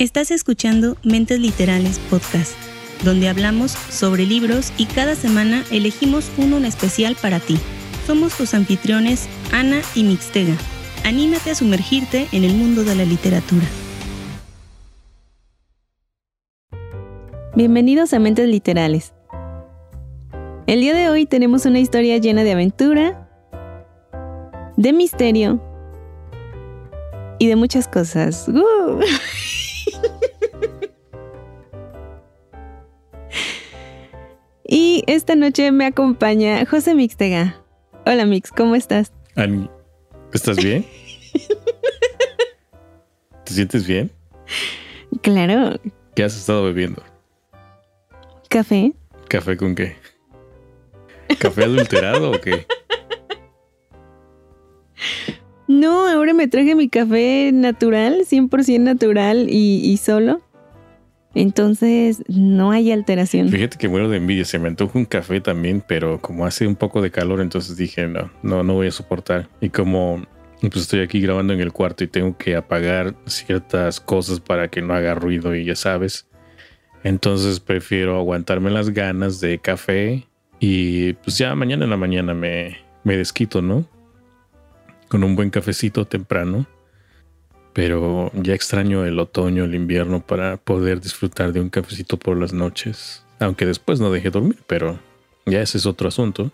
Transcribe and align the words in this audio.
Estás 0.00 0.30
escuchando 0.30 0.96
Mentes 1.02 1.38
Literales 1.40 1.98
Podcast, 2.08 2.54
donde 3.04 3.28
hablamos 3.28 3.72
sobre 3.72 4.24
libros 4.24 4.72
y 4.78 4.86
cada 4.86 5.14
semana 5.14 5.62
elegimos 5.70 6.30
uno 6.38 6.56
en 6.56 6.64
especial 6.64 7.18
para 7.20 7.38
ti. 7.38 7.58
Somos 8.06 8.34
tus 8.34 8.54
anfitriones 8.54 9.28
Ana 9.52 9.82
y 9.94 10.04
Mixtega. 10.04 10.54
Anímate 11.04 11.50
a 11.50 11.54
sumergirte 11.54 12.28
en 12.32 12.44
el 12.44 12.54
mundo 12.54 12.82
de 12.82 12.94
la 12.94 13.04
literatura. 13.04 13.66
Bienvenidos 17.54 18.14
a 18.14 18.20
Mentes 18.20 18.48
Literales. 18.48 19.12
El 20.66 20.80
día 20.80 20.94
de 20.94 21.10
hoy 21.10 21.26
tenemos 21.26 21.66
una 21.66 21.78
historia 21.78 22.16
llena 22.16 22.42
de 22.42 22.52
aventura, 22.52 23.28
de 24.78 24.94
misterio 24.94 25.60
y 27.38 27.48
de 27.48 27.56
muchas 27.56 27.86
cosas. 27.86 28.46
y 34.70 35.02
esta 35.08 35.34
noche 35.34 35.72
me 35.72 35.84
acompaña 35.84 36.64
José 36.64 36.94
Mixtega. 36.94 37.60
Hola 38.06 38.24
Mix, 38.24 38.52
¿cómo 38.52 38.76
estás? 38.76 39.12
¿estás 40.32 40.56
bien? 40.56 40.86
¿Te 43.44 43.52
sientes 43.52 43.84
bien? 43.84 44.12
Claro. 45.22 45.76
¿Qué 46.14 46.22
has 46.22 46.36
estado 46.36 46.62
bebiendo? 46.62 47.02
¿Café? 48.48 48.92
¿Café 49.28 49.56
con 49.56 49.74
qué? 49.74 49.96
¿Café 51.40 51.64
adulterado 51.64 52.30
o 52.30 52.40
qué? 52.40 52.64
No, 55.66 56.06
ahora 56.06 56.32
me 56.32 56.46
traje 56.46 56.76
mi 56.76 56.88
café 56.88 57.50
natural, 57.52 58.24
100% 58.24 58.80
natural 58.80 59.48
y, 59.50 59.80
y 59.84 59.96
solo. 59.96 60.40
Entonces 61.34 62.24
no 62.28 62.72
hay 62.72 62.90
alteración. 62.90 63.48
Fíjate 63.48 63.78
que 63.78 63.88
muero 63.88 64.08
de 64.08 64.16
envidia. 64.16 64.44
Se 64.44 64.58
me 64.58 64.68
antoja 64.68 64.98
un 64.98 65.04
café 65.04 65.40
también, 65.40 65.82
pero 65.86 66.20
como 66.20 66.44
hace 66.44 66.66
un 66.66 66.76
poco 66.76 67.00
de 67.02 67.10
calor, 67.10 67.40
entonces 67.40 67.76
dije, 67.76 68.08
no, 68.08 68.30
no, 68.42 68.62
no 68.64 68.74
voy 68.74 68.88
a 68.88 68.92
soportar. 68.92 69.48
Y 69.60 69.70
como 69.70 70.22
pues 70.60 70.82
estoy 70.82 71.00
aquí 71.00 71.20
grabando 71.20 71.54
en 71.54 71.60
el 71.60 71.72
cuarto 71.72 72.04
y 72.04 72.08
tengo 72.08 72.36
que 72.36 72.54
apagar 72.54 73.14
ciertas 73.26 74.00
cosas 74.00 74.40
para 74.40 74.68
que 74.68 74.82
no 74.82 74.92
haga 74.92 75.14
ruido 75.14 75.54
y 75.54 75.64
ya 75.64 75.76
sabes. 75.76 76.26
Entonces 77.02 77.60
prefiero 77.60 78.18
aguantarme 78.18 78.70
las 78.70 78.90
ganas 78.90 79.40
de 79.40 79.58
café 79.58 80.26
y 80.58 81.14
pues 81.14 81.38
ya 81.38 81.54
mañana 81.54 81.84
en 81.84 81.90
la 81.90 81.96
mañana 81.96 82.34
me, 82.34 82.76
me 83.04 83.16
desquito, 83.16 83.62
¿no? 83.62 83.86
Con 85.08 85.24
un 85.24 85.34
buen 85.34 85.48
cafecito 85.48 86.06
temprano 86.06 86.66
pero 87.72 88.30
ya 88.34 88.54
extraño 88.54 89.04
el 89.04 89.18
otoño, 89.18 89.64
el 89.64 89.74
invierno 89.74 90.20
para 90.20 90.56
poder 90.56 91.00
disfrutar 91.00 91.52
de 91.52 91.60
un 91.60 91.70
cafecito 91.70 92.16
por 92.16 92.36
las 92.36 92.52
noches. 92.52 93.22
Aunque 93.38 93.66
después 93.66 94.00
no 94.00 94.10
deje 94.10 94.30
dormir, 94.30 94.58
pero 94.66 94.98
ya 95.46 95.62
ese 95.62 95.78
es 95.78 95.86
otro 95.86 96.08
asunto. 96.08 96.50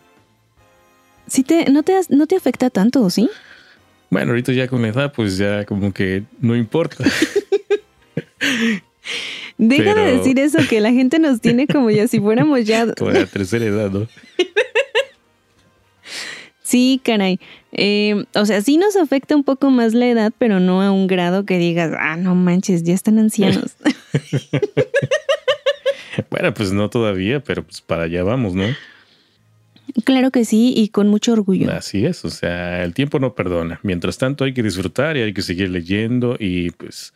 Sí 1.27 1.43
te, 1.43 1.71
no, 1.71 1.83
te, 1.83 1.99
no 2.11 2.27
te 2.27 2.37
afecta 2.37 2.71
tanto, 2.71 3.11
¿sí? 3.11 3.29
Bueno, 4.11 4.31
ahorita 4.31 4.53
ya 4.53 4.69
con 4.69 4.83
la 4.83 4.89
edad, 4.89 5.13
pues 5.13 5.37
ya 5.37 5.65
como 5.65 5.93
que 5.93 6.23
no 6.41 6.55
importa. 6.55 7.05
Deja 9.59 9.95
de 9.95 10.17
decir 10.17 10.39
eso, 10.39 10.59
que 10.69 10.81
la 10.81 10.93
gente 10.93 11.19
nos 11.19 11.41
tiene 11.41 11.67
como 11.67 11.91
ya 11.91 12.07
si 12.07 12.21
fuéramos 12.21 12.65
ya... 12.65 12.93
Como 12.99 13.11
la 13.11 13.27
tercera 13.27 13.65
edad, 13.65 13.91
¿no? 13.91 14.07
Sí, 16.67 17.01
caray. 17.05 17.39
Eh, 17.71 18.25
o 18.35 18.45
sea, 18.45 18.61
sí 18.61 18.77
nos 18.77 18.97
afecta 18.97 19.37
un 19.37 19.45
poco 19.45 19.71
más 19.71 19.95
la 19.95 20.09
edad, 20.09 20.33
pero 20.37 20.59
no 20.59 20.83
a 20.83 20.91
un 20.91 21.07
grado 21.07 21.47
que 21.47 21.59
digas, 21.59 21.93
ah, 21.97 22.17
no 22.17 22.35
manches, 22.35 22.83
ya 22.83 22.93
están 22.93 23.21
ancianos. 23.21 23.77
bueno, 26.29 26.53
pues 26.53 26.73
no 26.73 26.91
todavía, 26.91 27.39
pero 27.39 27.63
pues 27.63 27.81
para 27.83 28.03
allá 28.03 28.25
vamos, 28.25 28.57
¿no? 28.57 28.65
Claro 30.03 30.33
que 30.33 30.45
sí, 30.45 30.75
y 30.77 30.89
con 30.89 31.07
mucho 31.07 31.35
orgullo. 31.35 31.71
Así 31.71 32.05
es, 32.05 32.25
o 32.25 32.31
sea, 32.31 32.83
el 32.83 32.95
tiempo 32.95 33.21
no 33.21 33.37
perdona. 33.37 33.79
Mientras 33.85 34.19
tanto 34.19 34.43
hay 34.43 34.53
que 34.53 34.65
disfrutar 34.65 35.17
y 35.17 35.21
hay 35.21 35.33
que 35.33 35.43
seguir 35.43 35.71
leyendo 35.71 36.35
y 36.37 36.73
pues 36.73 37.15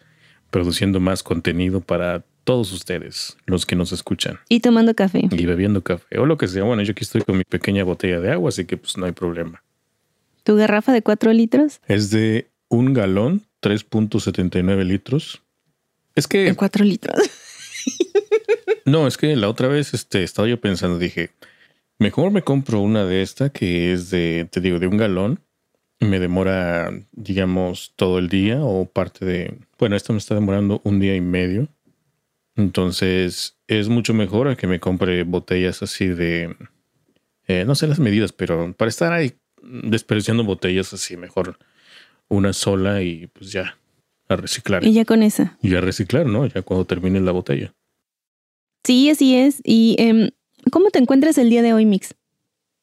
produciendo 0.53 1.01
más 1.01 1.25
contenido 1.25 1.81
para 1.81 2.23
todos 2.51 2.73
ustedes, 2.73 3.37
los 3.47 3.65
que 3.65 3.77
nos 3.77 3.93
escuchan. 3.93 4.41
Y 4.49 4.59
tomando 4.59 4.93
café. 4.97 5.29
Y 5.31 5.47
bebiendo 5.47 5.85
café 5.85 6.19
o 6.19 6.27
lo 6.27 6.37
que 6.37 6.49
sea. 6.49 6.65
Bueno, 6.65 6.83
yo 6.83 6.91
aquí 6.91 7.05
estoy 7.05 7.23
con 7.23 7.39
mi 7.39 7.45
pequeña 7.45 7.85
botella 7.85 8.19
de 8.19 8.33
agua, 8.33 8.49
así 8.49 8.65
que 8.65 8.77
pues 8.77 8.97
no 8.97 9.07
hay 9.07 9.13
problema. 9.13 9.63
¿Tu 10.43 10.57
garrafa 10.57 10.93
de 10.93 11.01
4 11.01 11.33
litros? 11.33 11.81
Es 11.87 12.11
de 12.11 12.51
un 12.69 12.93
galón, 12.93 13.43
3.79 13.63 14.83
litros. 14.83 15.45
Es 16.17 16.27
que... 16.27 16.39
De 16.39 16.57
4 16.57 16.85
litros. 16.85 17.15
no, 18.85 19.07
es 19.07 19.17
que 19.17 19.37
la 19.37 19.49
otra 19.49 19.69
vez 19.69 19.95
este, 19.95 20.25
estaba 20.25 20.49
yo 20.49 20.61
pensando, 20.61 20.99
dije, 20.99 21.31
mejor 22.01 22.33
me 22.33 22.43
compro 22.43 22.81
una 22.81 23.05
de 23.05 23.23
esta 23.23 23.51
que 23.51 23.93
es 23.93 24.11
de, 24.11 24.49
te 24.51 24.61
digo, 24.61 24.81
de 24.81 24.89
un 24.89 24.97
galón. 24.97 25.39
Me 26.01 26.19
demora, 26.19 26.91
digamos, 27.13 27.93
todo 27.95 28.19
el 28.19 28.29
día 28.29 28.59
o 28.61 28.87
parte 28.87 29.25
de... 29.25 29.57
Bueno, 29.79 29.95
esto 29.95 30.13
me 30.13 30.19
está 30.19 30.35
demorando 30.35 30.81
un 30.83 30.99
día 30.99 31.15
y 31.15 31.21
medio. 31.21 31.69
Entonces 32.61 33.59
es 33.67 33.89
mucho 33.89 34.15
mejor 34.15 34.49
a 34.49 34.57
que 34.57 34.67
me 34.67 34.81
compre 34.81 35.23
botellas 35.25 35.83
así 35.83 36.07
de, 36.07 36.57
eh, 37.47 37.65
no 37.65 37.75
sé 37.75 37.87
las 37.87 37.99
medidas, 37.99 38.33
pero 38.33 38.73
para 38.75 38.89
estar 38.89 39.13
ahí 39.13 39.33
desperdiciando 39.63 40.45
botellas 40.45 40.93
así, 40.93 41.17
mejor 41.17 41.59
una 42.29 42.53
sola 42.53 43.03
y 43.03 43.27
pues 43.29 43.53
ya 43.53 43.77
a 44.29 44.37
reciclar. 44.37 44.85
Y 44.85 44.93
ya 44.93 45.05
con 45.05 45.23
esa. 45.23 45.59
Y 45.63 45.75
a 45.75 45.81
reciclar, 45.81 46.27
¿no? 46.27 46.47
Ya 46.47 46.63
cuando 46.63 46.85
termine 46.85 47.21
la 47.21 47.33
botella. 47.33 47.75
Sí, 48.85 49.11
así 49.11 49.37
es. 49.37 49.61
¿Y 49.65 49.97
eh, 49.99 50.33
cómo 50.71 50.91
te 50.91 51.01
encuentras 51.01 51.37
el 51.39 51.51
día 51.51 51.63
de 51.63 51.73
hoy, 51.73 51.85
Mix? 51.85 52.15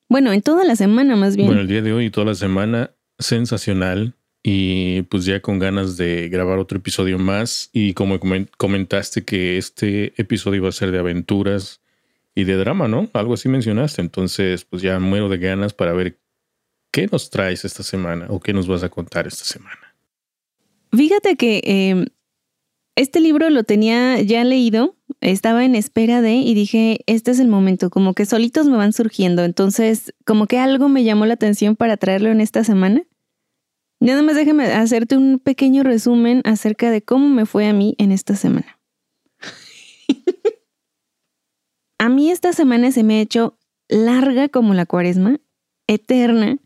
Bueno, 0.09 0.34
en 0.34 0.42
toda 0.42 0.64
la 0.64 0.76
semana 0.76 1.16
más 1.16 1.36
bien. 1.36 1.48
Bueno, 1.48 1.62
el 1.62 1.68
día 1.68 1.82
de 1.82 1.94
hoy 1.94 2.06
y 2.06 2.09
toda 2.09 2.28
la 2.28 2.36
semana, 2.36 2.92
sensacional 3.20 4.16
y 4.50 5.02
pues 5.02 5.25
ya 5.25 5.41
con 5.41 5.59
ganas 5.59 5.97
de 5.97 6.30
grabar 6.30 6.58
otro 6.58 6.78
episodio 6.78 7.19
más 7.19 7.69
y 7.74 7.94
como 7.94 8.18
comentaste 8.56 9.25
que 9.25 9.58
este 9.58 10.13
episodio 10.16 10.62
iba 10.62 10.69
a 10.69 10.72
ser 10.72 10.91
de 10.91 11.00
aventuras 11.00 11.81
y 12.34 12.46
de 12.46 12.56
drama, 12.56 12.88
¿no? 12.88 13.09
Algo 13.12 13.34
así 13.34 13.50
mencionaste, 13.50 14.00
entonces 14.00 14.63
pues 14.63 14.81
ya 14.81 15.00
muero 15.00 15.28
de 15.28 15.38
ganas 15.38 15.74
para 15.74 15.91
ver 15.91 16.18
qué 16.91 17.08
nos 17.12 17.30
traes 17.30 17.66
esta 17.66 17.84
semana 17.84 18.28
o 18.30 18.40
qué 18.40 18.53
nos 18.53 18.69
vas 18.69 18.84
a 18.84 18.90
contar 18.90 19.28
esta 19.28 19.44
semana. 19.44 19.94
Fíjate 20.94 21.35
que 21.35 21.59
em, 21.66 22.06
este 22.96 23.19
libro 23.19 23.50
lo 23.50 23.66
tenía 23.66 24.22
ya 24.22 24.46
leído, 24.46 24.96
estaba 25.19 25.66
en 25.66 25.75
espera 25.75 26.22
de 26.22 26.35
y 26.35 26.53
dije, 26.53 27.02
este 27.06 27.31
es 27.31 27.41
el 27.41 27.50
momento, 27.50 27.90
como 27.90 28.14
que 28.14 28.25
solitos 28.25 28.66
me 28.68 28.78
van 28.78 28.94
surgiendo, 28.94 29.44
entonces 29.44 30.14
como 30.25 30.47
que 30.47 30.58
algo 30.58 30.88
me 30.88 31.03
llamó 31.03 31.25
la 31.25 31.34
atención 31.34 31.75
para 31.75 31.97
traerlo 31.97 32.29
en 32.29 32.40
esta 32.40 32.64
semana 32.64 33.03
Nada 34.00 34.22
más 34.22 34.35
déjame 34.35 34.66
hacerte 34.66 35.18
un 35.18 35.40
pequeño 35.40 35.84
resumen 35.84 36.41
acerca 36.46 36.91
de 36.91 37.02
cómo 37.02 37.30
me 37.30 37.46
fue 37.46 37.68
a 37.68 37.74
mí 37.74 37.96
en 37.97 38.12
esta 38.12 38.35
semana. 38.35 38.80
a 41.97 42.09
mí 42.09 42.30
esta 42.30 42.53
semana 42.53 42.91
se 42.91 43.03
me 43.03 43.18
ha 43.18 43.22
hecho 43.22 43.58
larga 43.90 44.50
como 44.50 44.74
la 44.74 44.85
cuaresma, 44.85 45.40
eterna 45.88 46.58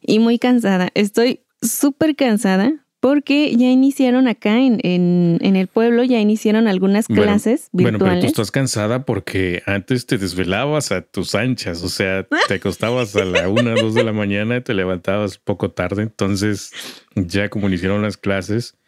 y 0.00 0.18
muy 0.18 0.38
cansada. 0.38 0.90
Estoy 0.94 1.40
súper 1.60 2.16
cansada 2.16 2.83
porque 3.04 3.54
ya 3.54 3.66
iniciaron 3.66 4.28
acá 4.28 4.58
en, 4.60 4.78
en, 4.82 5.56
el 5.56 5.66
pueblo, 5.66 6.04
ya 6.04 6.20
iniciaron 6.20 6.66
algunas 6.66 7.06
clases 7.06 7.68
virtuales. 7.70 7.98
Bueno, 7.98 7.98
pero 7.98 8.20
tú 8.22 8.26
estás 8.28 8.50
cansada 8.50 9.04
porque 9.04 9.62
antes 9.66 10.06
te 10.06 10.16
desvelabas 10.16 10.90
a 10.90 11.02
tus 11.02 11.34
anchas, 11.34 11.82
o 11.82 11.90
sea, 11.90 12.26
te 12.48 12.54
acostabas 12.54 13.14
a 13.14 13.26
la 13.26 13.50
una, 13.50 13.74
dos 13.74 13.92
de 13.92 14.04
la 14.04 14.14
mañana 14.14 14.56
y 14.56 14.60
te 14.62 14.72
levantabas 14.72 15.36
poco 15.36 15.70
tarde. 15.70 16.02
Entonces, 16.02 16.72
ya 17.14 17.50
como 17.50 17.68
iniciaron 17.68 18.00
las 18.00 18.16
clases, 18.16 18.78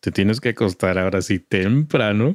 te 0.00 0.10
tienes 0.10 0.40
que 0.40 0.48
acostar 0.48 0.98
ahora 0.98 1.22
sí 1.22 1.38
temprano 1.38 2.34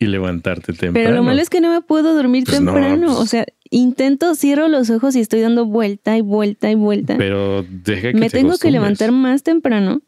y 0.00 0.06
levantarte 0.06 0.72
temprano. 0.72 0.94
Pero 0.94 1.14
lo 1.14 1.22
malo 1.22 1.40
es 1.40 1.48
que 1.48 1.60
no 1.60 1.70
me 1.72 1.82
puedo 1.82 2.12
dormir 2.16 2.42
pues 2.42 2.56
temprano. 2.56 3.12
O 3.12 3.18
pues 3.18 3.30
sea, 3.30 3.46
intento, 3.70 4.34
cierro 4.34 4.66
los 4.66 4.90
ojos 4.90 5.14
y 5.14 5.20
estoy 5.20 5.42
dando 5.42 5.64
vuelta 5.64 6.16
y 6.16 6.22
vuelta 6.22 6.72
y 6.72 6.74
vuelta. 6.74 7.18
Pero 7.18 7.62
deja 7.62 8.10
que 8.10 8.18
Me 8.18 8.30
tengo 8.30 8.58
que 8.58 8.72
levantar 8.72 9.12
más 9.12 9.44
temprano 9.44 10.02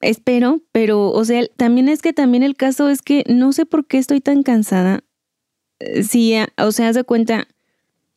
espero, 0.00 0.62
pero, 0.72 1.10
o 1.10 1.24
sea, 1.24 1.46
también 1.56 1.88
es 1.88 2.02
que 2.02 2.12
también 2.12 2.42
el 2.42 2.56
caso 2.56 2.88
es 2.88 3.02
que 3.02 3.24
no 3.28 3.52
sé 3.52 3.66
por 3.66 3.86
qué 3.86 3.98
estoy 3.98 4.20
tan 4.20 4.42
cansada. 4.42 5.04
Eh, 5.78 6.02
sí, 6.02 6.34
o 6.58 6.72
sea, 6.72 6.88
haz 6.88 6.94
de 6.94 7.04
cuenta, 7.04 7.48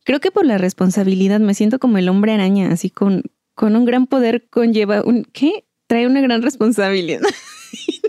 creo 0.04 0.20
que 0.20 0.32
por 0.32 0.46
la 0.46 0.58
responsabilidad 0.58 1.40
me 1.40 1.54
siento 1.54 1.80
como 1.80 1.98
el 1.98 2.10
hombre 2.10 2.34
araña, 2.34 2.72
así 2.72 2.90
con, 2.90 3.24
con 3.56 3.76
un 3.76 3.86
gran 3.86 4.08
poder 4.08 4.48
conlleva 4.50 5.02
un, 5.04 5.26
¿qué? 5.26 5.66
Trae 5.88 6.08
una 6.08 6.22
gran 6.22 6.42
responsabilidad. 6.42 7.22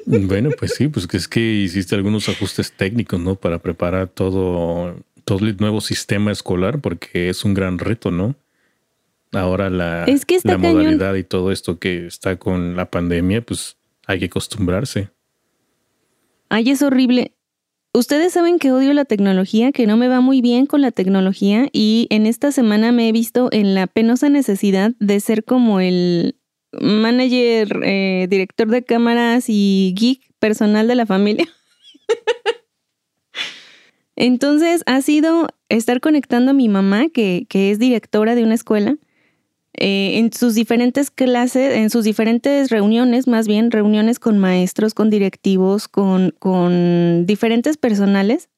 Bueno, 0.07 0.51
pues 0.59 0.75
sí, 0.75 0.89
pues 0.89 1.07
que 1.07 1.17
es 1.19 1.29
que 1.29 1.41
hiciste 1.41 1.95
algunos 1.95 2.29
ajustes 2.29 2.73
técnicos, 2.73 3.21
¿no? 3.21 3.37
Para 3.37 3.61
preparar 3.61 4.09
todo, 4.09 4.97
todo 5.25 5.47
el 5.47 5.57
nuevo 5.59 5.81
sistema 5.81 6.33
escolar, 6.33 6.81
porque 6.81 7.29
es 7.29 7.45
un 7.45 7.55
gran 7.55 7.79
reto, 7.79 8.11
¿no? 8.11 8.35
Ahora 9.33 9.71
la, 9.71 10.07
la 10.45 10.59
modalidad 10.59 11.15
y 11.15 11.25
todo 11.25 11.53
esto 11.53 11.79
que 11.79 12.07
está 12.07 12.37
con 12.37 12.77
la 12.77 12.91
pandemia, 12.91 13.43
pues 13.43 13.77
hay 14.07 14.19
que 14.19 14.27
acostumbrarse. 14.27 15.11
Ay, 16.49 16.71
es 16.71 16.83
horrible. 16.83 17.33
Ustedes 17.93 18.33
saben 18.33 18.59
que 18.59 18.71
odio 18.71 18.93
la 18.93 19.05
tecnología, 19.05 19.73
que 19.73 19.87
no 19.87 19.97
me 19.97 20.09
va 20.09 20.21
muy 20.21 20.41
bien 20.41 20.67
con 20.67 20.81
la 20.81 20.93
tecnología 20.93 21.69
y 21.73 22.07
en 22.11 22.27
esta 22.27 22.53
semana 22.53 22.93
me 22.93 23.09
he 23.09 23.13
visto 23.13 23.49
en 23.51 23.75
la 23.75 23.89
penosa 23.89 24.29
necesidad 24.29 24.93
de 25.01 25.19
ser 25.19 25.45
como 25.45 25.81
el 25.81 26.37
manager, 26.73 27.81
eh, 27.83 28.27
director 28.31 28.69
de 28.69 28.85
cámaras 28.85 29.47
y 29.49 29.93
geek 29.97 30.21
personal 30.39 30.87
de 30.87 30.95
la 30.95 31.07
familia. 31.07 31.49
Entonces 34.17 34.83
ha 34.87 35.03
sido 35.03 35.49
estar 35.69 36.01
conectando 36.01 36.53
a 36.53 36.55
mi 36.55 36.69
mamá, 36.69 37.09
que, 37.09 37.47
que 37.49 37.73
es 37.73 37.79
directora 37.79 38.37
de 38.37 38.45
una 38.45 38.55
escuela, 38.55 38.97
eh, 39.75 40.19
en 40.19 40.33
sus 40.33 40.55
diferentes 40.55 41.11
clases, 41.11 41.75
en 41.77 41.91
sus 41.91 42.05
diferentes 42.05 42.71
reuniones, 42.71 43.29
más 43.29 43.47
bien 43.47 43.71
reuniones 43.71 44.19
con 44.19 44.39
maestros, 44.39 44.95
con 44.95 45.11
directivos, 45.11 45.87
con, 45.87 46.35
con 46.39 47.25
diferentes 47.25 47.77
personales 47.77 48.49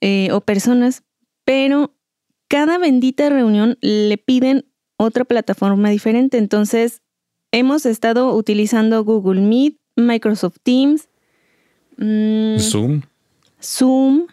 eh, 0.00 0.30
o 0.30 0.40
personas, 0.40 1.02
pero 1.44 1.92
cada 2.48 2.78
bendita 2.78 3.28
reunión 3.28 3.76
le 3.80 4.18
piden 4.18 4.64
otra 4.98 5.24
plataforma 5.24 5.90
diferente. 5.90 6.38
Entonces, 6.38 7.02
hemos 7.50 7.84
estado 7.84 8.32
utilizando 8.34 9.02
Google 9.04 9.40
Meet, 9.40 9.78
Microsoft 9.96 10.58
Teams, 10.62 11.08
mm, 11.96 12.58
Zoom. 12.58 13.02
Zoom. 13.60 14.26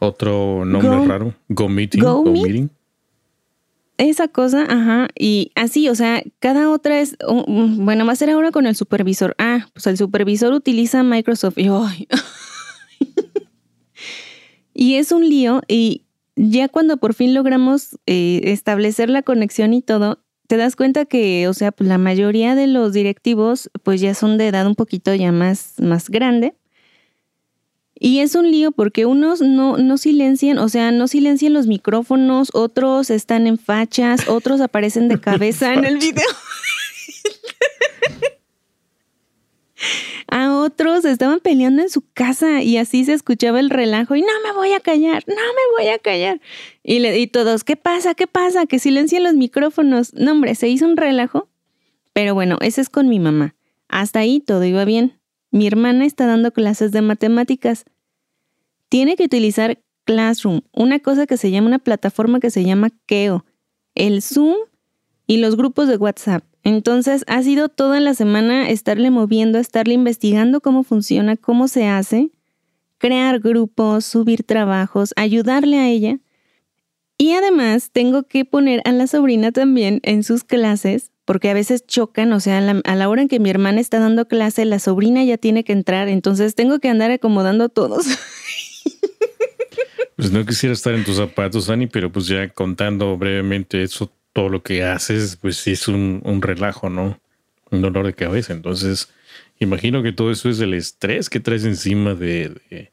Otro 0.00 0.64
nombre 0.64 1.06
raro. 1.06 1.34
Go 1.48 1.68
Meeting. 1.68 2.02
Go, 2.02 2.24
Meeting 2.24 2.70
esa 4.02 4.28
cosa, 4.28 4.64
ajá, 4.68 5.08
y 5.18 5.52
así, 5.54 5.88
o 5.88 5.94
sea, 5.94 6.22
cada 6.38 6.70
otra 6.70 7.00
es, 7.00 7.16
bueno, 7.46 8.06
va 8.06 8.12
a 8.12 8.16
ser 8.16 8.30
ahora 8.30 8.50
con 8.50 8.66
el 8.66 8.76
supervisor. 8.76 9.34
Ah, 9.38 9.66
pues 9.72 9.86
el 9.86 9.96
supervisor 9.96 10.52
utiliza 10.52 11.02
Microsoft 11.02 11.58
y, 11.58 11.68
y 14.74 14.94
es 14.94 15.12
un 15.12 15.28
lío 15.28 15.62
y 15.68 16.06
ya 16.36 16.68
cuando 16.68 16.96
por 16.96 17.14
fin 17.14 17.34
logramos 17.34 17.98
eh, 18.06 18.40
establecer 18.44 19.10
la 19.10 19.22
conexión 19.22 19.74
y 19.74 19.82
todo, 19.82 20.24
te 20.46 20.56
das 20.56 20.74
cuenta 20.76 21.04
que, 21.04 21.46
o 21.46 21.54
sea, 21.54 21.70
pues 21.70 21.88
la 21.88 21.98
mayoría 21.98 22.54
de 22.54 22.66
los 22.66 22.92
directivos 22.92 23.70
pues 23.82 24.00
ya 24.00 24.14
son 24.14 24.38
de 24.38 24.48
edad 24.48 24.66
un 24.66 24.74
poquito 24.74 25.14
ya 25.14 25.32
más, 25.32 25.74
más 25.78 26.08
grande 26.08 26.54
y 28.02 28.20
es 28.20 28.34
un 28.34 28.50
lío 28.50 28.72
porque 28.72 29.04
unos 29.04 29.42
no, 29.42 29.76
no 29.76 29.98
silencian, 29.98 30.56
o 30.56 30.70
sea, 30.70 30.90
no 30.90 31.06
silencian 31.06 31.52
los 31.52 31.66
micrófonos, 31.66 32.48
otros 32.54 33.10
están 33.10 33.46
en 33.46 33.58
fachas, 33.58 34.26
otros 34.26 34.62
aparecen 34.62 35.08
de 35.08 35.20
cabeza 35.20 35.74
en 35.74 35.84
el 35.84 35.98
video. 35.98 36.24
a 40.28 40.56
otros 40.56 41.04
estaban 41.04 41.40
peleando 41.40 41.82
en 41.82 41.90
su 41.90 42.02
casa 42.14 42.62
y 42.62 42.78
así 42.78 43.04
se 43.04 43.12
escuchaba 43.12 43.60
el 43.60 43.68
relajo 43.68 44.16
y 44.16 44.22
no 44.22 44.32
me 44.44 44.52
voy 44.54 44.72
a 44.72 44.80
callar, 44.80 45.22
no 45.26 45.34
me 45.34 45.76
voy 45.78 45.92
a 45.92 45.98
callar. 45.98 46.40
Y, 46.82 47.00
le, 47.00 47.18
y 47.18 47.26
todos, 47.26 47.64
¿qué 47.64 47.76
pasa? 47.76 48.14
¿Qué 48.14 48.26
pasa? 48.26 48.64
Que 48.64 48.78
silencian 48.78 49.24
los 49.24 49.34
micrófonos. 49.34 50.14
No, 50.14 50.32
hombre, 50.32 50.54
se 50.54 50.68
hizo 50.68 50.86
un 50.86 50.96
relajo. 50.96 51.48
Pero 52.14 52.32
bueno, 52.32 52.56
ese 52.62 52.80
es 52.80 52.88
con 52.88 53.10
mi 53.10 53.20
mamá. 53.20 53.54
Hasta 53.88 54.20
ahí 54.20 54.40
todo 54.40 54.64
iba 54.64 54.86
bien. 54.86 55.19
Mi 55.50 55.66
hermana 55.66 56.04
está 56.04 56.26
dando 56.26 56.52
clases 56.52 56.92
de 56.92 57.02
matemáticas. 57.02 57.84
Tiene 58.88 59.16
que 59.16 59.24
utilizar 59.24 59.80
Classroom, 60.04 60.62
una 60.72 60.98
cosa 60.98 61.26
que 61.26 61.36
se 61.36 61.50
llama 61.50 61.68
una 61.68 61.78
plataforma 61.78 62.40
que 62.40 62.50
se 62.50 62.64
llama 62.64 62.90
Keo, 63.06 63.44
el 63.94 64.22
Zoom 64.22 64.56
y 65.26 65.38
los 65.38 65.56
grupos 65.56 65.88
de 65.88 65.96
WhatsApp. 65.96 66.44
Entonces 66.62 67.24
ha 67.26 67.42
sido 67.42 67.68
toda 67.68 68.00
la 68.00 68.14
semana 68.14 68.68
estarle 68.68 69.10
moviendo, 69.10 69.58
estarle 69.58 69.94
investigando 69.94 70.60
cómo 70.60 70.82
funciona, 70.82 71.36
cómo 71.36 71.68
se 71.68 71.86
hace, 71.86 72.30
crear 72.98 73.40
grupos, 73.40 74.04
subir 74.04 74.42
trabajos, 74.42 75.12
ayudarle 75.16 75.78
a 75.78 75.88
ella. 75.88 76.18
Y 77.16 77.32
además 77.32 77.90
tengo 77.92 78.24
que 78.24 78.44
poner 78.44 78.82
a 78.84 78.92
la 78.92 79.06
sobrina 79.06 79.52
también 79.52 80.00
en 80.02 80.22
sus 80.22 80.44
clases 80.44 81.10
porque 81.30 81.48
a 81.48 81.54
veces 81.54 81.86
chocan, 81.86 82.32
o 82.32 82.40
sea, 82.40 82.58
a 82.58 82.96
la, 82.96 83.08
hora 83.08 83.22
en 83.22 83.28
que 83.28 83.38
mi 83.38 83.50
hermana 83.50 83.80
está 83.80 84.00
dando 84.00 84.26
clase, 84.26 84.64
la 84.64 84.80
sobrina 84.80 85.22
ya 85.22 85.38
tiene 85.38 85.62
que 85.62 85.70
entrar, 85.70 86.08
entonces 86.08 86.56
tengo 86.56 86.80
que 86.80 86.88
andar 86.88 87.12
acomodando 87.12 87.66
a 87.66 87.68
todos. 87.68 88.04
Pues 90.16 90.32
no 90.32 90.44
quisiera 90.44 90.72
estar 90.72 90.92
en 90.92 91.04
tus 91.04 91.16
zapatos, 91.16 91.70
Ani, 91.70 91.86
pero 91.86 92.10
pues 92.10 92.26
ya 92.26 92.48
contando 92.48 93.16
brevemente 93.16 93.82
eso, 93.82 94.12
todo 94.32 94.48
lo 94.48 94.62
que 94.62 94.82
haces, 94.82 95.36
pues 95.36 95.56
sí 95.56 95.70
es 95.70 95.86
un, 95.86 96.40
relajo, 96.42 96.90
¿no? 96.90 97.20
Un 97.70 97.80
dolor 97.80 98.04
de 98.06 98.12
cabeza. 98.12 98.52
Entonces, 98.52 99.08
imagino 99.60 100.02
que 100.02 100.12
todo 100.12 100.32
eso 100.32 100.50
es 100.50 100.58
el 100.58 100.74
estrés 100.74 101.30
que 101.30 101.38
traes 101.38 101.64
encima 101.64 102.14
de, 102.14 102.90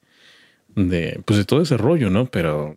de, 0.75 1.19
pues 1.25 1.39
de 1.39 1.45
todo 1.45 1.63
ese 1.63 1.75
rollo, 1.75 2.11
¿no? 2.11 2.27
Pero... 2.27 2.75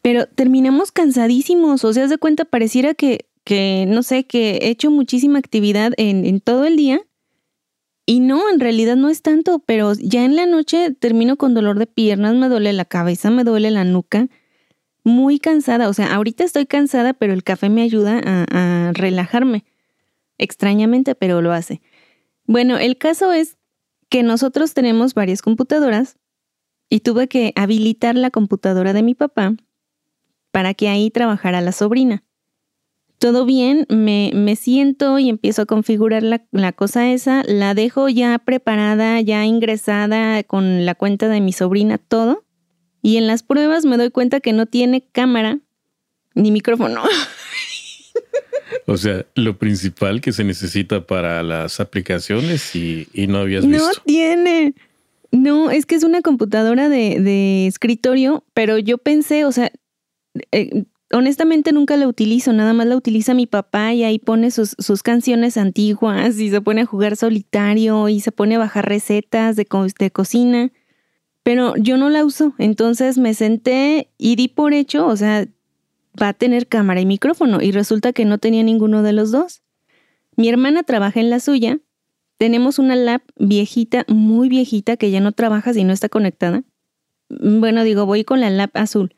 Pero 0.00 0.26
terminamos 0.26 0.92
cansadísimos, 0.92 1.84
o 1.84 1.92
sea, 1.92 2.06
de 2.06 2.18
cuenta, 2.18 2.44
pareciera 2.46 2.94
que 2.94 3.26
que 3.50 3.84
no 3.88 4.04
sé, 4.04 4.28
que 4.28 4.58
he 4.62 4.68
hecho 4.68 4.92
muchísima 4.92 5.40
actividad 5.40 5.92
en, 5.96 6.40
todo 6.40 6.66
el 6.66 6.76
día. 6.76 7.00
Y 8.06 8.20
no, 8.20 8.48
en 8.48 8.60
realidad 8.60 8.94
no 8.94 9.08
es 9.08 9.22
tanto, 9.22 9.58
pero 9.58 9.94
ya 9.94 10.24
en 10.24 10.36
la 10.36 10.46
noche 10.46 10.92
termino 10.92 11.36
con 11.36 11.52
dolor 11.52 11.76
de 11.76 11.88
piernas, 11.88 12.36
me 12.36 12.48
duele 12.48 12.72
la 12.72 12.84
cabeza, 12.84 13.28
me 13.28 13.42
duele 13.42 13.72
la 13.72 13.82
nuca, 13.82 14.28
muy 15.02 15.40
cansada. 15.40 15.88
O 15.88 15.92
sea, 15.94 16.14
ahorita 16.14 16.44
estoy 16.44 16.66
cansada, 16.66 17.12
pero 17.12 17.32
el 17.32 17.42
café 17.42 17.70
me 17.70 17.82
ayuda 17.82 18.20
a, 18.24 18.46
a 18.52 18.92
relajarme. 18.92 19.64
Extrañamente, 20.38 21.16
pero 21.16 21.42
lo 21.42 21.50
hace. 21.50 21.82
Bueno, 22.44 22.78
el 22.78 22.98
caso 22.98 23.32
es 23.32 23.58
que 24.08 24.22
nosotros 24.22 24.74
tenemos 24.74 25.12
varias 25.12 25.42
computadoras 25.42 26.20
y 26.88 27.00
tuve 27.00 27.26
que 27.26 27.52
habilitar 27.56 28.14
la 28.14 28.30
computadora 28.30 28.92
de 28.92 29.02
mi 29.02 29.16
papá 29.16 29.56
para 30.52 30.72
que 30.72 30.88
ahí 30.88 31.10
trabajara 31.10 31.60
la 31.60 31.72
sobrina 31.72 32.22
todo 33.20 33.44
bien, 33.44 33.86
me, 33.90 34.32
me, 34.34 34.56
siento 34.56 35.18
y 35.18 35.28
empiezo 35.28 35.62
a 35.62 35.66
configurar 35.66 36.22
la, 36.22 36.42
la, 36.52 36.72
cosa 36.72 37.12
esa, 37.12 37.42
la 37.46 37.74
dejo 37.74 38.08
ya 38.08 38.38
preparada, 38.38 39.20
ya 39.20 39.44
ingresada 39.44 40.42
con 40.42 40.86
la 40.86 40.94
cuenta 40.94 41.28
de 41.28 41.42
mi 41.42 41.52
sobrina, 41.52 41.98
todo. 41.98 42.44
Y 43.02 43.18
en 43.18 43.26
las 43.26 43.42
pruebas 43.42 43.84
me 43.84 43.98
doy 43.98 44.10
cuenta 44.10 44.40
que 44.40 44.54
no 44.54 44.64
tiene 44.64 45.06
cámara 45.12 45.58
ni 46.34 46.50
micrófono. 46.50 47.04
O 48.86 48.96
sea, 48.96 49.24
lo 49.34 49.58
principal 49.58 50.20
que 50.20 50.32
se 50.32 50.44
necesita 50.44 51.04
para 51.06 51.42
las 51.42 51.80
aplicaciones 51.80 52.74
y, 52.74 53.08
y 53.12 53.26
no 53.26 53.38
habías 53.38 53.66
visto. 53.66 53.84
No 53.84 53.92
tiene. 54.04 54.74
No, 55.32 55.70
es 55.70 55.86
que 55.86 55.96
es 55.96 56.04
una 56.04 56.22
computadora 56.22 56.88
de, 56.88 57.20
de 57.20 57.66
escritorio, 57.66 58.44
pero 58.54 58.78
yo 58.78 58.98
pensé, 58.98 59.44
o 59.44 59.52
sea, 59.52 59.70
eh, 60.52 60.84
honestamente 61.12 61.72
nunca 61.72 61.96
la 61.96 62.06
utilizo, 62.06 62.52
nada 62.52 62.72
más 62.72 62.86
la 62.86 62.96
utiliza 62.96 63.34
mi 63.34 63.46
papá 63.46 63.92
y 63.92 64.04
ahí 64.04 64.18
pone 64.18 64.50
sus, 64.50 64.76
sus 64.78 65.02
canciones 65.02 65.56
antiguas 65.56 66.38
y 66.38 66.50
se 66.50 66.60
pone 66.60 66.82
a 66.82 66.86
jugar 66.86 67.16
solitario 67.16 68.08
y 68.08 68.20
se 68.20 68.32
pone 68.32 68.56
a 68.56 68.58
bajar 68.58 68.88
recetas 68.88 69.56
de, 69.56 69.66
de 69.98 70.10
cocina, 70.10 70.72
pero 71.42 71.74
yo 71.76 71.96
no 71.96 72.10
la 72.10 72.24
uso, 72.24 72.54
entonces 72.58 73.18
me 73.18 73.34
senté 73.34 74.10
y 74.18 74.36
di 74.36 74.48
por 74.48 74.72
hecho, 74.72 75.06
o 75.06 75.16
sea, 75.16 75.46
va 76.20 76.28
a 76.28 76.34
tener 76.34 76.68
cámara 76.68 77.00
y 77.00 77.06
micrófono 77.06 77.60
y 77.60 77.72
resulta 77.72 78.12
que 78.12 78.24
no 78.24 78.38
tenía 78.38 78.62
ninguno 78.62 79.02
de 79.02 79.12
los 79.12 79.30
dos. 79.30 79.62
Mi 80.36 80.48
hermana 80.48 80.82
trabaja 80.82 81.20
en 81.20 81.30
la 81.30 81.40
suya, 81.40 81.78
tenemos 82.36 82.78
una 82.78 82.94
lap 82.96 83.22
viejita, 83.36 84.04
muy 84.08 84.48
viejita, 84.48 84.96
que 84.96 85.10
ya 85.10 85.20
no 85.20 85.32
trabaja 85.32 85.74
si 85.74 85.84
no 85.84 85.92
está 85.92 86.08
conectada. 86.08 86.62
Bueno, 87.28 87.84
digo, 87.84 88.06
voy 88.06 88.24
con 88.24 88.40
la 88.40 88.50
lap 88.50 88.70
azul 88.74 89.14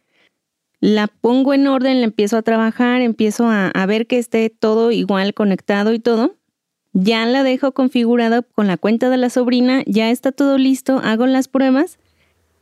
la 0.82 1.06
pongo 1.06 1.54
en 1.54 1.68
orden, 1.68 2.00
la 2.00 2.06
empiezo 2.06 2.36
a 2.36 2.42
trabajar, 2.42 3.02
empiezo 3.02 3.46
a, 3.48 3.86
ver 3.86 4.08
que 4.08 4.18
esté 4.18 4.50
todo 4.50 4.90
igual 4.90 5.32
conectado 5.32 5.94
y 5.94 6.00
todo. 6.00 6.34
Ya 6.92 7.24
la 7.24 7.44
dejo 7.44 7.70
configurada 7.70 8.42
con 8.42 8.66
la 8.66 8.76
cuenta 8.76 9.08
de 9.08 9.16
la 9.16 9.30
sobrina, 9.30 9.84
ya 9.86 10.10
está 10.10 10.32
todo 10.32 10.58
listo, 10.58 10.98
hago 10.98 11.26
las 11.26 11.46
pruebas. 11.46 12.00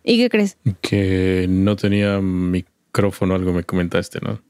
¿Y 0.04 0.18
qué 0.18 0.28
crees? 0.28 0.58
Que 0.82 1.46
no 1.48 1.76
tenía 1.76 2.20
micrófono, 2.20 3.34
algo 3.34 3.54
me 3.54 3.64
comentaste, 3.64 4.20
¿no? 4.20 4.42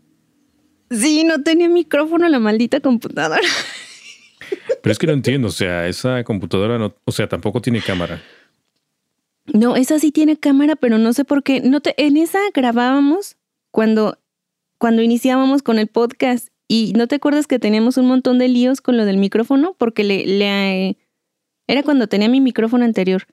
Sí, 0.91 1.23
no 1.23 1.41
tenía 1.45 1.69
micrófono 1.69 2.29
la 2.29 2.41
maldita 2.41 2.81
computadora. 2.81 3.41
Pero 4.83 4.93
es 4.93 4.99
que 4.99 5.07
no 5.07 5.13
entiendo, 5.13 5.47
o 5.47 5.53
sea, 5.53 5.87
esa 5.87 6.25
computadora 6.25 6.77
no, 6.77 6.97
o 7.05 7.13
sea, 7.13 7.29
tampoco 7.29 7.63
tiene 7.63 7.81
cámara. 7.81 8.21
No, 9.47 9.77
esa 9.77 10.01
sí 10.01 10.11
tiene 10.11 10.37
cámara, 10.37 10.75
pero 10.77 10.99
no 10.99 11.13
sé 11.13 11.25
por 11.25 11.43
qué. 11.43 11.61
No 11.61 11.81
te, 11.81 11.95
en 12.05 12.17
esa 12.17 12.39
grabábamos 12.55 13.37
cuando, 13.71 14.19
cuando 14.79 15.03
iniciábamos 15.03 15.63
con 15.63 15.79
el 15.79 15.87
podcast 15.87 16.49
y 16.69 16.93
no 16.97 17.07
te 17.09 17.17
acuerdas 17.17 17.47
que 17.47 17.59
teníamos 17.59 17.97
un 17.97 18.07
montón 18.07 18.39
de 18.39 18.49
líos 18.49 18.81
con 18.81 18.97
lo 18.97 19.05
del 19.05 19.17
micrófono 19.17 19.75
porque 19.79 20.05
le, 20.05 20.27
le 20.27 20.97
era 21.67 21.83
cuando 21.83 22.07
tenía 22.07 22.29
mi 22.29 22.41
micrófono 22.41 22.85
anterior. 22.85 23.27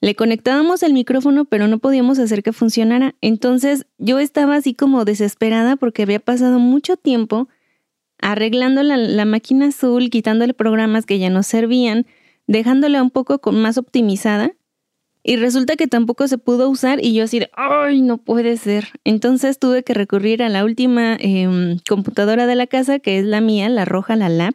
Le 0.00 0.14
conectábamos 0.14 0.82
el 0.82 0.92
micrófono, 0.92 1.44
pero 1.44 1.66
no 1.66 1.78
podíamos 1.78 2.18
hacer 2.18 2.42
que 2.42 2.52
funcionara. 2.52 3.16
Entonces 3.20 3.86
yo 3.98 4.18
estaba 4.18 4.56
así 4.56 4.74
como 4.74 5.04
desesperada 5.04 5.76
porque 5.76 6.02
había 6.02 6.20
pasado 6.20 6.58
mucho 6.58 6.96
tiempo 6.96 7.48
arreglando 8.20 8.82
la, 8.82 8.96
la 8.96 9.24
máquina 9.24 9.66
azul, 9.66 10.10
quitándole 10.10 10.54
programas 10.54 11.04
que 11.06 11.18
ya 11.18 11.30
no 11.30 11.42
servían, 11.42 12.06
dejándola 12.46 13.02
un 13.02 13.10
poco 13.10 13.40
más 13.52 13.78
optimizada 13.78 14.52
Y 15.28 15.36
resulta 15.36 15.76
que 15.76 15.86
tampoco 15.86 16.26
se 16.26 16.38
pudo 16.38 16.70
usar 16.70 17.04
y 17.04 17.12
yo 17.12 17.24
así, 17.24 17.42
ay, 17.52 18.00
no 18.00 18.16
puede 18.16 18.56
ser. 18.56 18.88
Entonces 19.04 19.58
tuve 19.58 19.82
que 19.82 19.92
recurrir 19.92 20.42
a 20.42 20.48
la 20.48 20.64
última 20.64 21.18
em, 21.20 21.80
computadora 21.86 22.46
de 22.46 22.54
la 22.54 22.66
casa, 22.66 22.98
que 22.98 23.18
es 23.18 23.26
la 23.26 23.42
mía, 23.42 23.68
la 23.68 23.84
roja, 23.84 24.16
la 24.16 24.30
lab. 24.30 24.54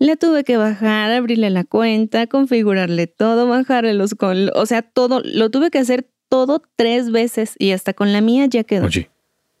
La 0.00 0.16
tuve 0.16 0.42
que 0.42 0.56
bajar, 0.56 1.12
abrirle 1.12 1.50
la 1.50 1.62
cuenta, 1.62 2.26
configurarle 2.26 3.06
todo, 3.06 3.46
bajarle 3.46 3.94
los... 3.94 4.16
Con, 4.16 4.50
o 4.56 4.66
sea, 4.66 4.82
todo, 4.82 5.22
lo 5.24 5.50
tuve 5.50 5.70
que 5.70 5.78
hacer 5.78 6.04
todo 6.28 6.64
tres 6.74 7.12
veces 7.12 7.54
y 7.56 7.70
hasta 7.70 7.94
con 7.94 8.12
la 8.12 8.20
mía 8.22 8.46
ya 8.46 8.64
quedó. 8.64 8.86
Oye, 8.86 9.08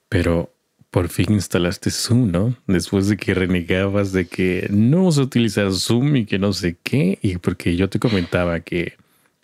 pero 0.08 0.52
por 0.90 1.08
fin 1.08 1.26
instalaste 1.30 1.92
Zoom, 1.92 2.32
¿no? 2.32 2.56
Después 2.66 3.06
de 3.06 3.16
que 3.16 3.32
renegabas 3.34 4.10
de 4.10 4.26
que 4.26 4.66
no 4.72 5.04
vas 5.04 5.18
a 5.18 5.22
utilizar 5.22 5.72
Zoom 5.72 6.16
y 6.16 6.26
que 6.26 6.40
no 6.40 6.52
sé 6.52 6.78
qué, 6.82 7.20
y 7.22 7.36
porque 7.36 7.76
yo 7.76 7.88
te 7.88 8.00
comentaba 8.00 8.58
que 8.58 8.94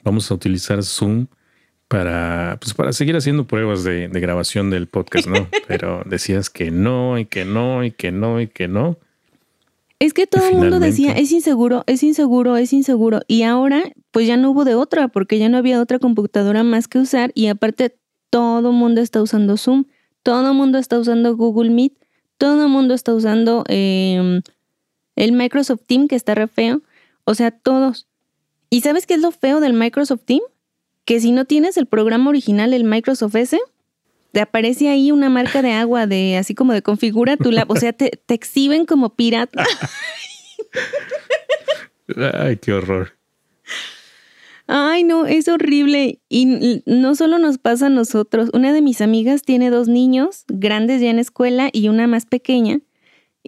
vamos 0.02 0.31
a 0.31 0.35
utilizar 0.35 0.83
Zoom 0.83 1.26
para, 1.88 2.59
pues 2.61 2.75
para 2.75 2.93
seguir 2.93 3.17
haciendo 3.17 3.47
pruebas 3.47 3.83
de, 3.83 4.09
grabación 4.09 4.71
del 4.71 4.87
podcast, 4.87 5.26
¿no? 5.26 5.49
Pero 5.69 6.02
decías 6.05 6.50
que 6.50 6.71
no, 6.71 7.19
y 7.19 7.25
que 7.25 7.45
no, 7.45 7.85
y 7.85 7.90
que 7.90 8.12
no, 8.12 8.40
y 8.40 8.47
que 8.47 8.69
no. 8.69 8.99
Es 10.00 10.12
que 10.12 10.26
todo 10.26 10.47
el 10.47 10.55
mundo 10.55 10.78
decía, 10.78 11.12
es 11.12 11.33
inseguro, 11.33 11.83
es 11.87 12.02
inseguro, 12.05 12.57
es 12.57 12.73
inseguro. 12.73 13.21
Y 13.26 13.43
ahora, 13.43 13.83
pues 14.12 14.28
ya 14.28 14.37
no 14.37 14.50
hubo 14.50 14.64
de 14.64 14.76
otra, 14.76 15.09
porque 15.09 15.38
ya 15.38 15.49
no 15.49 15.57
había 15.57 15.81
otra 15.81 15.99
computadora 15.99 16.62
más 16.62 16.87
que 16.87 17.00
usar. 17.00 17.33
Y 17.35 17.49
aparte, 17.49 17.97
todo 18.31 18.71
el 18.71 18.76
mundo 18.76 19.00
está 19.00 19.21
usando 19.23 19.57
Zoom, 19.57 19.87
todo 20.23 20.49
el 20.49 20.55
mundo 20.55 20.78
está 20.78 20.99
usando 20.99 21.37
Google 21.37 21.71
Meet, 21.71 21.95
todo 22.37 22.62
el 22.62 22.69
mundo 22.69 22.95
está 22.95 23.12
usando 23.12 23.64
em, 23.67 24.43
el 25.17 25.33
Microsoft 25.33 25.83
Team, 25.87 26.07
que 26.07 26.14
está 26.14 26.35
re 26.35 26.47
feo. 26.47 26.83
O 27.25 27.35
sea, 27.35 27.50
todos. 27.50 28.07
¿Y 28.70 28.82
sabes 28.82 29.06
qué 29.06 29.14
es 29.14 29.20
lo 29.20 29.30
feo 29.30 29.60
del 29.60 29.72
Microsoft 29.72 30.22
Team? 30.25 30.40
Que 31.04 31.20
si 31.20 31.32
no 31.32 31.44
tienes 31.44 31.76
el 31.76 31.87
programa 31.87 32.30
original, 32.30 32.75
el 32.75 32.84
Microsoft 32.84 33.34
S, 33.34 33.58
te 34.32 34.40
aparece 34.40 34.88
ahí 34.88 35.10
una 35.10 35.30
marca 35.30 35.62
de 35.62 35.72
agua 35.72 36.06
de 36.06 36.37
así 36.37 36.54
como 36.54 36.72
de 36.72 36.82
configura 36.82 37.37
tu 37.37 37.50
lab. 37.50 37.70
O 37.70 37.76
sea, 37.76 37.92
te, 37.92 38.10
te 38.25 38.34
exhiben 38.34 38.84
como 38.84 39.14
pirata. 39.14 39.64
Ay, 42.34 42.56
qué 42.56 42.72
horror. 42.72 43.14
Ay, 44.66 45.02
no, 45.02 45.25
es 45.25 45.48
horrible. 45.48 46.20
Y 46.28 46.82
no 46.84 47.14
solo 47.14 47.38
nos 47.38 47.56
pasa 47.56 47.87
a 47.87 47.90
nosotros. 47.90 48.50
Una 48.52 48.75
de 48.75 48.82
mis 48.82 49.00
amigas 49.00 49.42
tiene 49.42 49.70
dos 49.70 49.88
niños, 49.88 50.44
grandes 50.46 51.00
ya 51.00 51.08
en 51.08 51.18
escuela, 51.18 51.70
y 51.72 51.88
una 51.88 52.06
más 52.06 52.26
pequeña. 52.26 52.80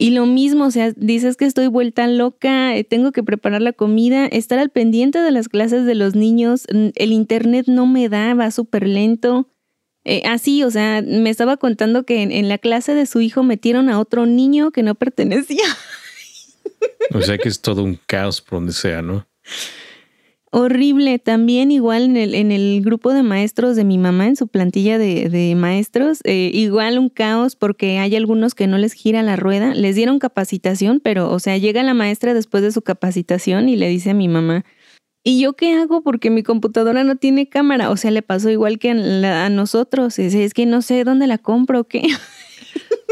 Y 0.01 0.13
lo 0.13 0.25
mismo, 0.25 0.65
o 0.65 0.71
sea, 0.71 0.93
dices 0.97 1.37
que 1.37 1.45
estoy 1.45 1.67
vuelta 1.67 2.07
loca, 2.07 2.75
eh, 2.75 2.85
tengo 2.85 3.13
que 3.13 3.23
preparar 3.23 3.61
la 3.61 3.75
comida, 3.75 4.25
estar 4.25 4.59
al 4.59 4.71
pendiente 4.71 5.19
de 5.19 5.31
las 5.31 5.51
clases 5.51 5.85
de 5.85 5.95
los 5.95 6.15
niños, 6.15 6.65
el 6.71 7.13
internet 7.13 7.67
no 7.69 7.87
me 7.87 8.09
da, 8.09 8.33
va 8.33 8.51
súper 8.51 8.89
lento. 8.89 9.51
Eh, 10.05 10.23
así, 10.25 10.63
o 10.63 10.71
sea, 10.71 11.03
me 11.03 11.29
estaba 11.29 11.59
contando 11.59 12.05
que 12.07 12.23
en, 12.23 12.49
la 12.49 12.57
clase 12.57 12.95
de 12.95 13.05
su 13.05 13.21
hijo 13.21 13.43
metieron 13.43 13.91
a 13.91 14.01
otro 14.01 14.25
niño 14.25 14.71
que 14.71 14.83
no 14.83 14.95
pertenecía. 14.95 15.67
O 17.13 17.21
sea 17.21 17.37
que 17.37 17.51
es 17.51 17.61
todo 17.61 17.83
un 17.83 18.01
caos 18.07 18.41
por 18.41 18.61
donde 18.61 18.73
sea, 18.73 19.03
¿no? 19.03 19.27
Horrible. 20.53 21.21
También 21.21 21.71
igual 21.71 22.03
en 22.03 22.17
el, 22.17 22.35
en 22.35 22.51
el 22.51 22.83
grupo 22.83 23.13
de 23.13 23.23
maestros 23.23 23.77
de 23.77 23.85
mi 23.85 23.99
mamá, 23.99 24.27
en 24.27 24.35
su 24.35 24.49
plantilla 24.49 24.99
de, 24.99 25.55
maestros, 25.57 26.21
eh, 26.25 26.51
igual 26.53 26.99
un 26.99 27.09
caos 27.09 27.55
porque 27.55 27.99
hay 27.99 28.17
algunos 28.17 28.57
que 28.57 28.67
no 28.67 28.77
les 28.77 28.93
gira 28.93 29.23
la 29.23 29.37
rueda. 29.37 29.75
Les 29.75 29.95
dieron 29.95 30.19
capacitación, 30.19 31.01
pero, 31.01 31.31
o 31.31 31.39
sea, 31.39 31.57
llega 31.57 31.85
la 31.85 31.95
maestra 31.95 32.35
después 32.35 32.65
de 32.65 32.73
su 32.73 32.83
capacitación 32.83 33.69
y 33.69 33.77
le 33.77 33.89
dice 33.89 34.11
a 34.11 34.15
mi 34.15 34.27
mamá, 34.27 34.65
¿y 35.23 35.41
yo 35.41 35.53
qué 35.53 35.75
hago? 35.75 36.03
Porque 36.03 36.31
mi 36.31 36.43
computadora 36.43 37.05
no 37.05 37.15
tiene 37.15 37.49
cámara. 37.49 37.91
O 37.91 37.97
sea, 37.97 38.11
le 38.11 38.23
pasó 38.23 38.51
igual 38.51 38.81
que 38.81 38.91
a, 38.91 39.49
nosotros. 39.51 40.19
Es, 40.19 40.35
es, 40.35 40.53
que 40.53 40.67
no 40.67 40.83
sé 40.83 41.05
dónde 41.05 41.29
la 41.29 41.39
compro 41.39 41.85
qué. 41.85 42.03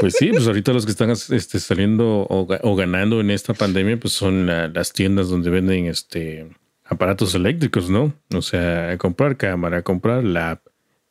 Pues 0.00 0.14
sí, 0.16 0.30
pues 0.30 0.46
ahorita 0.46 0.72
los 0.72 0.84
que 0.84 0.92
están 0.92 1.10
este, 1.10 1.58
saliendo 1.58 2.26
o, 2.30 2.76
ganando 2.76 3.20
en 3.20 3.30
esta 3.30 3.52
pandemia, 3.54 3.98
pues 3.98 4.14
son 4.14 4.46
las 4.46 4.92
tiendas 4.92 5.28
donde 5.28 5.50
venden 5.50 5.86
este 5.86 6.46
aparatos 6.88 7.34
eléctricos, 7.34 7.90
¿no? 7.90 8.12
O 8.34 8.42
sea, 8.42 8.96
comprar 8.98 9.36
cámara, 9.36 9.82
comprar 9.82 10.24
lap 10.24 10.60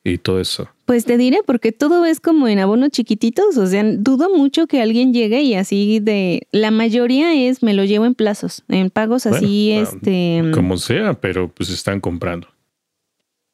y 0.03 0.17
todo 0.17 0.39
eso. 0.39 0.69
Pues 0.85 1.05
te 1.05 1.17
diré, 1.17 1.39
porque 1.45 1.71
todo 1.71 2.05
es 2.05 2.19
como 2.19 2.47
en 2.47 2.59
abonos 2.59 2.89
chiquititos, 2.89 3.57
o 3.57 3.67
sea, 3.67 3.83
dudo 3.83 4.29
mucho 4.35 4.67
que 4.67 4.81
alguien 4.81 5.13
llegue 5.13 5.41
y 5.41 5.53
así 5.53 5.99
de... 5.99 6.47
La 6.51 6.71
mayoría 6.71 7.33
es, 7.33 7.61
me 7.61 7.73
lo 7.73 7.83
llevo 7.83 8.05
en 8.05 8.15
plazos, 8.15 8.63
en 8.69 8.89
pagos 8.89 9.25
así, 9.25 9.71
este... 9.71 10.43
Como 10.53 10.77
sea, 10.77 11.13
pero 11.13 11.49
pues 11.49 11.69
están 11.69 11.99
comprando. 11.99 12.47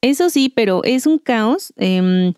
Eso 0.01 0.29
sí, 0.29 0.49
pero 0.49 0.83
es 0.83 1.05
un 1.05 1.17
caos. 1.17 1.73
Em, 1.75 2.33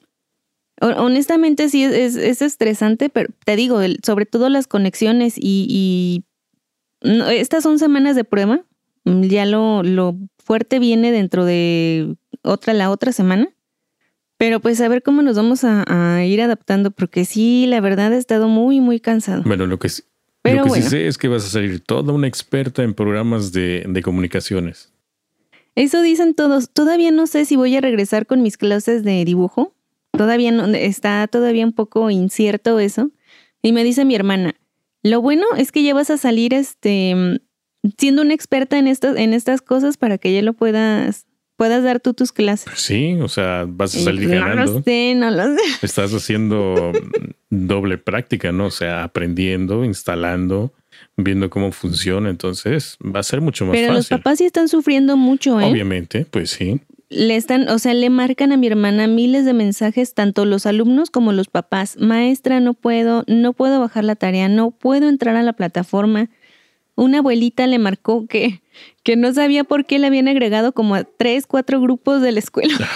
honestamente 0.80 1.70
sí 1.70 1.84
es, 1.84 2.16
es, 2.16 2.42
estresante, 2.42 3.10
pero 3.10 3.34
te 3.44 3.56
digo, 3.56 3.80
sobre 4.04 4.26
todo 4.26 4.50
las 4.50 4.68
conexiones 4.68 5.36
y, 5.38 5.68
y 5.70 6.24
estas 7.34 7.64
son 7.64 7.80
semanas 7.80 8.16
de 8.16 8.24
prueba, 8.24 8.64
ya 9.06 9.46
lo, 9.46 9.84
lo 9.84 10.18
fuerte 10.38 10.80
viene 10.80 11.12
dentro 11.12 11.46
de 11.46 12.16
otra, 12.42 12.74
la 12.74 12.90
otra 12.90 13.12
semana. 13.12 13.50
Pero 14.38 14.60
pues 14.60 14.82
a 14.82 14.88
ver 14.90 15.02
cómo 15.02 15.22
nos 15.22 15.38
vamos 15.38 15.64
a, 15.64 16.24
ir 16.26 16.42
adaptando, 16.42 16.92
porque 16.92 17.24
sí, 17.24 17.66
la 17.68 17.80
verdad 17.80 18.12
he 18.12 18.18
estado 18.18 18.50
muy, 18.50 18.82
muy 18.82 19.00
cansado. 19.00 19.44
Bueno, 19.46 19.66
lo 19.66 19.80
que, 19.80 19.88
sí, 19.88 20.04
lo 20.44 20.64
que 20.66 20.70
sí 20.70 20.82
sé 20.82 21.08
es 21.08 21.18
que 21.18 21.30
vas 21.30 21.46
a 21.46 21.50
salir 21.50 21.80
toda 21.80 22.12
una 22.12 22.28
experta 22.28 22.84
en 22.84 22.94
programas 22.94 23.54
de, 23.54 23.86
de 23.88 24.02
comunicaciones. 24.02 24.92
Eso 25.76 26.02
dicen 26.02 26.36
todos. 26.36 26.70
Todavía 26.70 27.12
no 27.12 27.28
sé 27.28 27.46
si 27.46 27.56
voy 27.56 27.76
a 27.78 27.82
regresar 27.82 28.26
con 28.26 28.42
mis 28.42 28.58
clases 28.58 29.04
de 29.04 29.24
dibujo. 29.24 29.74
Todavía 30.12 30.52
no, 30.52 30.66
está 30.68 31.28
todavía 31.28 31.66
un 31.66 31.74
poco 31.74 32.10
incierto 32.10 32.80
eso. 32.80 33.12
Y 33.62 33.72
me 33.72 33.84
dice 33.84 34.04
mi 34.04 34.16
hermana, 34.16 34.56
lo 35.02 35.22
bueno 35.22 35.46
es 35.58 35.72
que 35.72 35.84
ya 35.84 35.94
vas 35.94 36.10
a 36.10 36.18
salir 36.18 36.54
este 36.54 37.40
siendo 37.98 38.22
una 38.22 38.34
experta 38.34 38.78
en 38.78 38.88
estas, 38.88 39.18
en 39.18 39.34
estas 39.34 39.62
cosas 39.62 39.98
para 39.98 40.18
que 40.18 40.34
ya 40.34 40.42
lo 40.42 40.54
puedas, 40.54 41.26
puedas 41.56 41.84
dar 41.84 42.00
tú 42.00 42.14
tus 42.14 42.32
clases. 42.32 42.66
Pues 42.66 42.82
sí, 42.82 43.18
o 43.22 43.28
sea, 43.28 43.66
vas 43.68 43.96
a 43.96 44.00
salir 44.00 44.30
ganando. 44.30 44.66
No 44.66 44.72
lo 44.78 44.84
sé, 44.84 45.16
no 45.16 45.32
lo 45.32 45.44
sé. 45.44 45.62
Estás 45.82 46.14
haciendo 46.14 46.92
doble 47.50 47.98
práctica, 47.98 48.52
¿no? 48.52 48.68
O 48.68 48.72
sea, 48.72 49.04
aprendiendo, 49.04 49.84
instalando, 49.86 50.74
viendo 51.18 51.50
cómo 51.50 51.72
funciona. 51.72 52.30
Entonces, 52.30 52.98
va 53.04 53.20
a 53.20 53.24
ser 53.24 53.42
mucho 53.42 53.66
más 53.66 53.74
fácil. 53.74 53.86
Pero 53.86 53.94
los 53.94 54.10
papás 54.10 54.38
sí 54.40 54.46
están 54.46 54.68
sufriendo 54.68 55.18
mucho, 55.18 55.60
¿eh? 55.60 55.66
Obviamente, 55.66 56.26
pues 56.26 56.52
sí. 56.52 56.82
Le 57.08 57.36
están, 57.36 57.70
o 57.70 57.78
sea, 57.78 57.94
le 57.94 58.10
marcan 58.10 58.52
a 58.52 58.58
mi 58.58 58.66
hermana 58.66 59.08
miles 59.08 59.46
de 59.46 59.54
mensajes, 59.54 60.16
tanto 60.16 60.44
los 60.44 60.66
alumnos 60.66 61.12
como 61.12 61.34
los 61.34 61.48
papás. 61.48 61.98
Maestra, 62.00 62.60
no 62.60 62.74
puedo, 62.74 63.24
no 63.28 63.54
puedo 63.54 63.80
bajar 63.80 64.04
la 64.04 64.16
tarea, 64.16 64.50
no 64.50 64.72
puedo 64.72 65.08
entrar 65.08 65.36
a 65.36 65.44
la 65.44 65.54
plataforma 65.54 66.30
una 66.96 67.20
abuelita 67.20 67.68
le 67.68 67.78
marcó 67.78 68.26
que, 68.28 68.62
que 69.04 69.16
no 69.16 69.34
sabía 69.34 69.64
por 69.64 69.86
qué 69.86 70.00
le 70.00 70.08
habían 70.08 70.28
agregado 70.28 70.72
como 70.72 70.96
a 70.96 71.04
tres, 71.04 71.46
cuatro 71.46 71.82
grupos 71.82 72.22
de 72.22 72.32
la 72.32 72.40
escuela. 72.40 72.74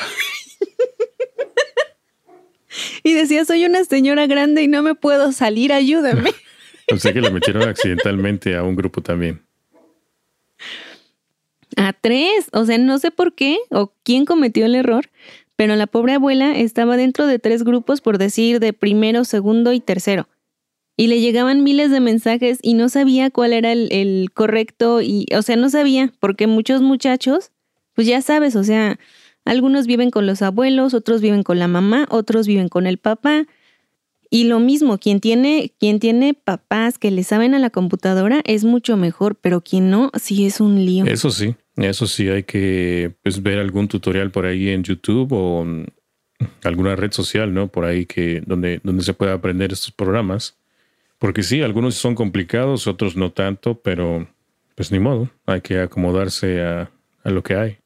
y 3.03 3.13
decía, 3.13 3.45
soy 3.45 3.65
una 3.65 3.83
señora 3.83 4.27
grande 4.27 4.63
y 4.63 4.67
no 4.67 4.81
me 4.81 4.95
puedo 4.95 5.31
salir, 5.31 5.73
ayúdame. 5.73 6.31
o 6.91 6.97
sea 6.97 7.13
que 7.13 7.21
la 7.21 7.29
metieron 7.29 7.67
accidentalmente 7.67 8.55
a 8.55 8.63
un 8.63 8.75
grupo 8.75 9.01
también. 9.01 9.41
A 11.75 11.93
tres, 11.93 12.47
o 12.51 12.65
sea, 12.65 12.77
no 12.77 12.97
sé 12.99 13.11
por 13.11 13.35
qué 13.35 13.57
o 13.69 13.93
quién 14.03 14.25
cometió 14.25 14.65
el 14.65 14.75
error, 14.75 15.09
pero 15.55 15.75
la 15.75 15.87
pobre 15.87 16.13
abuela 16.13 16.57
estaba 16.57 16.97
dentro 16.97 17.27
de 17.27 17.37
tres 17.37 17.63
grupos, 17.63 18.01
por 18.01 18.17
decir, 18.17 18.59
de 18.59 18.73
primero, 18.73 19.23
segundo 19.23 19.71
y 19.73 19.79
tercero 19.79 20.27
y 20.99 21.07
le 21.07 21.21
llegaban 21.21 21.63
miles 21.63 21.91
de 21.91 22.01
mensajes 22.01 22.59
y 22.61 22.73
no 22.73 22.89
sabía 22.89 23.31
cuál 23.31 23.53
era 23.53 23.71
el, 23.71 24.31
correcto 24.33 25.01
y, 25.01 25.27
o 25.33 25.41
sea, 25.41 25.55
no 25.55 25.69
sabía, 25.69 26.11
porque 26.19 26.45
muchos 26.45 26.81
muchachos, 26.81 27.51
pues 27.93 28.05
ya 28.05 28.21
sabes, 28.21 28.57
o 28.57 28.65
sea, 28.65 28.99
algunos 29.45 29.87
viven 29.87 30.11
con 30.11 30.27
los 30.27 30.41
abuelos, 30.41 30.93
otros 30.93 31.21
viven 31.21 31.43
con 31.43 31.57
la 31.57 31.69
mamá, 31.69 32.05
otros 32.09 32.47
viven 32.47 32.67
con 32.67 32.85
el 32.85 32.97
papá. 32.97 33.45
Y 34.29 34.43
lo 34.43 34.59
mismo, 34.59 34.97
quien 34.97 35.21
tiene, 35.21 35.71
quien 35.79 35.99
tiene 35.99 36.33
papás 36.33 36.99
que 36.99 37.11
le 37.11 37.23
saben 37.23 37.53
a 37.55 37.59
la 37.59 37.69
computadora 37.69 38.41
es 38.43 38.65
mucho 38.65 38.97
mejor, 38.97 39.35
pero 39.35 39.61
quien 39.61 39.89
no, 39.89 40.11
sí 40.19 40.45
es 40.45 40.59
un 40.59 40.83
lío. 40.85 41.05
Eso 41.05 41.31
sí, 41.31 41.55
eso 41.77 42.07
sí, 42.07 42.27
hay 42.27 42.43
que 42.43 43.13
pues, 43.23 43.41
ver 43.41 43.59
algún 43.59 43.87
tutorial 43.87 44.31
por 44.31 44.45
ahí 44.45 44.67
en 44.67 44.83
YouTube 44.83 45.31
o 45.31 45.65
alguna 46.65 46.97
red 46.97 47.13
social, 47.13 47.53
¿no? 47.53 47.69
Por 47.69 47.85
ahí 47.85 48.05
que 48.05 48.43
donde, 48.45 48.81
donde 48.83 49.03
se 49.03 49.13
pueda 49.13 49.31
aprender 49.31 49.71
estos 49.71 49.93
programas. 49.93 50.58
Porque 51.19 51.43
sí, 51.43 51.61
algunos 51.61 51.95
son 51.95 52.15
complicados, 52.15 52.87
otros 52.87 53.17
no 53.17 53.31
tanto, 53.31 53.81
pero 53.81 54.27
pues 54.75 54.91
ni 54.91 54.99
modo, 54.99 55.29
hay 55.45 55.59
que 55.59 55.81
acomodarse 55.81 56.61
a, 56.61 56.89
a 57.23 57.29
lo 57.29 57.43
que 57.43 57.55
hay. 57.55 57.77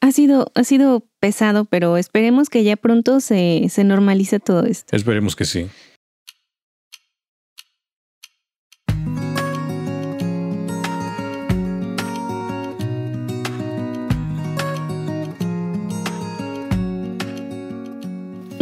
Ha 0.00 0.12
sido, 0.12 0.52
ha 0.54 0.62
sido 0.62 1.04
pesado, 1.18 1.64
pero 1.64 1.96
esperemos 1.96 2.48
que 2.48 2.62
ya 2.62 2.76
pronto 2.76 3.18
se, 3.18 3.66
se 3.68 3.82
normalice 3.82 4.38
todo 4.38 4.64
esto. 4.64 4.94
Esperemos 4.94 5.34
que 5.34 5.44
sí. 5.44 5.68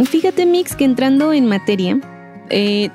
Fíjate, 0.09 0.47
Mix, 0.47 0.75
que 0.75 0.85
entrando 0.85 1.33
en 1.33 1.45
materia, 1.45 1.99
eh, 2.49 2.89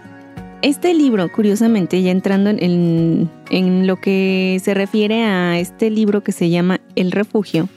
este 0.62 0.94
libro, 0.94 1.30
curiosamente, 1.32 2.02
ya 2.02 2.10
entrando 2.10 2.50
en, 2.50 3.86
lo 3.86 3.96
que 3.96 4.60
se 4.62 4.74
refiere 4.74 5.24
a 5.24 5.58
este 5.58 5.90
libro 5.90 6.22
que 6.22 6.32
se 6.32 6.50
llama 6.50 6.80
El 6.96 7.12
Refugio, 7.12 7.68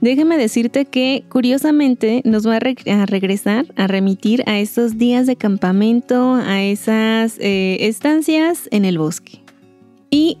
déjame 0.00 0.36
decirte 0.36 0.86
que 0.86 1.24
curiosamente 1.28 2.22
nos 2.24 2.46
va 2.46 2.56
a, 2.56 3.06
regresar, 3.06 3.66
a 3.76 3.86
remitir 3.86 4.42
a 4.46 4.58
esos 4.58 4.98
días 4.98 5.26
de 5.26 5.36
campamento, 5.36 6.34
a 6.34 6.62
esas 6.62 7.38
eh, 7.38 7.76
estancias 7.80 8.68
en 8.70 8.84
el 8.84 8.98
bosque. 8.98 9.40
Y 10.10 10.38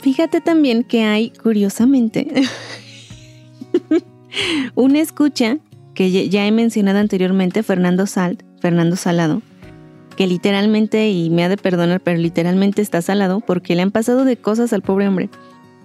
fíjate 0.00 0.40
también 0.40 0.84
que 0.84 1.04
hay, 1.04 1.30
curiosamente, 1.30 2.28
una 4.74 5.00
escucha 5.00 5.58
que 5.94 6.28
ya 6.28 6.46
he 6.46 6.52
mencionado 6.52 6.98
anteriormente, 6.98 7.62
Fernando 7.62 8.04
Fernando 8.60 8.96
Salado, 8.96 9.40
que 10.16 10.26
literalmente, 10.26 11.10
y 11.10 11.30
me 11.30 11.44
ha 11.44 11.48
de 11.48 11.56
perdonar, 11.56 12.00
pero 12.00 12.18
literalmente 12.18 12.82
está 12.82 13.02
salado 13.02 13.40
porque 13.40 13.74
le 13.74 13.82
han 13.82 13.90
pasado 13.90 14.24
de 14.24 14.36
cosas 14.36 14.72
al 14.72 14.82
pobre 14.82 15.06
hombre. 15.06 15.28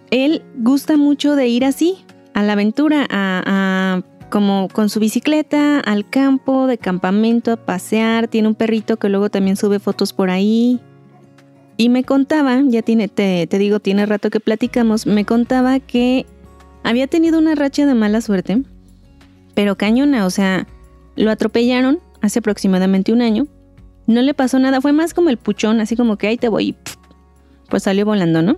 Él 0.10 0.42
gusta 0.58 0.98
mucho 0.98 1.36
de 1.36 1.48
ir 1.48 1.66
así, 1.66 1.98
a 2.34 2.44
la 2.44 2.54
aventura, 2.54 3.06
a, 3.10 4.02
como 4.30 4.70
con 4.72 4.90
su 4.90 5.00
bicicleta, 5.00 5.80
al 5.82 6.10
campo, 6.10 6.68
de 6.68 6.78
campamento, 6.78 7.52
a 7.52 7.58
pasear. 7.58 8.30
Tiene 8.30 8.48
un 8.48 8.56
perrito 8.56 8.98
que 8.98 9.10
luego 9.10 9.30
también 9.30 9.58
sube 9.58 9.80
fotos 9.80 10.14
por 10.14 10.30
ahí. 10.30 10.80
Y 11.76 11.90
me 11.90 12.04
contaba, 12.04 12.62
ya 12.66 12.82
tiene, 12.82 13.10
te, 13.10 13.48
te 13.48 13.58
digo, 13.58 13.80
tiene 13.80 14.06
rato 14.06 14.30
que 14.30 14.40
platicamos, 14.40 15.06
me 15.08 15.26
contaba 15.26 15.80
que 15.80 16.26
había 16.84 17.08
tenido 17.08 17.40
una 17.40 17.56
racha 17.56 17.86
de 17.86 17.96
mala 17.96 18.22
suerte, 18.22 18.62
pero 19.56 19.76
cañona, 19.78 20.26
o 20.26 20.30
sea, 20.30 20.68
lo 21.16 21.32
atropellaron 21.32 22.00
hace 22.22 22.40
aproximadamente 22.40 23.12
un 23.12 23.22
año 23.22 23.48
no 24.08 24.22
le 24.22 24.34
pasó 24.34 24.60
nada, 24.60 24.82
fue 24.82 24.92
más 24.92 25.14
como 25.14 25.30
el 25.30 25.38
puchón, 25.38 25.80
así 25.80 25.96
como 25.96 26.18
que 26.18 26.28
ahí 26.28 26.38
te 26.38 26.50
voy 26.50 26.70
y 26.70 26.76
pues 27.70 27.84
salió 27.84 28.06
volando, 28.06 28.42
¿no? 28.42 28.58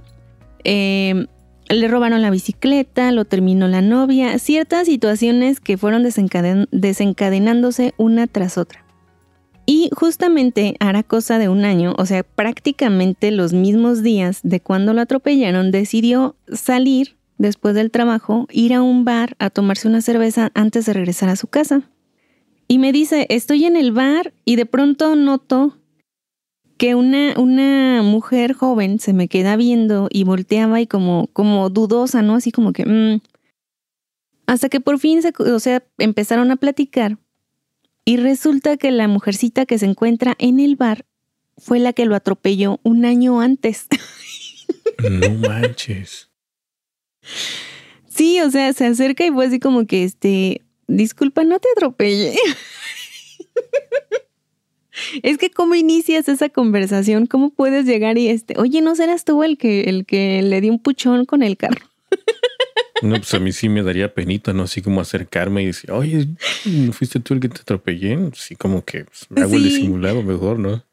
Em, 0.64 1.28
le 1.70 1.88
robaron 1.88 2.22
la 2.22 2.30
bicicleta, 2.30 3.12
lo 3.12 3.26
terminó 3.26 3.68
la 3.68 3.82
novia, 3.82 4.38
ciertas 4.40 4.88
situaciones 4.88 5.60
que 5.60 5.78
fueron 5.78 6.04
desencadenándose 6.04 7.94
una 7.98 8.28
tras 8.28 8.58
otra. 8.58 8.84
Y 9.66 9.90
justamente 9.96 10.76
hará 10.80 11.04
cosa 11.04 11.40
de 11.40 11.48
un 11.48 11.64
año, 11.64 11.94
o 11.98 12.06
sea, 12.06 12.24
prácticamente 12.24 13.32
los 13.32 13.54
mismos 13.54 14.04
días 14.04 14.42
de 14.44 14.60
cuando 14.60 14.94
lo 14.94 15.02
atropellaron, 15.02 15.72
decidió 15.72 16.36
salir 16.52 17.16
después 17.38 17.74
del 17.74 17.90
trabajo, 17.90 18.48
ir 18.52 18.74
a 18.74 18.82
un 18.82 19.06
bar 19.06 19.36
a 19.40 19.50
tomarse 19.50 19.88
una 19.88 20.02
cerveza 20.02 20.52
antes 20.54 20.86
de 20.86 20.94
regresar 20.94 21.30
a 21.30 21.38
su 21.38 21.48
casa. 21.48 21.84
Y 22.68 22.80
me 22.80 22.92
dice, 22.92 23.28
estoy 23.30 23.66
en 23.66 23.76
el 23.76 23.92
bar 23.92 24.34
y 24.46 24.56
de 24.56 24.66
pronto 24.66 25.16
noto 25.16 25.78
que 26.78 26.96
una, 26.96 27.40
una 27.40 28.02
mujer 28.04 28.54
joven 28.54 29.00
se 29.00 29.14
me 29.14 29.28
queda 29.28 29.56
viendo 29.56 30.08
y 30.10 30.24
volteaba 30.24 30.82
y 30.82 30.88
como, 30.88 31.28
como 31.34 31.70
dudosa, 31.70 32.22
¿no? 32.22 32.36
Así 32.36 32.52
como 32.52 32.74
que... 32.74 32.86
Mm". 32.86 33.22
Hasta 34.46 34.68
que 34.68 34.82
por 34.82 35.00
fin, 35.00 35.22
se, 35.22 35.34
o 35.38 35.60
sea, 35.60 35.84
empezaron 35.98 36.52
a 36.52 36.58
platicar 36.58 37.18
y 38.06 38.18
resulta 38.18 38.76
que 38.76 38.92
la 38.92 39.08
mujercita 39.08 39.66
que 39.66 39.78
se 39.78 39.86
encuentra 39.86 40.36
en 40.38 40.60
el 40.60 40.76
bar 40.76 41.06
fue 41.58 41.80
la 41.80 41.94
que 41.94 42.06
lo 42.06 42.16
atropelló 42.16 42.80
un 42.84 43.06
año 43.06 43.40
antes. 43.40 43.88
No 45.10 45.30
manches. 45.50 46.30
Sí, 48.08 48.40
o 48.42 48.50
sea, 48.52 48.74
se 48.74 48.86
acerca 48.86 49.26
y 49.26 49.32
fue 49.32 49.46
así 49.48 49.60
como 49.60 49.86
que 49.86 50.04
este, 50.04 50.62
disculpa, 50.88 51.44
no 51.44 51.60
te 51.60 51.68
atropelle. 51.76 52.36
es 55.24 55.38
que 55.38 55.50
cómo 55.50 55.76
inicias 55.76 56.28
esa 56.28 56.50
conversación, 56.50 57.26
cómo 57.28 57.52
puedes 57.52 57.86
llegar 57.86 58.18
y 58.18 58.30
este, 58.30 58.56
oye, 58.58 58.82
¿no 58.82 58.96
serás 58.96 59.26
tú 59.26 59.44
el 59.44 59.58
que, 59.58 59.82
el 59.82 60.06
que 60.06 60.42
le 60.42 60.62
dio 60.62 60.72
un 60.72 60.80
puchón 60.80 61.26
con 61.26 61.44
el 61.44 61.58
carro? 61.58 61.86
No, 63.02 63.16
pues 63.16 63.34
a 63.34 63.40
mí 63.40 63.52
sí 63.52 63.68
me 63.68 63.84
daría 63.84 64.14
penita, 64.14 64.54
¿no? 64.54 64.64
Así 64.64 64.82
como 64.82 65.02
acercarme 65.02 65.62
y 65.64 65.66
decir, 65.68 65.92
oye, 65.92 66.26
¿no 66.66 66.94
fuiste 66.94 67.20
tú 67.20 67.34
el 67.34 67.42
que 67.42 67.50
te 67.50 67.60
atropellé? 67.60 68.18
Sí, 68.34 68.56
como 68.56 68.86
que 68.86 69.04
pues, 69.04 69.28
me 69.30 69.42
hago 69.42 69.56
el 69.56 69.64
disimulado 69.64 70.24
mejor, 70.24 70.58
¿no? 70.58 70.86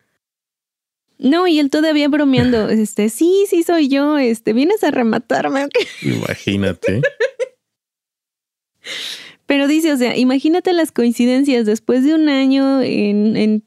No, 1.18 1.46
y 1.46 1.60
él 1.60 1.70
todavía 1.70 2.08
bromeando, 2.08 2.68
este, 2.70 3.10
sí, 3.10 3.44
sí 3.48 3.62
soy 3.62 3.88
yo, 3.88 4.18
este, 4.18 4.52
vienes 4.52 4.82
a 4.82 4.90
rematarme, 4.90 5.64
¿ok? 5.64 5.74
Imagínate. 6.02 7.02
Pero 9.50 9.66
dice, 9.66 9.92
o 9.92 9.96
sea, 9.96 10.16
imagínate 10.16 10.72
las 10.72 10.92
coincidencias. 10.92 11.66
Después 11.66 12.04
de 12.04 12.14
un 12.14 12.28
año 12.28 12.80
en, 12.82 13.64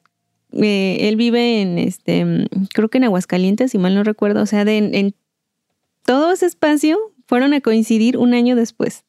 eh, 0.54 0.98
él 1.02 1.18
vive 1.18 1.62
en 1.62 1.78
este, 1.78 2.48
creo 2.74 2.88
que 2.88 3.00
en 3.00 3.04
Aguascalientes, 3.04 3.72
si 3.72 3.78
mal 3.78 3.94
no 3.94 4.06
recuerdo. 4.06 4.42
O 4.42 4.46
sea, 4.46 4.64
de, 4.64 4.78
en, 4.78 5.14
todo 6.06 6.32
ese 6.32 6.46
espacio 6.46 6.98
fueron 7.28 7.54
a 7.54 7.60
coincidir 7.60 8.18
un 8.18 8.34
año 8.34 8.56
después. 8.56 9.04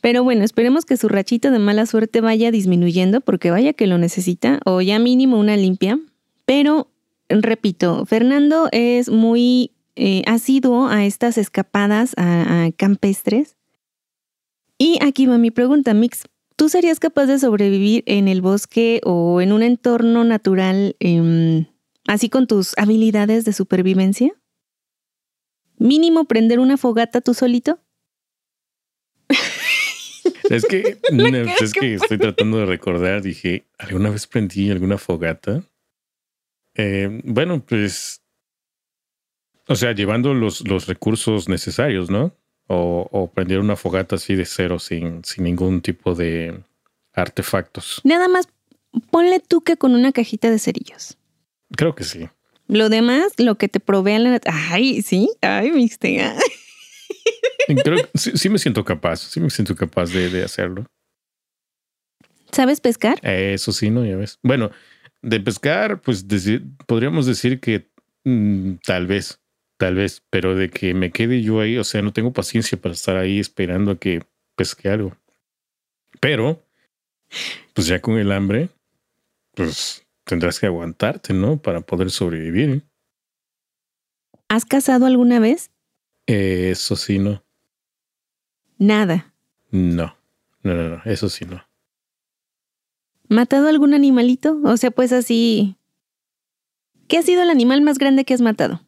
Pero 0.00 0.22
bueno, 0.22 0.44
esperemos 0.44 0.84
que 0.84 0.96
su 0.96 1.08
rachita 1.08 1.50
de 1.50 1.58
mala 1.58 1.86
suerte 1.86 2.20
vaya 2.20 2.52
disminuyendo, 2.52 3.20
porque 3.20 3.50
vaya 3.50 3.72
que 3.72 3.88
lo 3.88 3.98
necesita, 3.98 4.60
o 4.64 4.82
ya 4.82 5.00
mínimo 5.00 5.40
una 5.40 5.56
limpia. 5.56 5.98
Pero, 6.46 6.86
repito, 7.28 8.06
Fernando 8.06 8.68
es 8.70 9.10
muy 9.10 9.72
eh, 9.96 10.22
asiduo 10.26 10.86
a 10.86 11.04
estas 11.04 11.38
escapadas 11.38 12.14
a 12.16 12.70
campestres 12.76 13.56
y 14.78 14.98
aquí 15.02 15.26
va 15.26 15.38
mi 15.38 15.50
pregunta, 15.50 15.94
Mix. 15.94 16.24
¿Tú 16.56 16.68
serías 16.68 17.00
capaz 17.00 17.26
de 17.26 17.38
sobrevivir 17.38 18.04
en 18.06 18.28
el 18.28 18.40
bosque 18.40 19.00
o 19.04 19.40
en 19.40 19.52
un 19.52 19.62
entorno 19.62 20.22
natural 20.24 20.96
em, 21.00 21.66
así 22.06 22.28
con 22.28 22.46
tus 22.46 22.78
habilidades 22.78 23.44
de 23.44 23.52
supervivencia? 23.52 24.32
¿Mínimo 25.78 26.26
prender 26.26 26.60
una 26.60 26.76
fogata 26.76 27.20
tú 27.20 27.34
solito? 27.34 27.80
Es 30.50 30.66
que, 30.66 30.98
es 31.60 31.72
que 31.72 31.94
estoy 31.94 32.18
tratando 32.18 32.58
de 32.58 32.66
recordar, 32.66 33.22
dije, 33.22 33.66
¿alguna 33.78 34.10
vez 34.10 34.26
prendí 34.26 34.70
alguna 34.70 34.98
fogata? 34.98 35.64
Eh, 36.74 37.22
bueno, 37.24 37.64
pues, 37.64 38.22
o 39.66 39.74
sea, 39.74 39.92
llevando 39.92 40.34
los, 40.34 40.66
los 40.68 40.86
recursos 40.86 41.48
necesarios, 41.48 42.10
¿no? 42.10 42.36
O, 42.66 43.30
prender 43.34 43.60
una 43.60 43.76
fogata 43.76 44.16
así 44.16 44.34
de 44.34 44.46
cero 44.46 44.78
sin, 44.78 45.24
sin 45.24 45.44
ningún 45.44 45.80
tipo 45.80 46.14
de 46.14 46.62
artefactos. 47.12 48.00
Nada 48.04 48.28
más 48.28 48.48
ponle 49.10 49.40
tú 49.40 49.62
que 49.62 49.76
con 49.76 49.94
una 49.94 50.12
cajita 50.12 50.50
de 50.50 50.58
cerillos. 50.58 51.16
Creo 51.76 51.94
que 51.94 52.04
sí. 52.04 52.28
Lo 52.66 52.88
demás, 52.88 53.32
lo 53.38 53.56
que 53.56 53.68
te 53.68 53.80
provea 53.80 54.18
la... 54.18 54.40
Ay, 54.46 55.02
sí, 55.02 55.30
ay. 55.42 55.70
Creo 57.84 57.96
que 57.96 58.18
sí, 58.18 58.48
me 58.48 58.58
siento 58.58 58.84
capaz, 58.84 59.16
sí 59.20 59.40
me 59.40 59.50
siento 59.50 59.74
capaz 59.74 60.10
de, 60.10 60.42
hacerlo. 60.42 60.86
¿Sabes 62.52 62.80
pescar? 62.80 63.18
eso 63.22 63.72
sí, 63.72 63.90
¿no? 63.90 64.04
Ya 64.04 64.16
ves. 64.16 64.38
Bueno, 64.42 64.70
de 65.22 65.40
pescar, 65.40 66.00
pues 66.00 66.24
podríamos 66.86 67.26
decir 67.26 67.60
que 67.60 67.90
mm, 68.24 68.74
tal 68.84 69.06
vez. 69.06 69.40
Tal 69.76 69.96
vez, 69.96 70.22
pero 70.30 70.54
de 70.54 70.70
que 70.70 70.94
me 70.94 71.10
quede 71.10 71.42
yo 71.42 71.60
ahí, 71.60 71.78
o 71.78 71.84
sea, 71.84 72.02
no 72.02 72.12
tengo 72.12 72.32
paciencia 72.32 72.80
para 72.80 72.94
estar 72.94 73.16
ahí 73.16 73.40
esperando 73.40 73.92
a 73.92 73.98
que 73.98 74.22
pesque 74.54 74.88
algo. 74.88 75.16
Pero, 76.20 76.62
pues 77.72 77.86
ya 77.86 78.00
con 78.00 78.16
el 78.16 78.30
hambre, 78.30 78.70
pues 79.54 80.06
tendrás 80.24 80.60
que 80.60 80.66
aguantarte, 80.66 81.34
¿no? 81.34 81.60
Para 81.60 81.80
poder 81.80 82.10
sobrevivir. 82.10 82.84
¿Has 84.48 84.64
cazado 84.64 85.06
alguna 85.06 85.40
vez? 85.40 85.70
eso 86.26 86.96
sí, 86.96 87.18
no. 87.18 87.44
Nada. 88.78 89.34
No, 89.70 90.16
no, 90.62 90.74
no, 90.74 90.88
no, 90.88 91.02
eso 91.04 91.28
sí, 91.28 91.44
no. 91.44 91.62
¿Matado 93.28 93.68
algún 93.68 93.94
animalito? 93.94 94.60
O 94.64 94.76
sea, 94.76 94.90
pues 94.90 95.12
así... 95.12 95.76
¿Qué 97.08 97.18
ha 97.18 97.22
sido 97.22 97.42
el 97.42 97.50
animal 97.50 97.82
más 97.82 97.98
grande 97.98 98.24
que 98.24 98.32
has 98.32 98.40
matado? 98.40 98.80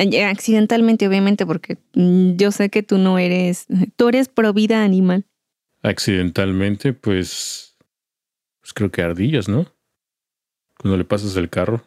Eh, 0.00 0.24
accidentalmente, 0.24 1.06
obviamente, 1.06 1.44
porque 1.44 1.76
mm, 1.94 2.36
yo 2.36 2.50
sé 2.52 2.70
que 2.70 2.82
tú 2.82 2.96
no 2.96 3.18
eres, 3.18 3.66
tú 3.96 4.08
eres 4.08 4.28
pro 4.28 4.54
vida 4.54 4.82
animal. 4.82 5.26
Accidentalmente, 5.82 6.94
pues, 6.94 7.76
pues 8.60 8.72
creo 8.72 8.90
que 8.90 9.02
ardillas, 9.02 9.48
¿no? 9.48 9.66
Cuando 10.78 10.96
le 10.96 11.04
pasas 11.04 11.36
el 11.36 11.50
carro. 11.50 11.84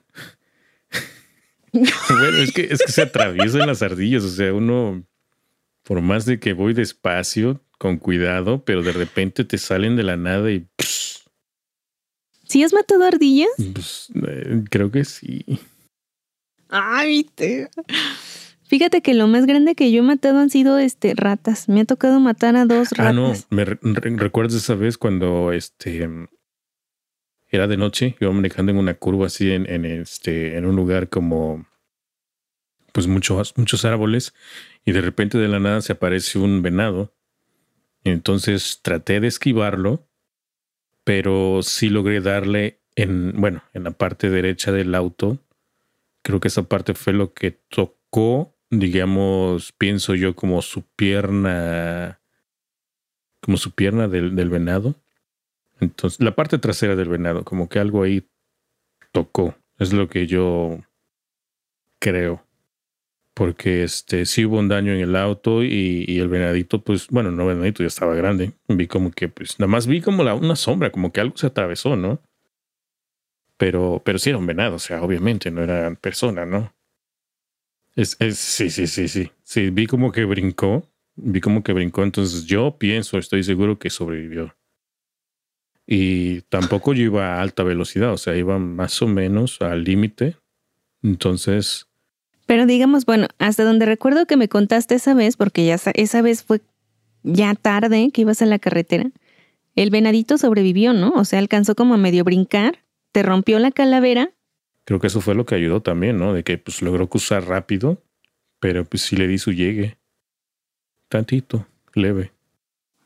bueno, 1.74 2.38
es 2.38 2.52
que, 2.52 2.68
es 2.70 2.84
que 2.86 2.92
se 2.92 3.02
atraviesan 3.02 3.66
las 3.66 3.82
ardillas, 3.82 4.24
o 4.24 4.30
sea, 4.30 4.54
uno, 4.54 5.04
por 5.82 6.02
más 6.02 6.26
de 6.26 6.40
que 6.40 6.54
voy 6.54 6.74
despacio, 6.74 7.62
con 7.80 7.98
cuidado, 7.98 8.64
pero 8.64 8.84
de 8.84 8.94
repente 8.94 9.44
te 9.44 9.58
salen 9.58 9.96
de 9.96 10.04
la 10.04 10.18
nada 10.18 10.52
y... 10.52 10.68
¿Sí 12.48 12.64
has 12.64 12.74
matado 12.74 13.04
ardillas? 13.06 13.50
Pues, 13.74 14.10
eh, 14.28 14.64
creo 14.70 14.92
que 14.92 15.04
sí. 15.04 15.44
Ay, 16.76 17.30
Fíjate 18.64 19.02
que 19.02 19.14
lo 19.14 19.28
más 19.28 19.46
grande 19.46 19.76
que 19.76 19.92
yo 19.92 20.00
he 20.00 20.06
matado 20.06 20.40
han 20.40 20.50
sido 20.50 20.80
este 20.80 21.14
ratas. 21.16 21.70
Me 21.70 21.82
ha 21.82 21.86
tocado 21.86 22.20
matar 22.20 22.56
a 22.56 22.66
dos 22.66 22.90
ratas. 22.92 23.08
Ah, 23.08 23.14
no, 23.14 23.34
me 23.50 23.64
recuerdas 23.66 24.56
esa 24.56 24.74
vez 24.74 24.98
cuando 24.98 25.52
este 25.52 26.08
era 27.54 27.68
de 27.68 27.78
noche, 27.78 28.16
iba 28.20 28.32
manejando 28.32 28.72
en 28.72 28.80
una 28.80 28.96
curva 28.96 29.28
así 29.28 29.52
en, 29.52 29.70
en, 29.70 29.86
este, 29.86 30.58
en 30.58 30.66
un 30.66 30.76
lugar 30.76 31.10
como 31.10 31.68
pues 32.92 33.06
muchos, 33.06 33.56
muchos 33.58 33.86
árboles 33.86 34.34
y 34.84 34.92
de 34.92 35.02
repente 35.02 35.38
de 35.38 35.48
la 35.48 35.60
nada 35.60 35.82
se 35.82 35.94
aparece 35.94 36.40
un 36.40 36.64
venado. 36.64 37.14
Entonces 38.04 38.80
traté 38.82 39.20
de 39.20 39.28
esquivarlo, 39.28 40.08
pero 41.04 41.62
sí 41.62 41.90
logré 41.90 42.22
darle 42.22 42.82
en, 42.96 43.34
bueno, 43.40 43.64
en 43.74 43.84
la 43.84 43.92
parte 43.92 44.32
derecha 44.32 44.72
del 44.72 44.96
auto. 44.96 45.38
Creo 46.24 46.40
que 46.40 46.48
esa 46.48 46.64
parte 46.64 46.94
fue 46.94 47.14
lo 47.14 47.34
que 47.34 47.52
tocó, 47.52 48.56
digamos, 48.70 49.72
pienso 49.74 50.16
yo 50.16 50.36
como 50.36 50.62
su 50.62 50.84
pierna, 50.96 52.22
como 53.42 53.58
su 53.58 53.72
pierna 53.72 54.08
del, 54.08 54.36
del 54.36 54.50
venado. 54.50 54.96
Entonces, 55.80 56.20
la 56.22 56.36
parte 56.36 56.58
trasera 56.58 56.96
del 56.96 57.10
venado, 57.10 57.44
como 57.44 57.70
que 57.70 57.80
algo 57.80 58.04
ahí 58.04 58.28
tocó. 59.12 59.56
Es 59.80 59.92
lo 59.92 60.08
que 60.08 60.28
yo 60.28 60.80
creo 62.00 62.46
porque 63.34 63.84
este 63.84 64.26
sí 64.26 64.46
hubo 64.46 64.60
un 64.60 64.68
daño 64.68 64.94
en 64.94 65.02
el 65.02 65.16
auto 65.16 65.64
y, 65.64 66.20
el 66.20 66.28
venadito, 66.28 66.84
pues, 66.84 67.08
bueno, 67.10 67.32
no 67.32 67.46
venadito, 67.46 67.84
ya 67.84 67.88
estaba 67.88 68.16
grande. 68.16 68.54
Vi 68.68 68.88
como 68.88 69.12
que, 69.12 69.28
pues, 69.28 69.60
nada 69.60 69.72
más 69.72 69.88
vi 69.88 70.02
como 70.02 70.24
una 70.24 70.56
sombra, 70.56 70.92
como 70.92 71.12
que 71.12 71.22
algo 71.22 71.36
se 71.38 71.48
atravesó, 71.48 71.96
¿no? 71.96 72.22
Pero, 73.64 74.02
pero 74.04 74.20
sí 74.20 74.30
era 74.30 74.40
un 74.40 74.46
venado, 74.46 74.76
o 74.76 74.80
sea, 74.80 75.02
obviamente, 75.04 75.50
no 75.50 75.64
era 75.64 75.96
persona, 75.96 76.46
¿no? 76.46 76.74
Es, 77.96 78.18
es, 78.20 78.38
sí, 78.38 78.70
sí, 78.70 78.88
sí, 78.88 79.08
sí. 79.08 79.32
Sí, 79.42 79.70
vi 79.70 79.88
como 79.88 80.12
que 80.12 80.26
brincó, 80.26 80.86
vi 81.16 81.40
como 81.40 81.64
que 81.64 81.72
brincó, 81.72 82.04
entonces 82.04 82.44
yo 82.44 82.78
pienso, 82.78 83.18
estoy 83.18 83.42
seguro 83.42 83.80
que 83.80 83.90
sobrevivió. 83.90 84.54
Y 85.88 86.42
tampoco 86.50 86.94
yo 86.94 87.04
iba 87.04 87.36
a 87.38 87.42
alta 87.42 87.64
velocidad, 87.64 88.12
o 88.12 88.18
sea, 88.18 88.36
iba 88.36 88.60
más 88.60 89.02
o 89.02 89.08
menos 89.08 89.62
al 89.62 89.86
límite. 89.86 90.36
Entonces, 91.02 91.88
pero 92.46 92.66
digamos, 92.66 93.06
bueno, 93.06 93.28
hasta 93.40 93.64
donde 93.64 93.86
recuerdo 93.86 94.26
que 94.26 94.36
me 94.36 94.50
contaste 94.50 94.96
esa 94.96 95.14
vez, 95.14 95.38
porque 95.38 95.66
ya 95.66 95.78
esa 95.94 96.22
vez 96.22 96.44
fue 96.44 96.60
ya 97.24 97.56
tarde 97.56 98.12
que 98.12 98.24
ibas 98.24 98.42
a 98.42 98.46
la 98.46 98.60
carretera, 98.60 99.10
el 99.78 99.90
venadito 99.90 100.38
sobrevivió, 100.38 100.92
¿no? 100.92 101.12
O 101.12 101.24
sea, 101.24 101.40
alcanzó 101.40 101.76
como 101.76 101.94
a 101.94 101.98
medio 101.98 102.26
brincar, 102.26 102.84
te 103.14 103.24
rompió 103.24 103.60
la 103.60 103.72
calavera. 103.72 104.32
Creo 104.84 105.00
que 105.00 105.08
eso 105.08 105.22
fue 105.22 105.36
lo 105.36 105.46
que 105.46 105.56
ayudó 105.56 105.82
también, 105.82 106.18
¿no? 106.18 106.34
De 106.34 106.44
que 106.44 106.58
pues 106.58 106.82
logró 106.82 107.08
cruzar 107.08 107.46
rápido, 107.46 108.04
pero 108.60 108.84
pues 108.84 109.04
sí 109.04 109.16
le 109.16 109.28
di 109.28 109.38
su 109.38 109.54
llegue. 109.54 109.98
Tantito, 111.08 111.66
leve. 111.94 112.34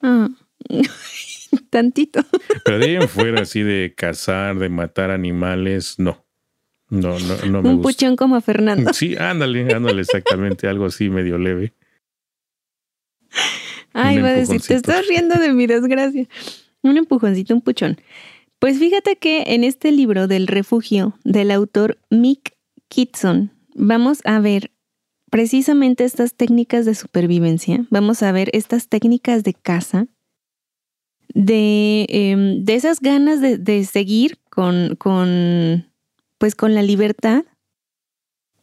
Ah, 0.01 0.29
tantito. 1.69 2.25
Pero 2.65 2.79
de 2.79 2.85
ahí 2.85 2.95
en 2.95 3.07
fuera, 3.09 3.41
así 3.41 3.61
de 3.61 3.93
cazar, 3.95 4.57
de 4.57 4.69
matar 4.69 5.11
animales, 5.11 5.99
no. 5.99 6.25
No, 6.89 7.19
no, 7.19 7.45
no 7.49 7.61
me 7.61 7.69
Un 7.69 7.81
puchón 7.81 8.15
como 8.15 8.39
Fernando. 8.39 8.93
Sí, 8.93 9.17
ándale, 9.17 9.73
ándale, 9.73 10.01
exactamente, 10.01 10.69
algo 10.69 10.85
así 10.85 11.09
medio 11.09 11.37
leve. 11.37 11.73
Ay, 13.91 14.21
va 14.21 14.29
a 14.29 14.33
decir, 14.33 14.61
te 14.61 14.75
estás 14.75 15.05
riendo 15.05 15.35
de 15.37 15.51
mi 15.51 15.67
desgracia. 15.67 16.27
Un 16.81 16.97
empujoncito, 16.97 17.53
un 17.53 17.61
puchón. 17.61 17.97
Pues 18.59 18.79
fíjate 18.79 19.17
que 19.17 19.43
en 19.47 19.63
este 19.63 19.91
libro 19.91 20.27
del 20.27 20.47
refugio 20.47 21.17
del 21.23 21.51
autor 21.51 21.99
Mick 22.09 22.57
Kitson, 22.87 23.51
vamos 23.75 24.21
a 24.23 24.39
ver 24.39 24.71
precisamente 25.29 26.05
estas 26.05 26.33
técnicas 26.33 26.85
de 26.85 26.95
supervivencia, 26.95 27.85
vamos 27.91 28.23
a 28.23 28.31
ver 28.31 28.49
estas 28.53 28.87
técnicas 28.87 29.43
de 29.43 29.53
caza, 29.53 30.07
de, 31.33 32.07
em, 32.09 32.63
de 32.63 32.73
esas 32.73 32.99
ganas 32.99 33.41
de, 33.41 33.59
de 33.59 33.85
seguir 33.85 34.39
con, 34.49 34.95
con 34.95 35.85
pues 36.39 36.55
con 36.55 36.73
la 36.73 36.81
libertad. 36.81 37.45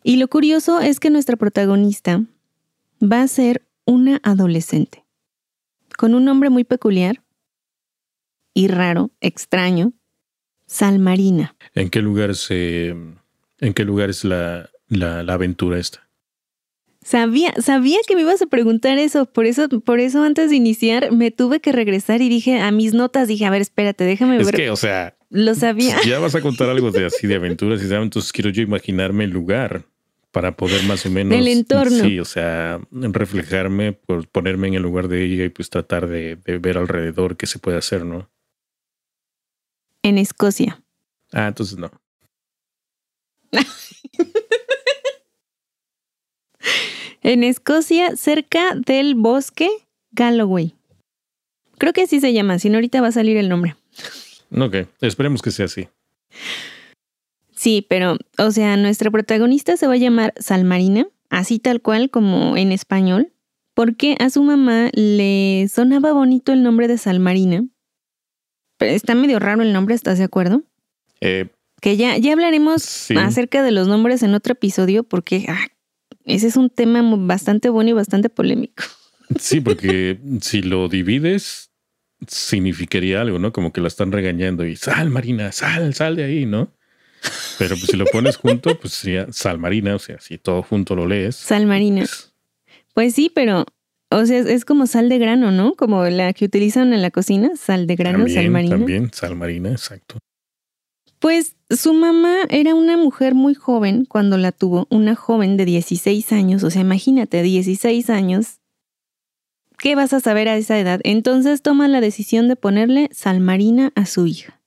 Y 0.03 0.17
lo 0.17 0.29
curioso 0.29 0.81
es 0.81 0.99
que 0.99 1.11
nuestra 1.11 1.37
protagonista 1.37 2.25
va 3.01 3.23
a 3.23 3.29
ser 3.29 3.63
una 3.85 4.21
adolescente, 4.25 5.05
con 5.97 6.15
un 6.15 6.25
nombre 6.25 6.51
muy 6.51 6.65
peculiar 6.65 7.24
y 8.55 8.69
raro, 8.69 9.11
extraño, 9.21 9.93
Salmarina. 10.67 11.57
¿En 11.75 11.91
qué 11.91 12.01
lugar 12.01 12.35
se, 12.37 12.89
en 12.89 13.75
qué 13.75 13.85
lugar 13.85 14.11
es 14.11 14.25
la, 14.25 14.71
la, 14.89 15.23
la 15.23 15.35
aventura 15.35 15.79
esta? 15.79 16.09
Sabía, 17.05 17.53
sabía 17.61 17.99
que 18.09 18.15
me 18.15 18.23
ibas 18.23 18.41
a 18.41 18.47
preguntar 18.47 18.97
eso, 18.97 19.27
por 19.27 19.45
eso, 19.45 19.69
por 19.69 20.01
eso 20.01 20.23
antes 20.23 20.49
de 20.49 20.57
iniciar 20.57 21.13
me 21.13 21.31
tuve 21.31 21.61
que 21.61 21.71
regresar 21.71 22.23
y 22.23 22.31
dije 22.31 22.61
a 22.61 22.71
mis 22.71 22.95
notas, 22.95 23.29
dije, 23.29 23.45
a 23.45 23.51
ver, 23.51 23.61
espérate, 23.61 24.05
déjame 24.05 24.39
ver. 24.39 24.47
Es 24.47 24.53
que, 24.53 24.71
o 24.71 24.77
sea, 24.77 25.15
lo 25.29 25.55
sabía. 25.55 25.99
Ya 26.07 26.19
vas 26.19 26.35
a 26.35 26.41
contar 26.41 26.71
algo 26.71 26.91
de 26.93 27.05
así 27.05 27.27
de 27.27 27.35
aventuras 27.37 27.83
y 27.83 27.93
entonces 27.93 28.33
quiero 28.33 28.49
yo 28.49 28.63
imaginarme 28.63 29.25
el 29.25 29.31
lugar 29.31 29.85
para 30.33 30.57
poder 30.57 30.83
más 30.85 31.05
o 31.05 31.11
menos. 31.11 31.39
El 31.39 31.47
entorno. 31.49 32.05
Sí, 32.05 32.19
o 32.19 32.25
sea, 32.25 32.81
reflejarme, 32.91 33.93
por 33.93 34.27
ponerme 34.27 34.69
en 34.69 34.75
el 34.75 34.83
lugar 34.83 35.09
de 35.09 35.25
ella 35.25 35.45
y 35.45 35.51
pues 35.51 35.69
tratar 35.69 36.09
de, 36.09 36.37
de 36.37 36.59
ver 36.59 36.79
alrededor 36.79 37.37
qué 37.37 37.47
se 37.47 37.59
puede 37.59 37.77
hacer, 37.77 38.07
¿no? 38.07 38.31
En 40.05 40.19
Escocia. 40.19 40.81
Ah, 41.33 41.49
entonces 41.49 41.79
no. 41.79 41.91
en 47.23 47.43
Escocia, 47.43 48.15
cerca 48.17 48.75
del 48.75 49.15
bosque 49.15 49.71
Galloway. 50.13 50.75
Creo 51.79 51.95
que 51.95 52.03
así 52.03 52.21
se 52.21 52.35
llama, 52.35 52.59
si 52.59 52.69
no 52.69 52.77
ahorita 52.77 53.01
va 53.01 53.09
a 53.09 53.13
salir 53.13 53.39
el 53.39 53.49
nombre. 53.49 53.77
Ok, 54.55 54.77
esperemos 55.01 55.41
que 55.41 55.51
sea 55.51 55.65
así. 55.65 55.89
Sí, 57.53 57.87
pero, 57.89 58.19
o 58.37 58.51
sea, 58.51 58.77
nuestra 58.77 59.11
protagonista 59.11 59.79
se 59.79 59.87
va 59.87 59.95
a 59.95 59.97
llamar 59.97 60.35
Salmarina, 60.37 61.07
así 61.31 61.59
tal 61.59 61.81
cual 61.81 62.11
como 62.11 62.59
en 62.59 62.73
español, 62.73 63.33
porque 63.73 64.17
a 64.21 64.29
su 64.29 64.43
mamá 64.43 64.91
le 64.93 65.67
sonaba 65.69 66.13
bonito 66.13 66.53
el 66.53 66.63
nombre 66.63 66.89
de 66.89 66.99
Salmarina. 66.99 67.65
Está 68.85 69.15
medio 69.15 69.39
raro 69.39 69.63
el 69.63 69.73
nombre, 69.73 69.95
¿estás 69.95 70.19
de 70.19 70.25
acuerdo? 70.25 70.63
Eh, 71.21 71.47
que 71.81 71.97
ya, 71.97 72.17
ya 72.17 72.33
hablaremos 72.33 73.11
acerca 73.17 73.63
de 73.63 73.71
los 73.71 73.89
nombres 73.89 74.23
en 74.23 74.35
otro 74.35 74.53
episodio, 74.53 75.05
porque 75.05 75.47
ah, 75.49 75.67
ese 76.25 76.47
es 76.47 76.57
un 76.57 76.71
tema 76.71 77.03
bastante 77.19 77.69
bueno 77.69 77.91
y 77.91 77.93
bastante 77.93 78.31
polémico. 78.31 78.85
Sí, 79.39 79.61
porque 79.63 80.19
si 80.41 80.63
lo 80.63 80.89
divides, 80.89 81.71
significaría 82.27 83.21
algo, 83.21 83.39
¿no? 83.39 83.53
Como 83.53 83.73
que 83.73 83.81
la 83.81 83.89
están 83.89 84.13
regañando 84.13 84.65
y 84.65 84.77
sal, 84.77 85.11
Marina, 85.11 85.53
sal, 85.53 85.95
sal 85.95 86.17
de 86.17 86.25
ahí, 86.25 86.47
¿no? 86.47 86.73
Pero 87.59 87.77
pues, 87.77 87.87
si 87.87 87.97
lo 87.97 88.05
pones 88.07 88.37
junto, 88.37 88.79
pues 88.79 88.95
sería 88.95 89.33
sal 89.33 89.59
marina, 89.59 89.95
o 89.95 89.99
sea, 89.99 90.21
si 90.21 90.39
todo 90.39 90.63
junto 90.63 90.95
lo 90.95 91.07
lees. 91.07 91.37
Sal 91.37 91.67
marina. 91.67 92.01
Pues, 92.01 92.33
pues 92.93 93.15
sí, 93.15 93.31
pero, 93.35 93.65
o 94.15 94.27
sea, 94.27 94.39
es 94.39 94.65
como 94.65 94.87
sal 94.87 95.09
de 95.09 95.19
grano, 95.19 95.51
¿no? 95.51 95.75
Como 95.75 96.05
la 96.05 96.33
que 96.33 96.45
utilizan 96.45 96.93
en 96.93 97.03
la 97.03 97.11
cocina, 97.11 97.57
sal 97.57 97.87
de 97.87 97.97
grano, 97.97 98.29
sal 98.29 98.51
marina. 98.51 98.77
También, 98.77 99.11
sal 99.13 99.37
marina, 99.37 99.71
exacto. 99.71 100.19
Pues 101.19 101.57
su 101.71 101.95
mamá 101.95 102.37
era 102.51 102.75
una 102.75 102.97
mujer 102.97 103.35
muy 103.35 103.55
joven 103.55 104.05
cuando 104.05 104.37
la 104.37 104.53
tuvo, 104.53 104.87
una 104.91 105.15
joven 105.15 105.57
de 105.57 105.65
16 105.65 106.33
años, 106.33 106.63
o 106.63 106.71
sea, 106.71 106.83
imagínate, 106.83 107.43
16 107.43 108.11
años. 108.11 108.61
¿Qué 109.79 109.97
vas 109.97 110.13
a 110.13 110.21
saber 110.21 110.49
a 110.49 110.57
esa 110.57 110.79
edad? 110.79 111.01
Entonces 111.03 111.63
toma 111.63 111.89
la 111.89 112.01
decisión 112.01 112.47
de 112.49 112.57
ponerle 112.57 113.09
sal 113.13 113.41
marina 113.41 113.93
a 113.95 114.07
su 114.07 114.27
hija. 114.27 114.61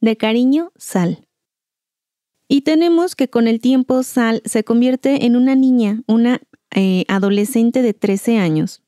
De 0.00 0.16
cariño, 0.16 0.72
sal. 0.76 1.24
Y 2.48 2.60
tenemos 2.60 3.16
que 3.16 3.28
con 3.28 3.48
el 3.48 3.60
tiempo 3.60 4.02
Sal 4.02 4.42
se 4.44 4.64
convierte 4.64 5.24
en 5.24 5.34
una 5.34 5.54
niña, 5.54 6.02
una 6.06 6.40
eh, 6.74 7.04
adolescente 7.08 7.82
de 7.82 7.94
13 7.94 8.38
años, 8.38 8.82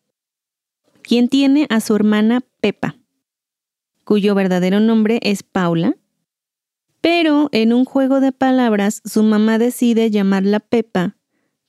quien 1.02 1.28
tiene 1.28 1.66
a 1.70 1.80
su 1.80 1.94
hermana 1.94 2.42
Pepa, 2.60 2.96
cuyo 4.04 4.34
verdadero 4.34 4.80
nombre 4.80 5.20
es 5.22 5.42
Paula, 5.42 5.96
pero 7.00 7.48
en 7.52 7.72
un 7.72 7.84
juego 7.84 8.20
de 8.20 8.32
palabras 8.32 9.02
su 9.04 9.22
mamá 9.22 9.58
decide 9.58 10.10
llamarla 10.10 10.60
Pepa 10.60 11.16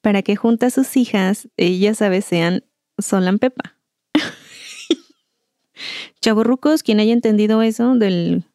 para 0.01 0.21
que 0.21 0.35
junto 0.35 0.65
a 0.65 0.69
sus 0.69 0.97
hijas, 0.97 1.49
ellas 1.57 2.01
a 2.01 2.09
veces 2.09 2.29
sean 2.29 2.63
Solan 2.97 3.39
Pepa. 3.39 3.77
Chavorrucos, 6.21 6.81
quien 6.81 6.99
haya 6.99 7.13
entendido 7.13 7.61
eso 7.61 7.95
del 7.95 8.45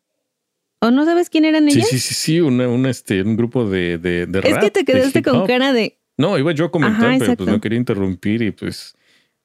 ¿O 0.83 0.90
no 0.90 1.05
sabes 1.05 1.31
quién 1.31 1.44
eran 1.44 1.68
ellas? 1.68 1.88
Sí, 1.88 2.01
sí, 2.01 2.09
sí, 2.09 2.14
sí, 2.14 2.40
una, 2.40 2.90
este, 2.90 3.22
un 3.22 3.37
grupo 3.37 3.70
de, 3.70 3.98
de, 3.98 4.27
de 4.27 4.40
Es 4.40 4.59
que 4.59 4.72
te 4.72 4.85
quedaste 4.85 5.22
con 5.22 5.46
cara 5.46 5.72
de. 5.72 6.01
No, 6.23 6.39
iba 6.39 6.53
yo 6.53 6.67
a 6.67 6.71
comentar, 6.71 7.19
pero 7.19 7.37
pues 7.37 7.49
no 7.49 7.61
quería 7.61 7.81
interrumpir 7.81 8.43
y 8.43 8.53
pues 8.53 8.95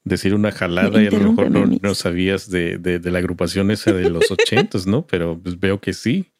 decir 0.04 0.32
una 0.32 0.52
jalada 0.52 1.02
y 1.02 1.08
a 1.08 1.10
lo 1.10 1.32
mejor 1.32 1.50
no, 1.50 1.94
sabías 1.96 2.48
de, 2.48 2.78
de, 2.78 3.10
la 3.10 3.18
agrupación 3.18 3.72
esa 3.72 3.92
de 3.92 4.08
los 4.08 4.30
ochentos, 4.30 4.86
¿no? 4.86 5.04
Pero 5.04 5.36
pues 5.42 5.58
veo 5.58 5.80
que 5.80 5.92
sí. 5.92 6.30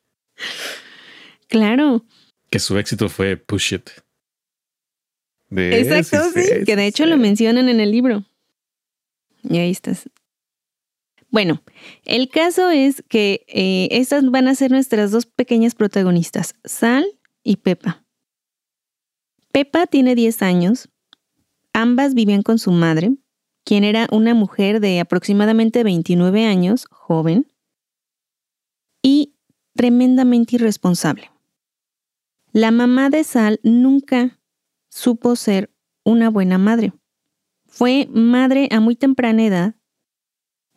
Claro. 1.48 2.04
Que 2.50 2.60
su 2.60 2.78
éxito 2.78 3.08
fue 3.08 3.36
Push 3.36 3.74
It. 3.74 3.90
Exacto, 5.50 6.30
sí, 6.32 6.64
que 6.64 6.76
de 6.76 6.86
hecho 6.86 7.04
lo 7.06 7.16
mencionan 7.16 7.68
en 7.68 7.80
el 7.80 7.90
libro. 7.90 8.24
Y 9.42 9.58
ahí 9.58 9.72
estás. 9.72 10.08
Bueno, 11.30 11.64
el 12.04 12.28
caso 12.28 12.70
es 12.70 13.02
que 13.08 13.44
eh, 13.48 13.88
estas 13.90 14.24
van 14.30 14.46
a 14.46 14.54
ser 14.54 14.70
nuestras 14.70 15.10
dos 15.10 15.26
pequeñas 15.26 15.74
protagonistas, 15.74 16.54
Sal 16.64 17.04
y 17.42 17.56
Pepa. 17.56 18.04
Pepa 19.52 19.86
tiene 19.86 20.14
10 20.14 20.42
años. 20.42 20.88
Ambas 21.72 22.14
vivían 22.14 22.42
con 22.42 22.58
su 22.58 22.70
madre, 22.70 23.16
quien 23.64 23.84
era 23.84 24.08
una 24.10 24.34
mujer 24.34 24.80
de 24.80 25.00
aproximadamente 25.00 25.84
29 25.84 26.46
años, 26.46 26.86
joven, 26.90 27.46
y 29.02 29.34
tremendamente 29.74 30.56
irresponsable. 30.56 31.30
La 32.52 32.70
mamá 32.70 33.10
de 33.10 33.24
Sal 33.24 33.60
nunca 33.62 34.40
supo 34.88 35.36
ser 35.36 35.70
una 36.04 36.30
buena 36.30 36.58
madre. 36.58 36.92
Fue 37.66 38.08
madre 38.12 38.68
a 38.72 38.80
muy 38.80 38.96
temprana 38.96 39.44
edad 39.44 39.74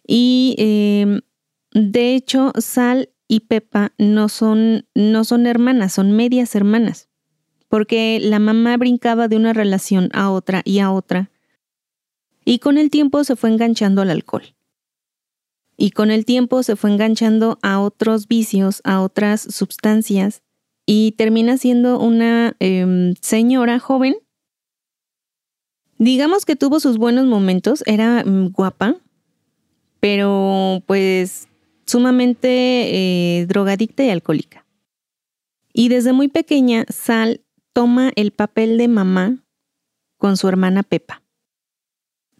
y 0.06 0.56
em, 0.58 1.22
de 1.74 2.16
hecho 2.16 2.52
Sal 2.60 3.10
y 3.28 3.42
Pepa 3.42 3.94
no 3.98 4.28
son, 4.28 4.86
no 4.94 5.24
son 5.24 5.48
hermanas, 5.48 5.94
son 5.94 6.12
medias 6.12 6.54
hermanas, 6.54 7.10
porque 7.72 8.20
la 8.22 8.40
mamá 8.40 8.76
brincaba 8.76 9.30
de 9.30 9.38
una 9.38 9.54
relación 9.54 10.10
a 10.12 10.30
otra 10.30 10.62
y 10.66 10.80
a 10.80 10.92
otra 10.92 11.32
y 12.44 12.60
con 12.60 12.78
el 12.78 12.90
tiempo 12.90 13.24
se 13.24 13.38
fue 13.38 13.50
enganchando 13.50 14.02
al 14.02 14.10
alcohol. 14.10 14.44
Y 15.78 15.92
con 15.92 16.12
el 16.12 16.26
tiempo 16.26 16.64
se 16.64 16.76
fue 16.76 16.92
enganchando 16.92 17.60
a 17.62 17.80
otros 17.80 18.28
vicios, 18.28 18.82
a 18.84 19.02
otras 19.02 19.42
sustancias 19.42 20.44
y 20.86 21.14
termina 21.14 21.58
siendo 21.58 21.98
una 21.98 22.58
em, 22.60 23.14
señora 23.22 23.80
joven. 23.80 24.18
Digamos 25.98 26.44
que 26.44 26.58
tuvo 26.58 26.82
sus 26.82 26.98
buenos 26.98 27.26
momentos, 27.26 27.86
era 27.86 28.26
mm, 28.26 28.50
guapa, 28.52 28.98
pero 30.02 30.84
pues 30.88 31.48
sumamente 31.86 33.40
eh, 33.40 33.46
drogadicta 33.46 34.04
y 34.04 34.10
alcohólica. 34.10 34.66
Y 35.72 35.88
desde 35.88 36.12
muy 36.12 36.28
pequeña, 36.28 36.86
Sal 36.90 37.40
toma 37.74 38.12
el 38.16 38.32
papel 38.32 38.78
de 38.78 38.88
mamá 38.88 39.38
con 40.18 40.38
su 40.38 40.48
hermana 40.48 40.84
Pepa. 40.84 41.22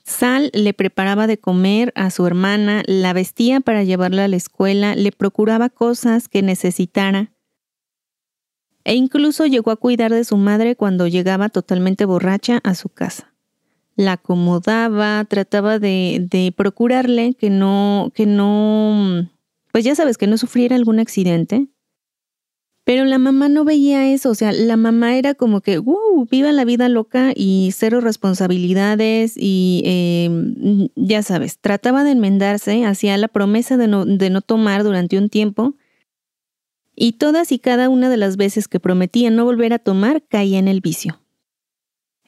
Sal 0.04 0.50
le 0.54 0.74
preparaba 0.74 1.28
de 1.28 1.38
comer 1.40 1.92
a 1.96 2.10
su 2.10 2.26
hermana, 2.26 2.84
la 2.88 3.14
vestía 3.14 3.60
para 3.60 3.84
llevarla 3.84 4.26
a 4.26 4.28
la 4.28 4.36
escuela, 4.36 4.96
le 4.96 5.12
procuraba 5.12 5.70
cosas 5.70 6.28
que 6.28 6.42
necesitara 6.42 7.32
e 8.84 8.96
incluso 8.96 9.46
llegó 9.46 9.72
a 9.72 9.76
cuidar 9.76 10.12
de 10.12 10.24
su 10.24 10.38
madre 10.38 10.76
cuando 10.76 11.08
llegaba 11.08 11.50
totalmente 11.50 12.06
borracha 12.06 12.60
a 12.64 12.76
su 12.76 12.90
casa. 12.90 13.34
La 13.96 14.14
acomodaba, 14.14 15.24
trataba 15.26 15.78
de, 15.78 16.26
de 16.30 16.54
procurarle 16.56 17.36
que 17.36 17.50
no, 17.50 18.12
que 18.16 18.26
no, 18.26 19.30
pues 19.72 19.84
ya 19.84 19.96
sabes, 19.96 20.18
que 20.18 20.28
no 20.28 20.38
sufriera 20.38 20.76
algún 20.76 21.00
accidente. 21.00 21.68
Pero 22.84 23.06
la 23.06 23.20
mamá 23.20 23.48
no 23.48 23.64
veía 23.64 24.12
eso, 24.12 24.32
o 24.32 24.36
sea, 24.36 24.52
la 24.52 24.76
mamá 24.76 25.16
era 25.16 25.36
como 25.36 25.62
que, 25.62 25.78
wow, 25.78 26.28
viva 26.30 26.52
la 26.52 26.66
vida 26.66 26.90
loca 26.90 27.32
y 27.36 27.70
cero 27.76 28.02
responsabilidades 28.02 29.36
y 29.38 29.84
em, 29.86 30.90
ya 30.96 31.22
sabes, 31.22 31.60
trataba 31.60 32.04
de 32.04 32.12
enmendarse, 32.12 32.84
hacía 32.86 33.18
la 33.18 33.28
promesa 33.28 33.78
de 33.78 33.88
no, 33.88 34.06
de 34.06 34.32
no 34.32 34.42
tomar 34.42 34.84
durante 34.84 35.20
un 35.20 35.30
tiempo 35.30 35.76
y 36.96 37.14
todas 37.14 37.52
y 37.52 37.60
cada 37.60 37.88
una 37.88 38.10
de 38.10 38.18
las 38.18 38.36
veces 38.36 38.68
que 38.68 38.80
prometía 38.80 39.30
no 39.30 39.46
volver 39.46 39.74
a 39.74 39.80
tomar 39.80 40.24
caía 40.28 40.58
en 40.58 40.68
el 40.68 40.82
vicio. 40.82 41.22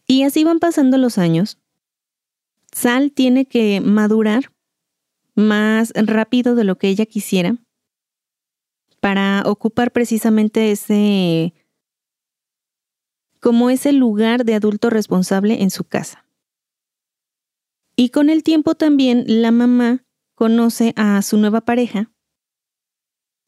Y 0.06 0.24
así 0.24 0.44
van 0.44 0.60
pasando 0.60 1.00
los 1.00 1.18
años. 1.18 1.58
Sal 2.72 3.12
tiene 3.12 3.46
que 3.46 3.82
madurar 3.82 4.52
más 5.36 5.94
rápido 5.96 6.54
de 6.54 6.64
lo 6.64 6.78
que 6.78 6.90
ella 6.90 7.08
quisiera 7.08 7.58
para 9.04 9.44
ocupar 9.46 9.92
precisamente 9.92 10.72
ese 10.72 11.54
como 13.42 13.70
ese 13.70 13.92
lugar 13.92 14.46
de 14.46 14.56
adulto 14.56 14.90
responsable 14.90 15.62
en 15.62 15.72
su 15.72 15.84
casa. 15.84 16.26
Y 17.98 18.12
con 18.12 18.30
el 18.30 18.44
tiempo 18.44 18.76
también 18.76 19.26
la 19.28 19.52
mamá 19.52 20.06
conoce 20.36 20.94
a 20.96 21.22
su 21.22 21.38
nueva 21.38 21.60
pareja, 21.60 22.14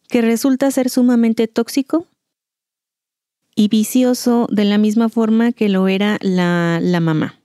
que 0.09 0.21
resulta 0.21 0.69
ser 0.71 0.89
sumamente 0.89 1.47
tóxico 1.47 2.05
y 3.55 3.69
vicioso 3.69 4.49
de 4.51 4.65
la 4.65 4.77
misma 4.77 5.07
forma 5.07 5.53
que 5.53 5.69
lo 5.69 5.87
era 5.87 6.17
la, 6.19 6.81
mamá. 7.01 7.39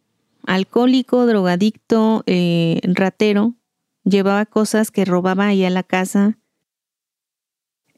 Alcohólico, 0.48 1.26
drogadicto, 1.26 2.24
eh, 2.26 2.80
ratero, 2.82 3.54
llevaba 4.02 4.46
cosas 4.46 4.90
que 4.90 5.04
robaba 5.04 5.46
ahí 5.46 5.64
a 5.64 5.70
la 5.70 5.84
casa. 5.84 6.39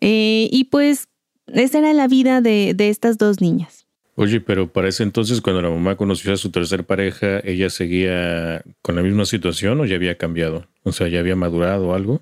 Eh, 0.04 0.48
y 0.50 0.64
pues 0.64 1.06
esa 1.46 1.78
era 1.78 1.92
la 1.92 2.08
vida 2.08 2.40
de, 2.40 2.74
de 2.74 2.88
estas 2.88 3.18
dos 3.18 3.40
niñas. 3.40 3.86
Oye, 4.16 4.40
pero 4.40 4.70
para 4.70 4.88
ese 4.88 5.04
entonces, 5.04 5.40
cuando 5.40 5.62
la 5.62 5.70
mamá 5.70 5.96
conoció 5.96 6.32
a 6.32 6.36
su 6.36 6.50
tercer 6.50 6.84
pareja, 6.84 7.38
¿ella 7.38 7.70
seguía 7.70 8.64
con 8.82 8.96
la 8.96 9.02
misma 9.02 9.24
situación 9.26 9.80
o 9.80 9.86
ya 9.86 9.94
había 9.94 10.18
cambiado? 10.18 10.66
O 10.82 10.90
sea, 10.90 11.06
¿ya 11.06 11.20
había 11.20 11.36
madurado 11.36 11.88
o 11.88 11.94
algo? 11.94 12.20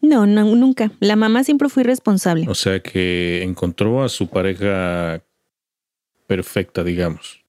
No, 0.00 0.26
no, 0.26 0.44
nunca. 0.54 0.92
La 1.00 1.16
mamá 1.16 1.42
siempre 1.42 1.68
fue 1.68 1.82
responsable. 1.82 2.46
O 2.48 2.54
sea 2.54 2.80
que 2.80 3.42
encontró 3.42 4.04
a 4.04 4.08
su 4.08 4.28
pareja 4.28 5.22
perfecta, 6.28 6.84
digamos. 6.84 7.44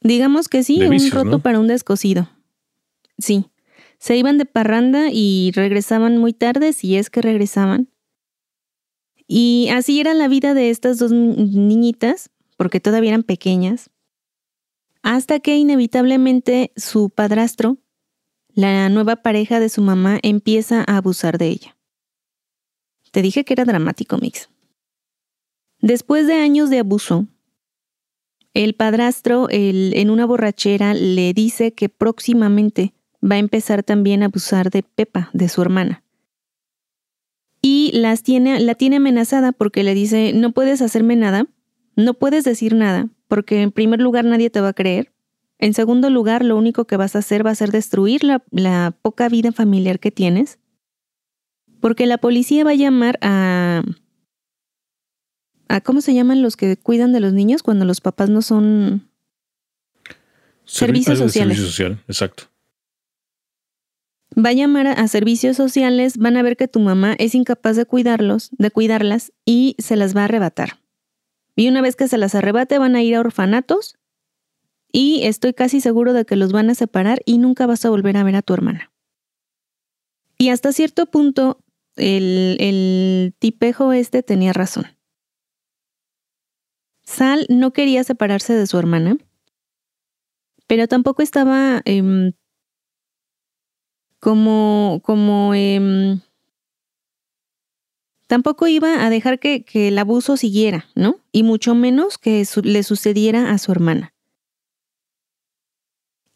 Digamos 0.00 0.48
que 0.48 0.62
sí, 0.62 0.80
un 0.80 1.10
roto 1.10 1.40
para 1.40 1.58
un 1.58 1.66
descosido. 1.66 2.30
Sí. 3.18 3.46
Se 3.98 4.16
iban 4.16 4.38
de 4.38 4.46
parranda 4.46 5.08
y 5.12 5.50
regresaban 5.54 6.18
muy 6.18 6.32
tarde, 6.32 6.72
si 6.72 6.96
es 6.96 7.10
que 7.10 7.20
regresaban. 7.20 7.90
Y 9.26 9.68
así 9.72 10.00
era 10.00 10.14
la 10.14 10.28
vida 10.28 10.54
de 10.54 10.70
estas 10.70 10.98
dos 10.98 11.12
niñitas, 11.12 12.30
porque 12.56 12.80
todavía 12.80 13.10
eran 13.10 13.22
pequeñas, 13.22 13.90
hasta 15.02 15.40
que 15.40 15.56
inevitablemente 15.56 16.72
su 16.76 17.10
padrastro 17.10 17.78
la 18.54 18.88
nueva 18.88 19.16
pareja 19.16 19.60
de 19.60 19.68
su 19.68 19.82
mamá 19.82 20.18
empieza 20.22 20.84
a 20.88 20.96
abusar 20.96 21.38
de 21.38 21.46
ella. 21.46 21.76
Te 23.12 23.22
dije 23.22 23.44
que 23.44 23.52
era 23.52 23.64
dramático, 23.64 24.18
Mix. 24.18 24.48
Después 25.80 26.26
de 26.26 26.34
años 26.34 26.68
de 26.68 26.80
abuso, 26.80 27.26
el 28.54 28.74
padrastro 28.74 29.46
en 29.50 30.10
una 30.10 30.26
borrachera 30.26 30.92
le 30.94 31.32
dice 31.34 31.72
que 31.72 31.88
próximamente 31.88 32.94
va 33.22 33.36
a 33.36 33.38
empezar 33.38 33.82
también 33.82 34.22
a 34.22 34.26
abusar 34.26 34.70
de 34.70 34.82
Pepa, 34.82 35.30
de 35.32 35.48
su 35.48 35.62
hermana. 35.62 36.02
Y 37.60 37.90
las 37.92 38.22
tiene, 38.22 38.60
la 38.60 38.74
tiene 38.74 38.96
amenazada 38.96 39.52
porque 39.52 39.82
le 39.82 39.94
dice, 39.94 40.32
no 40.32 40.52
puedes 40.52 40.80
hacerme 40.80 41.16
nada, 41.16 41.46
no 41.96 42.14
puedes 42.14 42.44
decir 42.44 42.74
nada, 42.74 43.08
porque 43.26 43.62
en 43.62 43.72
primer 43.72 44.00
lugar 44.00 44.24
nadie 44.24 44.50
te 44.50 44.60
va 44.60 44.68
a 44.68 44.74
creer. 44.74 45.12
En 45.58 45.74
segundo 45.74 46.08
lugar, 46.08 46.44
lo 46.44 46.56
único 46.56 46.84
que 46.84 46.96
vas 46.96 47.16
a 47.16 47.18
hacer 47.18 47.44
va 47.44 47.50
a 47.50 47.56
ser 47.56 47.72
destruir 47.72 48.22
la, 48.22 48.92
poca 49.02 49.28
vida 49.28 49.50
familiar 49.50 49.98
que 49.98 50.12
tienes, 50.12 50.60
porque 51.80 52.06
la 52.06 52.18
policía 52.18 52.62
va 52.64 52.70
a 52.70 52.74
llamar 52.74 53.18
a, 53.22 53.82
a... 55.68 55.80
¿Cómo 55.80 56.00
se 56.00 56.14
llaman 56.14 56.42
los 56.42 56.56
que 56.56 56.76
cuidan 56.76 57.12
de 57.12 57.20
los 57.20 57.32
niños 57.32 57.64
cuando 57.64 57.84
los 57.84 58.00
papás 58.00 58.30
no 58.30 58.40
son... 58.40 59.10
servicios 60.64 61.18
sociales. 61.18 61.56
Servicio 61.56 61.72
social, 61.72 62.04
exacto. 62.06 62.44
Va 64.36 64.50
a 64.50 64.52
llamar 64.52 64.86
a 64.86 65.08
servicios 65.08 65.56
sociales, 65.56 66.18
van 66.18 66.36
a 66.36 66.42
ver 66.42 66.56
que 66.56 66.68
tu 66.68 66.80
mamá 66.80 67.14
es 67.18 67.34
incapaz 67.34 67.76
de 67.76 67.86
cuidarlos, 67.86 68.50
de 68.52 68.70
cuidarlas 68.70 69.32
y 69.44 69.74
se 69.78 69.96
las 69.96 70.14
va 70.16 70.22
a 70.22 70.24
arrebatar. 70.24 70.80
Y 71.56 71.68
una 71.68 71.80
vez 71.80 71.96
que 71.96 72.08
se 72.08 72.18
las 72.18 72.34
arrebate 72.34 72.78
van 72.78 72.94
a 72.94 73.02
ir 73.02 73.16
a 73.16 73.20
orfanatos 73.20 73.96
y 74.92 75.22
estoy 75.24 75.54
casi 75.54 75.80
seguro 75.80 76.12
de 76.12 76.24
que 76.24 76.36
los 76.36 76.52
van 76.52 76.70
a 76.70 76.74
separar 76.74 77.20
y 77.24 77.38
nunca 77.38 77.66
vas 77.66 77.84
a 77.84 77.90
volver 77.90 78.16
a 78.16 78.24
ver 78.24 78.36
a 78.36 78.42
tu 78.42 78.54
hermana. 78.54 78.92
Y 80.36 80.50
hasta 80.50 80.72
cierto 80.72 81.06
punto, 81.06 81.64
el, 81.96 82.56
el 82.60 83.34
tipejo 83.38 83.92
este 83.92 84.22
tenía 84.22 84.52
razón. 84.52 84.86
Sal 87.02 87.46
no 87.48 87.72
quería 87.72 88.04
separarse 88.04 88.52
de 88.52 88.66
su 88.66 88.78
hermana, 88.78 89.16
pero 90.66 90.86
tampoco 90.86 91.22
estaba 91.22 91.80
em, 91.86 92.32
como, 94.20 95.00
como, 95.04 95.54
em, 95.54 96.20
tampoco 98.26 98.66
iba 98.66 99.04
a 99.04 99.10
dejar 99.10 99.38
que, 99.38 99.64
que, 99.64 99.88
el 99.88 99.98
abuso 99.98 100.36
siguiera, 100.36 100.86
¿no? 100.94 101.20
Y 101.32 101.42
mucho 101.42 101.74
menos 101.74 102.18
que 102.18 102.46
le 102.62 102.82
sucediera 102.82 103.50
a 103.50 103.58
su 103.58 103.72
hermana 103.72 104.14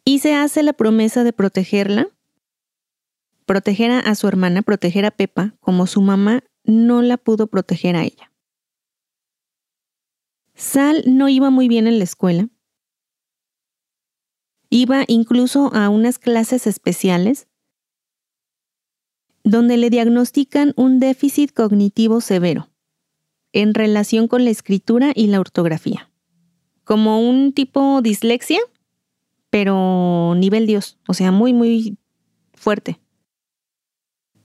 y 0.05 0.19
se 0.19 0.35
hace 0.35 0.63
la 0.63 0.73
promesa 0.73 1.23
de 1.23 1.33
protegerla, 1.33 2.07
proteger 3.45 3.91
a 3.91 4.15
su 4.15 4.27
hermana, 4.27 4.61
proteger 4.61 5.05
a 5.05 5.11
Pepa, 5.11 5.55
como 5.59 5.87
su 5.87 6.01
mamá 6.01 6.43
no 6.63 7.01
la 7.01 7.17
pudo 7.17 7.47
proteger 7.47 7.95
a 7.95 8.03
ella. 8.03 8.31
Sal 10.55 11.03
no 11.07 11.29
iba 11.29 11.49
muy 11.49 11.67
bien 11.67 11.87
en 11.87 11.97
la 11.97 12.03
escuela. 12.03 12.49
Iba 14.69 15.03
incluso 15.07 15.73
a 15.73 15.89
unas 15.89 16.19
clases 16.19 16.67
especiales 16.67 17.47
donde 19.43 19.77
le 19.77 19.89
diagnostican 19.89 20.73
un 20.75 20.99
déficit 20.99 21.51
cognitivo 21.51 22.21
severo 22.21 22.69
en 23.51 23.73
relación 23.73 24.27
con 24.27 24.43
la 24.45 24.51
escritura 24.51 25.11
y 25.15 25.27
la 25.27 25.39
ortografía. 25.39 26.09
Como 26.83 27.21
un 27.21 27.53
tipo 27.53 28.01
dislexia, 28.01 28.59
pero 29.49 30.33
nivel 30.35 30.65
Dios, 30.65 30.97
o 31.07 31.13
sea, 31.13 31.31
muy, 31.31 31.53
muy 31.53 31.97
fuerte. 32.53 32.99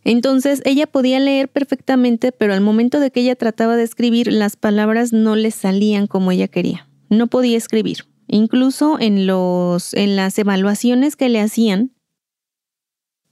Entonces 0.04 0.62
ella 0.64 0.87
podía 0.87 1.20
leer 1.20 1.48
perfectamente, 1.48 2.32
pero 2.32 2.52
al 2.52 2.61
momento 2.61 3.00
de 3.00 3.11
que 3.11 3.20
ella 3.20 3.37
trataba 3.37 3.76
de 3.76 3.82
escribir, 3.82 4.32
las 4.32 4.56
palabras 4.56 5.12
no 5.12 5.37
le 5.37 5.50
salían 5.50 6.06
como 6.06 6.30
ella 6.30 6.48
quería. 6.48 6.88
No 7.08 7.26
podía 7.26 7.56
escribir. 7.56 8.06
Incluso 8.26 8.98
en, 9.00 9.26
los, 9.26 9.94
en 9.94 10.16
las 10.16 10.38
evaluaciones 10.38 11.16
que 11.16 11.28
le 11.28 11.40
hacían, 11.40 11.92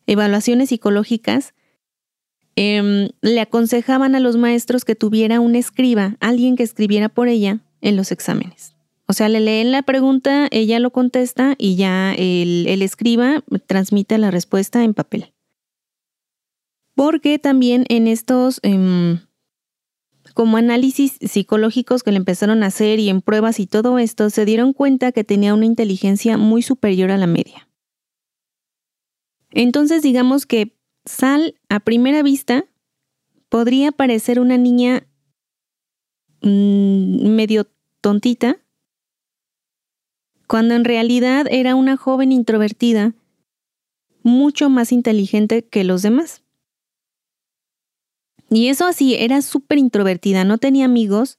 evaluaciones 0.06 0.68
psicológicas, 0.68 1.54
Em, 2.58 3.10
le 3.20 3.40
aconsejaban 3.40 4.14
a 4.14 4.20
los 4.20 4.38
maestros 4.38 4.86
que 4.86 4.94
tuviera 4.94 5.40
un 5.40 5.54
escriba, 5.54 6.16
alguien 6.20 6.56
que 6.56 6.62
escribiera 6.62 7.10
por 7.10 7.28
ella 7.28 7.60
en 7.82 7.96
los 7.96 8.10
exámenes. 8.10 8.74
O 9.06 9.12
sea, 9.12 9.28
le 9.28 9.40
leen 9.40 9.72
la 9.72 9.82
pregunta, 9.82 10.48
ella 10.50 10.80
lo 10.80 10.90
contesta 10.90 11.54
y 11.58 11.76
ya 11.76 12.14
el, 12.14 12.66
escriba 12.80 13.44
transmite 13.66 14.16
la 14.16 14.30
respuesta 14.30 14.82
en 14.82 14.94
papel. 14.94 15.34
Porque 16.94 17.38
también 17.38 17.84
en 17.90 18.08
estos 18.08 18.58
em, 18.62 19.20
como 20.32 20.56
análisis 20.56 21.18
psicológicos 21.20 22.02
que 22.02 22.10
le 22.10 22.16
empezaron 22.16 22.62
a 22.62 22.68
hacer 22.68 23.00
y 23.00 23.10
en 23.10 23.20
pruebas 23.20 23.60
y 23.60 23.66
todo 23.66 23.98
esto, 23.98 24.30
se 24.30 24.46
dieron 24.46 24.72
cuenta 24.72 25.12
que 25.12 25.24
tenía 25.24 25.52
una 25.52 25.66
inteligencia 25.66 26.38
muy 26.38 26.62
superior 26.62 27.10
a 27.10 27.18
la 27.18 27.26
media. 27.26 27.65
Entonces 29.56 30.02
digamos 30.02 30.44
que 30.44 30.76
Sal, 31.06 31.54
a 31.70 31.80
primera 31.80 32.22
vista, 32.22 32.66
podría 33.48 33.90
parecer 33.90 34.38
una 34.38 34.58
niña 34.58 35.06
mm, 36.42 37.28
medio 37.28 37.66
tontita, 38.02 38.58
cuando 40.46 40.74
en 40.74 40.84
realidad 40.84 41.46
era 41.50 41.74
una 41.74 41.96
joven 41.96 42.32
introvertida, 42.32 43.14
mucho 44.22 44.68
más 44.68 44.92
inteligente 44.92 45.64
que 45.64 45.84
los 45.84 46.02
demás. 46.02 46.42
Y 48.50 48.68
eso 48.68 48.84
así, 48.84 49.14
era 49.14 49.40
súper 49.40 49.78
introvertida, 49.78 50.44
no 50.44 50.58
tenía 50.58 50.84
amigos, 50.84 51.38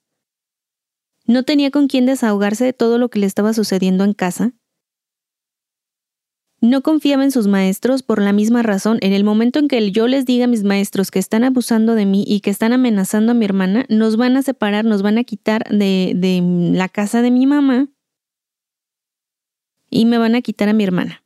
no 1.26 1.44
tenía 1.44 1.70
con 1.70 1.88
quién 1.88 2.08
desahogarse 2.08 2.66
de 2.66 2.74
todo 2.74 2.98
lo 2.98 3.10
que 3.10 3.20
le 3.20 3.28
estaba 3.28 3.54
sucediendo 3.54 4.06
en 4.06 4.14
casa, 4.16 4.54
no 6.60 6.82
confiaba 6.82 7.24
en 7.24 7.32
sus 7.32 7.48
maestros 7.48 8.02
por 8.04 8.22
la 8.22 8.34
misma 8.34 8.64
razón. 8.64 8.98
En 9.02 9.14
el 9.14 9.24
momento 9.24 9.60
en 9.60 9.68
que 9.68 9.92
yo 9.92 10.08
les 10.08 10.26
diga 10.26 10.46
a 10.46 10.48
mis 10.48 10.64
maestros 10.64 11.12
que 11.12 11.20
están 11.20 11.44
abusando 11.44 11.96
de 11.96 12.06
mí 12.06 12.24
y 12.28 12.40
que 12.40 12.50
están 12.50 12.74
amenazando 12.74 13.32
a 13.32 13.36
mi 13.36 13.46
hermana, 13.46 13.86
nos 13.90 14.18
van 14.18 14.38
a 14.38 14.42
separar, 14.42 14.86
nos 14.86 15.02
van 15.02 15.18
a 15.18 15.24
quitar 15.24 15.64
de, 15.70 16.42
la 16.74 16.90
casa 16.90 17.22
de 17.22 17.32
mi 17.32 17.46
mamá 17.46 17.88
y 19.90 20.06
me 20.06 20.18
van 20.18 20.36
a 20.36 20.42
quitar 20.42 20.70
a 20.70 20.74
mi 20.74 20.84
hermana. 20.84 21.24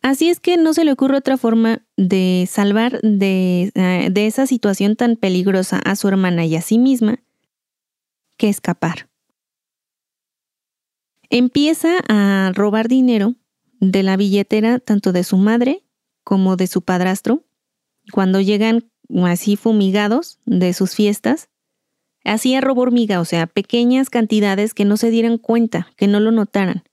Así 0.00 0.28
es 0.28 0.38
que 0.38 0.56
no 0.58 0.74
se 0.74 0.84
le 0.84 0.92
ocurre 0.92 1.16
otra 1.16 1.38
forma 1.38 1.82
de 1.96 2.46
salvar 2.48 3.00
de, 3.00 3.72
eh, 3.74 4.08
de 4.12 4.26
esa 4.26 4.46
situación 4.46 4.96
tan 4.96 5.16
peligrosa 5.16 5.78
a 5.78 5.96
su 5.96 6.08
hermana 6.08 6.44
y 6.44 6.56
a 6.56 6.60
sí 6.60 6.78
misma 6.78 7.20
que 8.36 8.50
escapar 8.50 9.08
empieza 11.34 11.98
a 12.08 12.52
robar 12.54 12.86
dinero 12.86 13.34
de 13.80 14.04
la 14.04 14.16
billetera 14.16 14.78
tanto 14.78 15.10
de 15.10 15.24
su 15.24 15.36
madre 15.36 15.82
como 16.22 16.54
de 16.54 16.68
su 16.68 16.82
padrastro 16.82 17.44
cuando 18.12 18.40
llegan 18.40 18.88
así 19.24 19.56
fumigados 19.56 20.38
de 20.46 20.72
sus 20.72 20.94
fiestas. 20.94 21.48
Hacía 22.24 22.60
robo 22.60 22.82
hormiga, 22.82 23.20
o 23.20 23.24
sea, 23.24 23.48
pequeñas 23.48 24.10
cantidades 24.10 24.74
que 24.74 24.84
no 24.84 24.96
se 24.96 25.10
dieran 25.10 25.38
cuenta, 25.38 25.88
que 25.96 26.06
no 26.06 26.20
lo 26.20 26.30
notaran. 26.30 26.84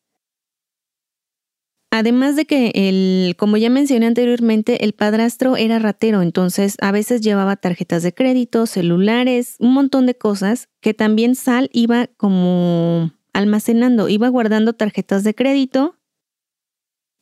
Además 1.91 2.35
de 2.35 2.45
que 2.45 2.71
el, 2.73 3.35
como 3.37 3.57
ya 3.57 3.69
mencioné 3.69 4.07
anteriormente, 4.07 4.83
el 4.83 4.93
padrastro 4.93 5.55
era 5.55 5.77
ratero, 5.77 6.23
entonces 6.23 6.77
a 6.81 6.91
veces 6.91 7.21
llevaba 7.21 7.57
tarjetas 7.57 8.01
de 8.01 8.13
crédito, 8.13 8.65
celulares, 8.65 9.55
un 9.59 9.73
montón 9.73 10.07
de 10.07 10.15
cosas 10.15 10.67
que 10.79 10.95
también 10.95 11.35
Sal 11.35 11.69
iba 11.73 12.07
como 12.17 13.11
almacenando, 13.33 14.09
iba 14.09 14.27
guardando 14.29 14.73
tarjetas 14.73 15.23
de 15.23 15.33
crédito, 15.33 15.95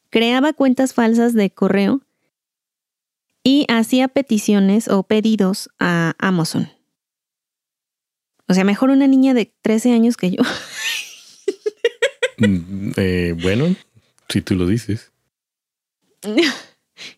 creaba 0.09 0.53
cuentas 0.53 0.93
falsas 0.93 1.33
de 1.33 1.49
correo 1.49 2.01
y 3.43 3.65
hacía 3.69 4.07
peticiones 4.07 4.87
o 4.87 5.03
pedidos 5.03 5.69
a 5.79 6.15
Amazon. 6.19 6.69
O 8.47 8.53
sea, 8.53 8.63
mejor 8.63 8.89
una 8.89 9.07
niña 9.07 9.33
de 9.33 9.53
13 9.61 9.93
años 9.93 10.17
que 10.17 10.31
yo. 10.31 10.43
Mm, 12.41 12.91
eh, 12.95 13.35
bueno, 13.43 13.75
si 14.29 14.41
tú 14.41 14.55
lo 14.55 14.65
dices. 14.65 15.11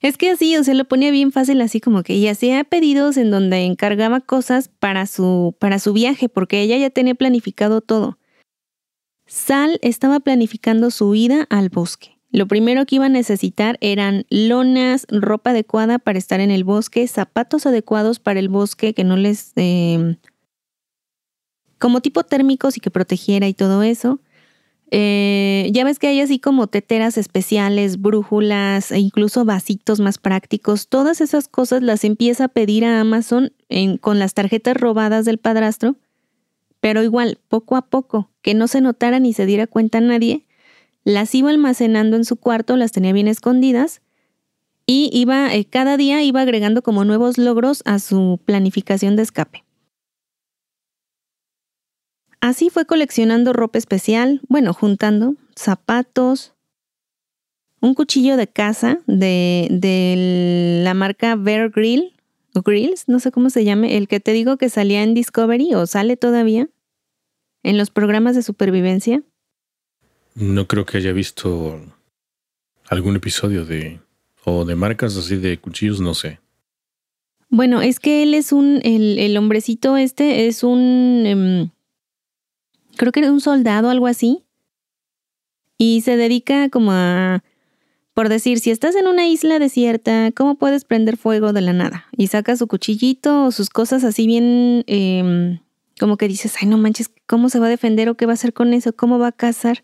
Es 0.02 0.18
que 0.18 0.30
así, 0.30 0.56
o 0.58 0.64
sea, 0.64 0.74
lo 0.74 0.86
ponía 0.86 1.12
bien 1.12 1.32
fácil 1.32 1.62
así 1.62 1.80
como 1.80 2.04
que 2.04 2.14
y 2.14 2.28
hacía 2.28 2.64
pedidos 2.64 3.18
en 3.18 3.32
donde 3.32 3.66
encargaba 3.66 4.22
cosas 4.22 4.68
para 4.68 5.08
su 5.08 5.56
para 5.60 5.80
su 5.80 5.94
viaje 5.94 6.30
porque 6.30 6.62
ella 6.62 6.78
ya 6.78 6.90
tenía 6.90 7.16
planificado 7.16 7.82
todo. 7.82 8.18
Sal 9.32 9.80
estaba 9.82 10.20
planificando 10.20 10.92
su 10.92 11.16
ida 11.16 11.48
al 11.50 11.70
bosque. 11.70 12.18
Lo 12.32 12.50
primero 12.50 12.86
que 12.86 12.96
iba 12.96 13.06
a 13.06 13.10
necesitar 13.10 13.78
eran 13.80 14.26
lonas, 14.30 15.08
ropa 15.10 15.52
adecuada 15.52 16.00
para 16.00 16.20
estar 16.20 16.42
en 16.42 16.52
el 16.52 16.66
bosque, 16.66 17.08
zapatos 17.08 17.66
adecuados 17.66 18.20
para 18.20 18.42
el 18.42 18.50
bosque 18.50 18.94
que 18.94 19.06
no 19.06 19.16
les... 19.16 19.54
Em, 19.56 20.18
como 21.80 22.02
tipo 22.02 22.24
térmicos 22.24 22.76
y 22.76 22.82
que 22.82 22.92
protegiera 22.92 23.48
y 23.48 23.54
todo 23.54 23.84
eso. 23.84 24.20
Eh, 24.92 25.70
ya 25.72 25.86
ves 25.86 25.98
que 25.98 26.08
hay 26.08 26.20
así 26.20 26.38
como 26.38 26.68
teteras 26.68 27.18
especiales, 27.18 28.02
brújulas 28.02 28.92
e 28.92 29.00
incluso 29.00 29.46
vasitos 29.46 30.02
más 30.02 30.18
prácticos. 30.18 30.90
Todas 30.90 31.22
esas 31.22 31.48
cosas 31.48 31.82
las 31.82 32.04
empieza 32.04 32.44
a 32.44 32.50
pedir 32.50 32.84
a 32.84 33.00
Amazon 33.00 33.54
con 34.02 34.20
las 34.20 34.34
tarjetas 34.34 34.76
robadas 34.76 35.24
del 35.24 35.38
padrastro 35.38 35.96
pero 36.82 37.04
igual, 37.04 37.40
poco 37.48 37.78
a 37.78 37.84
poco, 37.84 38.30
que 38.42 38.54
no 38.54 38.68
se 38.68 38.82
notara 38.82 39.20
ni 39.20 39.34
se 39.34 39.46
diera 39.46 39.68
cuenta 39.68 40.02
nadie, 40.02 40.46
las 41.04 41.34
iba 41.34 41.50
almacenando 41.50 42.18
en 42.18 42.26
su 42.26 42.36
cuarto, 42.36 42.76
las 42.76 42.92
tenía 42.92 43.14
bien 43.14 43.28
escondidas 43.28 44.02
y 44.86 45.10
iba, 45.14 45.54
eh, 45.54 45.66
cada 45.66 45.96
día 45.96 46.22
iba 46.24 46.42
agregando 46.42 46.82
como 46.82 47.06
nuevos 47.06 47.38
logros 47.38 47.84
a 47.86 48.00
su 48.00 48.40
planificación 48.44 49.16
de 49.16 49.24
escape. 49.24 49.64
Así 52.42 52.72
fue 52.72 52.86
coleccionando 52.86 53.54
ropa 53.54 53.78
especial, 53.78 54.42
bueno, 54.50 54.74
juntando 54.74 55.36
zapatos, 55.56 56.56
un 57.80 57.94
cuchillo 57.94 58.36
de 58.36 58.48
caza 58.48 59.00
de, 59.06 59.68
de 59.70 60.82
la 60.84 60.96
marca 60.96 61.36
Bear 61.36 61.70
Grill, 61.70 62.14
Grills, 62.54 63.08
no 63.08 63.20
sé 63.20 63.32
cómo 63.32 63.50
se 63.50 63.64
llame, 63.64 63.98
el 63.98 64.08
que 64.08 64.20
te 64.20 64.34
digo 64.34 64.58
que 64.58 64.70
salía 64.70 65.04
en 65.04 65.14
Discovery 65.14 65.74
o 65.76 65.86
sale 65.88 66.18
todavía 66.18 66.70
en 67.64 67.78
los 67.78 67.90
programas 67.90 68.36
de 68.36 68.44
supervivencia. 68.44 69.24
No 70.36 70.68
creo 70.68 70.86
que 70.86 70.98
haya 70.98 71.12
visto 71.12 71.80
algún 72.90 73.16
episodio 73.16 73.66
de 73.66 74.00
o 74.44 74.66
de 74.66 74.76
marcas 74.76 75.16
así 75.18 75.38
de 75.38 75.60
cuchillos, 75.60 76.02
no 76.02 76.14
sé. 76.14 76.40
Bueno, 77.50 77.82
es 77.82 78.00
que 78.00 78.24
él 78.24 78.34
es 78.34 78.52
un, 78.52 78.80
el, 78.84 79.20
el 79.20 79.38
hombrecito 79.38 79.98
este 79.98 80.48
es 80.48 80.64
un, 80.64 81.24
em, 81.26 81.70
creo 82.96 83.12
que 83.12 83.20
era 83.20 83.32
un 83.32 83.42
soldado, 83.42 83.90
algo 83.90 84.08
así, 84.08 84.44
y 85.78 86.02
se 86.02 86.16
dedica 86.16 86.70
como 86.70 86.92
a 86.94 87.44
por 88.14 88.30
decir, 88.30 88.60
si 88.60 88.72
estás 88.72 88.96
en 88.96 89.08
una 89.08 89.28
isla 89.28 89.58
desierta, 89.60 90.32
¿cómo 90.36 90.56
puedes 90.56 90.84
prender 90.84 91.18
fuego 91.18 91.54
de 91.54 91.62
la 91.62 91.74
nada? 91.74 92.06
Y 92.18 92.28
saca 92.28 92.56
su 92.58 92.68
cuchillito 92.68 93.46
o 93.46 93.52
sus 93.52 93.70
cosas 93.70 94.04
así 94.04 94.28
bien, 94.28 94.84
em, 94.88 95.60
como 96.00 96.18
que 96.18 96.28
dices, 96.28 96.56
ay, 96.62 96.68
no 96.68 96.78
manches, 96.78 97.10
¿cómo 97.26 97.50
se 97.50 97.60
va 97.60 97.68
a 97.68 97.70
defender 97.70 98.10
o 98.10 98.16
qué 98.16 98.26
va 98.26 98.34
a 98.34 98.36
hacer 98.36 98.54
con 98.54 98.74
eso? 98.74 98.94
¿Cómo 98.94 99.18
va 99.18 99.28
a 99.28 99.32
cazar? 99.32 99.84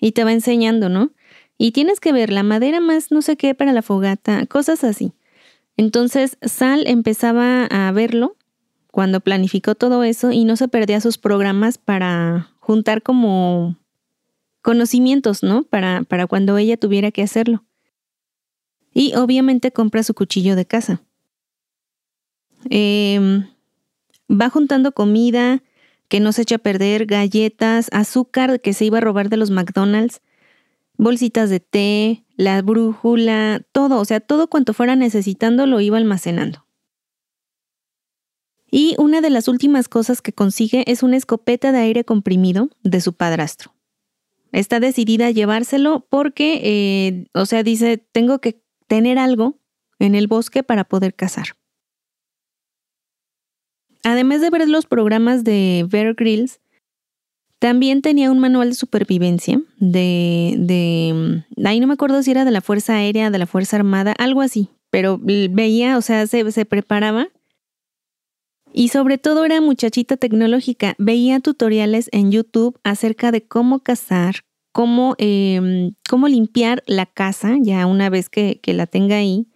Y 0.00 0.12
te 0.12 0.24
va 0.24 0.32
enseñando, 0.32 0.88
¿no? 0.88 1.12
Y 1.58 1.72
tienes 1.72 2.00
que 2.00 2.12
ver 2.12 2.32
la 2.32 2.42
madera 2.42 2.80
más 2.80 3.10
no 3.10 3.22
sé 3.22 3.36
qué 3.36 3.54
para 3.54 3.72
la 3.72 3.82
fogata, 3.82 4.46
cosas 4.46 4.82
así. 4.82 5.12
Entonces, 5.76 6.38
Sal 6.42 6.84
empezaba 6.86 7.66
a 7.66 7.92
verlo 7.92 8.36
cuando 8.90 9.20
planificó 9.20 9.74
todo 9.74 10.02
eso 10.02 10.32
y 10.32 10.44
no 10.44 10.56
se 10.56 10.68
perdía 10.68 11.00
sus 11.00 11.18
programas 11.18 11.78
para 11.78 12.50
juntar 12.58 13.02
como 13.02 13.76
conocimientos, 14.62 15.42
¿no? 15.42 15.62
Para, 15.64 16.02
para 16.02 16.26
cuando 16.26 16.58
ella 16.58 16.76
tuviera 16.76 17.10
que 17.10 17.22
hacerlo. 17.22 17.64
Y 18.92 19.14
obviamente 19.14 19.72
compra 19.72 20.02
su 20.02 20.14
cuchillo 20.14 20.56
de 20.56 20.66
casa. 20.66 21.02
Em, 22.68 23.46
va 24.30 24.50
juntando 24.50 24.92
comida 24.92 25.62
que 26.08 26.20
no 26.20 26.32
se 26.32 26.42
echa 26.42 26.56
a 26.56 26.58
perder, 26.58 27.06
galletas, 27.06 27.88
azúcar 27.92 28.60
que 28.60 28.72
se 28.72 28.84
iba 28.84 28.98
a 28.98 29.00
robar 29.00 29.28
de 29.28 29.36
los 29.36 29.50
McDonald's. 29.50 30.20
bolsitas 30.96 31.48
de 31.48 31.60
té, 31.60 32.24
la 32.36 32.60
brújula, 32.60 33.62
todo, 33.72 33.98
o 33.98 34.04
sea, 34.04 34.20
todo 34.20 34.50
cuanto 34.50 34.74
fuera 34.74 34.96
necesitando 34.96 35.64
lo 35.64 35.80
iba 35.80 35.96
almacenando. 35.96 36.66
Y 38.70 38.96
una 38.98 39.22
de 39.22 39.30
las 39.30 39.48
últimas 39.48 39.88
cosas 39.88 40.20
que 40.20 40.34
consigue 40.34 40.84
es 40.86 41.02
una 41.02 41.16
escopeta 41.16 41.72
de 41.72 41.78
aire 41.78 42.04
comprimido 42.04 42.68
de 42.82 43.00
su 43.00 43.14
padrastro. 43.14 43.72
Está 44.52 44.80
decidida 44.80 45.26
a 45.26 45.30
llevárselo 45.30 46.06
porque, 46.10 46.60
eh, 46.62 47.26
o 47.34 47.46
sea, 47.46 47.62
dice, 47.62 47.98
tengo 47.98 48.40
que 48.40 48.62
tener 48.86 49.18
algo 49.18 49.58
en 49.98 50.14
el 50.14 50.26
bosque 50.26 50.62
para 50.62 50.84
poder 50.84 51.14
cazar. 51.14 51.56
Además 54.02 54.40
de 54.40 54.50
ver 54.50 54.68
los 54.68 54.86
programas 54.86 55.44
de 55.44 55.86
Bear 55.88 56.14
Grylls, 56.14 56.60
también 57.60 58.00
tenía 58.00 58.30
un 58.30 58.38
manual 58.38 58.70
de 58.70 58.74
supervivencia 58.74 59.60
de, 59.78 60.54
de, 60.58 61.44
ahí 61.68 61.78
no 61.78 61.86
me 61.86 61.92
acuerdo 61.92 62.22
si 62.22 62.30
era 62.30 62.46
de 62.46 62.50
la 62.50 62.62
Fuerza 62.62 62.94
Aérea, 62.94 63.30
de 63.30 63.38
la 63.38 63.46
Fuerza 63.46 63.76
Armada, 63.76 64.14
algo 64.18 64.40
así, 64.40 64.70
pero 64.88 65.20
veía, 65.20 65.98
o 65.98 66.00
sea, 66.00 66.26
se, 66.26 66.50
se 66.50 66.64
preparaba. 66.64 67.28
Y 68.72 68.88
sobre 68.88 69.18
todo 69.18 69.44
era 69.44 69.60
muchachita 69.60 70.16
tecnológica, 70.16 70.94
veía 70.98 71.40
tutoriales 71.40 72.08
en 72.12 72.30
YouTube 72.30 72.78
acerca 72.84 73.32
de 73.32 73.42
cómo 73.42 73.80
cazar, 73.80 74.44
cómo, 74.72 75.14
em, 75.18 75.94
cómo 76.08 76.28
limpiar 76.28 76.82
la 76.86 77.06
casa, 77.06 77.56
ya 77.60 77.86
una 77.86 78.10
vez 78.10 78.28
que, 78.28 78.60
la 78.66 78.86
tenga 78.86 79.16
ahí, 79.16 79.46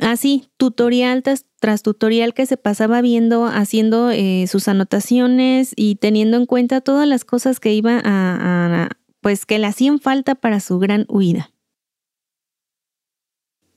Así, 0.00 0.48
tutorial 0.56 1.22
tras, 1.22 1.82
tutorial 1.84 2.34
que 2.34 2.46
se 2.46 2.56
pasaba 2.56 3.00
viendo, 3.00 3.46
haciendo 3.46 4.10
eh, 4.10 4.46
sus 4.48 4.66
anotaciones 4.66 5.72
y 5.76 5.94
teniendo 5.94 6.36
en 6.36 6.46
cuenta 6.46 6.80
todas 6.80 7.06
las 7.06 7.24
cosas 7.24 7.60
que 7.60 7.72
iba 7.72 8.00
a, 8.04 8.88
pues 9.20 9.46
que 9.46 9.58
le 9.60 9.68
hacían 9.68 10.00
falta 10.00 10.34
para 10.34 10.58
su 10.58 10.80
gran 10.80 11.06
huida. 11.08 11.52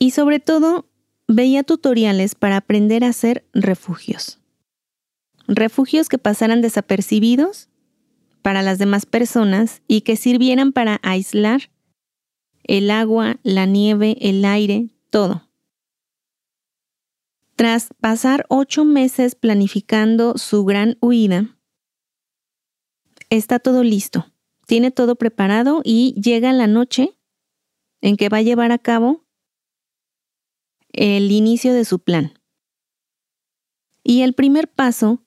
Y 0.00 0.10
sobre 0.10 0.40
todo, 0.40 0.87
veía 1.28 1.62
tutoriales 1.62 2.34
para 2.34 2.56
aprender 2.56 3.04
a 3.04 3.08
hacer 3.08 3.46
refugios. 3.52 4.40
Refugios 5.46 6.08
que 6.08 6.18
pasaran 6.18 6.62
desapercibidos 6.62 7.68
para 8.42 8.62
las 8.62 8.78
demás 8.78 9.06
personas 9.06 9.82
y 9.86 10.00
que 10.00 10.16
sirvieran 10.16 10.72
para 10.72 10.98
aislar 11.02 11.70
el 12.64 12.90
agua, 12.90 13.38
la 13.42 13.66
nieve, 13.66 14.16
el 14.20 14.44
aire, 14.44 14.88
todo. 15.10 15.48
Tras 17.56 17.88
pasar 18.00 18.46
ocho 18.48 18.84
meses 18.84 19.34
planificando 19.34 20.38
su 20.38 20.64
gran 20.64 20.96
huida, 21.00 21.56
está 23.30 23.58
todo 23.58 23.82
listo, 23.82 24.32
tiene 24.66 24.90
todo 24.90 25.16
preparado 25.16 25.82
y 25.84 26.14
llega 26.20 26.52
la 26.52 26.66
noche 26.66 27.18
en 28.00 28.16
que 28.16 28.28
va 28.28 28.38
a 28.38 28.42
llevar 28.42 28.70
a 28.70 28.78
cabo 28.78 29.27
el 30.92 31.30
inicio 31.30 31.72
de 31.72 31.84
su 31.84 31.98
plan. 31.98 32.34
Y 34.02 34.22
el 34.22 34.32
primer 34.32 34.68
paso 34.68 35.24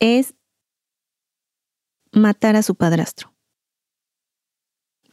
es 0.00 0.34
matar 2.12 2.56
a 2.56 2.62
su 2.62 2.74
padrastro. 2.74 3.32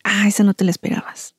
Ah, 0.04 0.28
esa 0.28 0.44
no 0.44 0.54
te 0.54 0.64
la 0.64 0.72
esperabas. 0.72 1.36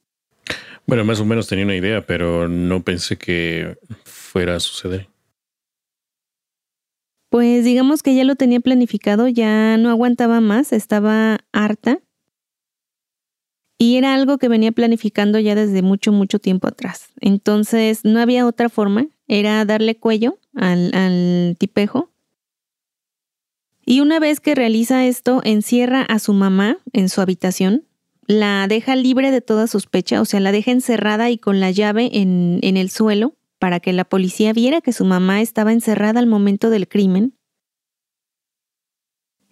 Bueno, 0.86 1.04
más 1.04 1.20
o 1.20 1.24
menos 1.24 1.48
tenía 1.48 1.64
una 1.64 1.76
idea, 1.76 2.06
pero 2.06 2.48
no 2.48 2.82
pensé 2.82 3.18
que 3.18 3.78
fuera 4.04 4.56
a 4.56 4.60
suceder. 4.60 5.08
Pues 7.30 7.64
digamos 7.64 8.02
que 8.02 8.14
ya 8.14 8.24
lo 8.24 8.36
tenía 8.36 8.60
planificado, 8.60 9.28
ya 9.28 9.76
no 9.76 9.90
aguantaba 9.90 10.40
más, 10.40 10.72
estaba 10.72 11.40
harta. 11.52 12.00
Y 13.78 13.96
era 13.96 14.14
algo 14.14 14.38
que 14.38 14.48
venía 14.48 14.72
planificando 14.72 15.38
ya 15.38 15.54
desde 15.54 15.82
mucho, 15.82 16.12
mucho 16.12 16.40
tiempo 16.40 16.66
atrás. 16.66 17.08
Entonces 17.20 18.00
no 18.04 18.20
había 18.20 18.46
otra 18.46 18.68
forma, 18.68 19.06
era 19.28 19.64
darle 19.64 19.96
cuello 19.96 20.38
al, 20.54 20.92
al 20.94 21.56
tipejo. 21.58 22.10
Y 23.86 24.00
una 24.00 24.18
vez 24.18 24.40
que 24.40 24.56
realiza 24.56 25.06
esto, 25.06 25.40
encierra 25.44 26.02
a 26.02 26.18
su 26.18 26.32
mamá 26.32 26.78
en 26.92 27.08
su 27.08 27.20
habitación 27.20 27.84
la 28.28 28.66
deja 28.68 28.94
libre 28.94 29.30
de 29.30 29.40
toda 29.40 29.66
sospecha, 29.66 30.20
o 30.20 30.26
sea, 30.26 30.38
la 30.40 30.52
deja 30.52 30.70
encerrada 30.70 31.30
y 31.30 31.38
con 31.38 31.60
la 31.60 31.70
llave 31.70 32.10
en, 32.12 32.58
en 32.62 32.76
el 32.76 32.90
suelo 32.90 33.34
para 33.58 33.80
que 33.80 33.94
la 33.94 34.04
policía 34.04 34.52
viera 34.52 34.82
que 34.82 34.92
su 34.92 35.04
mamá 35.06 35.40
estaba 35.40 35.72
encerrada 35.72 36.20
al 36.20 36.26
momento 36.26 36.68
del 36.68 36.88
crimen. 36.88 37.37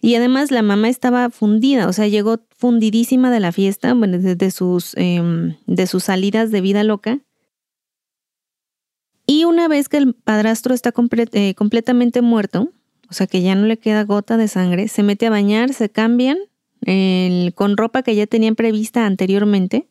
Y 0.01 0.15
además 0.15 0.51
la 0.51 0.63
mamá 0.63 0.89
estaba 0.89 1.31
fundida, 1.31 1.89
o 1.89 1.93
sea, 1.93 2.07
llegó 2.07 2.41
fundidísima 2.51 3.31
de 3.31 3.41
la 3.41 3.53
fiesta, 3.53 3.95
bueno, 3.95 4.19
de, 4.19 4.51
sus, 4.51 4.95
em, 4.97 5.57
de 5.67 5.87
sus 5.87 6.05
salidas 6.05 6.51
de 6.51 6.61
vida 6.61 6.85
loca. 6.85 7.21
Y 9.27 9.45
una 9.45 9.69
vez 9.69 9.89
que 9.89 9.97
el 9.97 10.15
padrastro 10.15 10.75
está 10.75 10.93
eh, 11.33 11.55
completamente 11.55 12.23
muerto, 12.23 12.73
o 13.09 13.13
sea 13.13 13.27
que 13.27 13.43
ya 13.43 13.55
no 13.55 13.67
le 13.67 13.79
queda 13.79 14.05
gota 14.05 14.37
de 14.37 14.49
sangre, 14.49 14.89
se 14.89 15.03
mete 15.03 15.27
a 15.27 15.31
bañar, 15.31 15.73
se 15.73 15.91
cambian 15.91 16.39
con 17.55 17.77
ropa 17.77 18.03
que 18.03 18.15
ya 18.15 18.29
tenían 18.29 18.55
prevista 18.55 19.07
anteriormente 19.07 19.89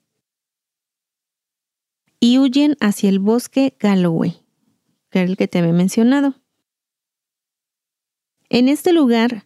y 2.19 2.39
huyen 2.39 2.77
hacia 2.79 3.09
el 3.09 3.19
bosque 3.19 3.75
Galloway, 3.79 4.41
que 5.09 5.19
era 5.19 5.29
el 5.29 5.37
que 5.37 5.47
te 5.47 5.59
había 5.59 5.73
mencionado. 5.73 6.35
En 8.49 8.69
este 8.69 8.93
lugar, 8.93 9.44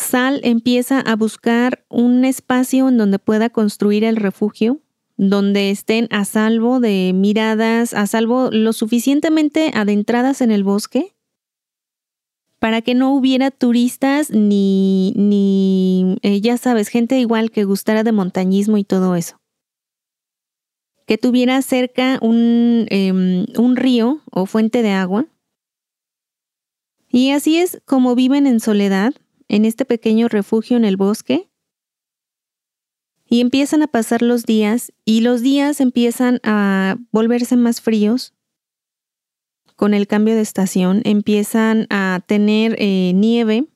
Sal 0.00 0.40
empieza 0.44 0.98
a 0.98 1.14
buscar 1.14 1.84
un 1.90 2.24
espacio 2.24 2.88
en 2.88 2.96
donde 2.96 3.18
pueda 3.18 3.50
construir 3.50 4.02
el 4.02 4.16
refugio, 4.16 4.80
donde 5.18 5.70
estén 5.70 6.08
a 6.10 6.24
salvo 6.24 6.80
de 6.80 7.12
miradas, 7.14 7.92
a 7.92 8.06
salvo 8.06 8.48
lo 8.50 8.72
suficientemente 8.72 9.70
adentradas 9.74 10.40
en 10.40 10.52
el 10.52 10.64
bosque 10.64 11.14
para 12.58 12.80
que 12.80 12.94
no 12.94 13.14
hubiera 13.14 13.50
turistas 13.50 14.30
ni, 14.30 15.12
ni 15.16 16.16
eh, 16.22 16.40
ya 16.40 16.56
sabes, 16.56 16.88
gente 16.88 17.20
igual 17.20 17.50
que 17.50 17.64
gustara 17.64 18.02
de 18.02 18.12
montañismo 18.12 18.78
y 18.78 18.84
todo 18.84 19.16
eso. 19.16 19.38
Que 21.06 21.18
tuviera 21.18 21.60
cerca 21.60 22.18
un, 22.22 22.86
em, 22.88 23.44
un 23.58 23.76
río 23.76 24.22
o 24.30 24.46
fuente 24.46 24.82
de 24.82 24.92
agua. 24.92 25.26
Y 27.10 27.32
así 27.32 27.58
es 27.58 27.82
como 27.84 28.14
viven 28.14 28.46
en 28.46 28.60
soledad, 28.60 29.12
en 29.50 29.64
este 29.64 29.84
pequeño 29.84 30.28
refugio 30.28 30.76
en 30.76 30.84
el 30.84 30.96
bosque. 30.96 31.50
Y 33.28 33.40
empiezan 33.40 33.82
a 33.82 33.88
pasar 33.88 34.22
los 34.22 34.44
días 34.44 34.92
y 35.04 35.20
los 35.20 35.42
días 35.42 35.80
empiezan 35.80 36.40
a 36.44 36.96
volverse 37.10 37.56
más 37.56 37.80
fríos 37.80 38.32
con 39.76 39.92
el 39.92 40.06
cambio 40.06 40.34
de 40.34 40.40
estación, 40.40 41.00
empiezan 41.04 41.86
a 41.90 42.20
tener 42.26 42.76
eh, 42.78 43.12
nieve. 43.14 43.66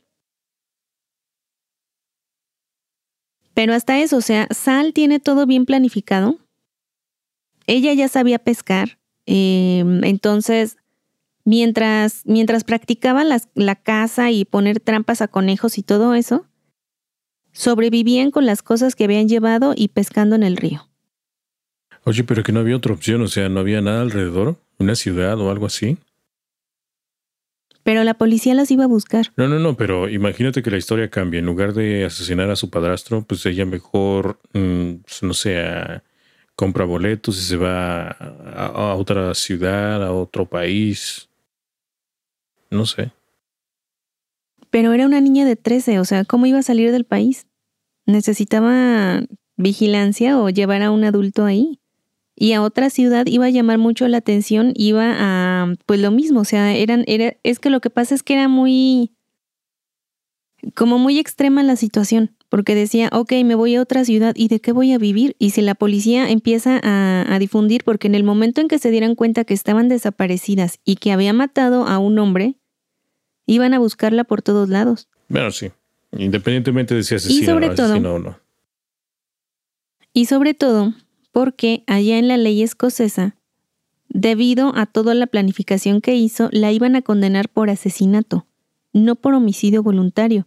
Pero 3.52 3.74
hasta 3.74 4.00
eso, 4.00 4.18
o 4.18 4.20
sea, 4.20 4.46
Sal 4.50 4.92
tiene 4.92 5.18
todo 5.18 5.46
bien 5.46 5.66
planificado. 5.66 6.38
Ella 7.66 7.92
ya 7.94 8.08
sabía 8.08 8.38
pescar, 8.38 8.98
em, 9.26 10.04
entonces 10.04 10.76
mientras, 11.44 12.22
mientras 12.24 12.64
practicaban 12.64 13.28
la 13.54 13.74
caza 13.76 14.30
y 14.30 14.44
poner 14.44 14.80
trampas 14.80 15.22
a 15.22 15.28
conejos 15.28 15.78
y 15.78 15.82
todo 15.82 16.14
eso, 16.14 16.46
sobrevivían 17.52 18.30
con 18.30 18.46
las 18.46 18.62
cosas 18.62 18.96
que 18.96 19.04
habían 19.04 19.28
llevado 19.28 19.74
y 19.76 19.88
pescando 19.88 20.34
en 20.36 20.42
el 20.42 20.56
río. 20.56 20.88
Oye, 22.04 22.24
pero 22.24 22.42
que 22.42 22.52
no 22.52 22.60
había 22.60 22.76
otra 22.76 22.92
opción, 22.92 23.22
o 23.22 23.28
sea, 23.28 23.48
no 23.48 23.60
había 23.60 23.80
nada 23.80 24.02
alrededor 24.02 24.58
una 24.78 24.94
ciudad 24.94 25.38
o 25.40 25.50
algo 25.50 25.66
así. 25.66 25.96
Pero 27.82 28.02
la 28.02 28.14
policía 28.14 28.54
las 28.54 28.70
iba 28.70 28.84
a 28.84 28.88
buscar. 28.88 29.26
No, 29.36 29.46
no, 29.46 29.58
no, 29.58 29.76
pero 29.76 30.08
imagínate 30.08 30.62
que 30.62 30.70
la 30.70 30.78
historia 30.78 31.10
cambie. 31.10 31.40
En 31.40 31.46
lugar 31.46 31.74
de 31.74 32.04
asesinar 32.06 32.50
a 32.50 32.56
su 32.56 32.70
padrastro, 32.70 33.22
pues 33.22 33.44
ella 33.44 33.66
mejor, 33.66 34.40
mm, 34.54 34.94
pues, 35.04 35.22
no 35.22 35.34
sé, 35.34 35.62
compra 36.56 36.86
boletos 36.86 37.38
y 37.38 37.42
se 37.42 37.56
va 37.56 38.08
a, 38.08 38.66
a, 38.66 38.94
otra 38.94 39.34
ciudad, 39.34 40.02
a 40.02 40.12
otro 40.12 40.46
país. 40.46 41.28
No 42.74 42.86
sé. 42.86 43.12
Pero 44.70 44.92
era 44.92 45.06
una 45.06 45.20
niña 45.20 45.44
de 45.44 45.54
13, 45.54 46.00
o 46.00 46.04
sea, 46.04 46.24
¿cómo 46.24 46.46
iba 46.46 46.58
a 46.58 46.62
salir 46.62 46.90
del 46.90 47.04
país? 47.04 47.46
Necesitaba 48.06 49.22
vigilancia 49.56 50.38
o 50.38 50.50
llevar 50.50 50.82
a 50.82 50.90
un 50.90 51.04
adulto 51.04 51.44
ahí 51.44 51.80
y 52.34 52.52
a 52.52 52.62
otra 52.62 52.90
ciudad 52.90 53.26
iba 53.26 53.46
a 53.46 53.50
llamar 53.50 53.78
mucho 53.78 54.08
la 54.08 54.16
atención, 54.16 54.72
iba 54.74 55.14
a, 55.16 55.72
pues 55.86 56.00
lo 56.00 56.10
mismo, 56.10 56.40
o 56.40 56.44
sea, 56.44 56.74
eran, 56.74 57.04
era, 57.06 57.36
es 57.44 57.60
que 57.60 57.70
lo 57.70 57.80
que 57.80 57.90
pasa 57.90 58.16
es 58.16 58.24
que 58.24 58.34
era 58.34 58.48
muy, 58.48 59.12
como 60.74 60.98
muy 60.98 61.20
extrema 61.20 61.62
la 61.62 61.76
situación, 61.76 62.36
porque 62.48 62.74
decía, 62.74 63.08
ok, 63.12 63.32
me 63.44 63.54
voy 63.54 63.76
a 63.76 63.82
otra 63.82 64.04
ciudad 64.04 64.34
y 64.36 64.48
de 64.48 64.60
qué 64.60 64.72
voy 64.72 64.92
a 64.92 64.98
vivir. 64.98 65.34
Y 65.38 65.50
si 65.50 65.60
la 65.60 65.74
policía 65.74 66.30
empieza 66.30 66.80
a, 66.82 67.24
a 67.28 67.38
difundir, 67.38 67.82
porque 67.84 68.06
en 68.06 68.14
el 68.14 68.24
momento 68.24 68.60
en 68.60 68.68
que 68.68 68.78
se 68.78 68.90
dieran 68.90 69.14
cuenta 69.14 69.44
que 69.44 69.54
estaban 69.54 69.88
desaparecidas 69.88 70.78
y 70.84 70.96
que 70.96 71.12
había 71.12 71.32
matado 71.32 71.86
a 71.86 71.98
un 71.98 72.18
hombre, 72.18 72.56
iban 73.46 73.74
a 73.74 73.78
buscarla 73.78 74.24
por 74.24 74.42
todos 74.42 74.68
lados. 74.68 75.08
Bueno, 75.28 75.50
sí, 75.50 75.70
independientemente 76.12 76.94
de 76.94 77.02
si 77.02 77.14
asesino, 77.14 77.56
o 77.56 78.18
no. 78.18 78.38
Y 80.12 80.26
sobre 80.26 80.54
todo 80.54 80.94
porque 81.32 81.82
allá 81.88 82.18
en 82.18 82.28
la 82.28 82.36
ley 82.36 82.62
escocesa, 82.62 83.36
debido 84.08 84.72
a 84.76 84.86
toda 84.86 85.14
la 85.14 85.26
planificación 85.26 86.00
que 86.00 86.14
hizo, 86.14 86.48
la 86.52 86.70
iban 86.70 86.94
a 86.94 87.02
condenar 87.02 87.48
por 87.48 87.70
asesinato, 87.70 88.46
no 88.92 89.16
por 89.16 89.34
homicidio 89.34 89.82
voluntario. 89.82 90.46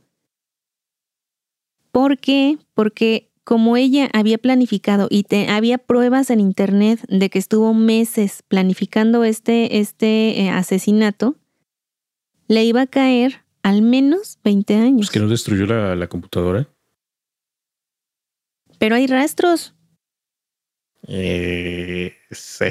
¿Por 1.91 2.17
qué? 2.17 2.57
Porque 2.73 3.29
como 3.43 3.75
ella 3.75 4.09
había 4.13 4.37
planificado 4.37 5.07
y 5.09 5.25
había 5.49 5.77
pruebas 5.77 6.29
en 6.29 6.39
internet 6.39 7.01
de 7.09 7.29
que 7.29 7.39
estuvo 7.39 7.73
meses 7.73 8.43
planificando 8.47 9.23
este, 9.23 9.79
este 9.79 10.41
eh, 10.41 10.49
asesinato, 10.49 11.35
le 12.47 12.63
iba 12.63 12.81
a 12.81 12.87
caer 12.87 13.43
al 13.63 13.81
menos 13.81 14.39
20 14.43 14.75
años. 14.75 15.07
¿Es 15.07 15.11
que 15.11 15.19
no 15.19 15.27
destruyó 15.27 15.65
la, 15.65 15.95
la 15.95 16.07
computadora? 16.07 16.67
Pero 18.79 18.95
hay 18.95 19.07
rastros. 19.07 19.75
Eh, 21.07 22.13
sí. 22.31 22.65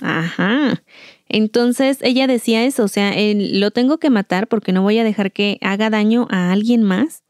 Ajá. 0.00 0.82
Entonces 1.28 1.98
ella 2.02 2.26
decía 2.26 2.64
eso, 2.64 2.84
o 2.84 2.88
sea, 2.88 3.12
lo 3.34 3.70
tengo 3.70 3.98
que 3.98 4.10
matar 4.10 4.48
porque 4.48 4.72
no 4.72 4.82
voy 4.82 4.98
a 4.98 5.04
dejar 5.04 5.32
que 5.32 5.58
haga 5.60 5.90
daño 5.90 6.26
a 6.30 6.52
alguien 6.52 6.82
más. 6.82 7.22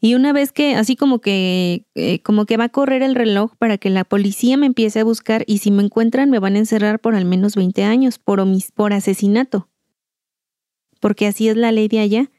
Y 0.00 0.14
una 0.14 0.32
vez 0.32 0.52
que, 0.52 0.76
así 0.76 0.94
como 0.94 1.20
que, 1.20 1.86
eh, 1.94 2.20
como 2.22 2.46
que 2.46 2.56
va 2.56 2.64
a 2.64 2.68
correr 2.68 3.02
el 3.02 3.16
reloj 3.16 3.56
para 3.58 3.78
que 3.78 3.90
la 3.90 4.04
policía 4.04 4.56
me 4.56 4.66
empiece 4.66 5.00
a 5.00 5.04
buscar 5.04 5.42
y 5.46 5.58
si 5.58 5.70
me 5.72 5.82
encuentran 5.82 6.30
me 6.30 6.38
van 6.38 6.54
a 6.54 6.58
encerrar 6.58 7.00
por 7.00 7.16
al 7.16 7.24
menos 7.24 7.56
20 7.56 7.82
años 7.82 8.18
por, 8.18 8.40
por 8.74 8.92
asesinato. 8.92 9.68
Porque 11.00 11.26
así 11.26 11.48
es 11.48 11.56
la 11.56 11.72
ley 11.72 11.88
de 11.88 12.00
allá. 12.00 12.30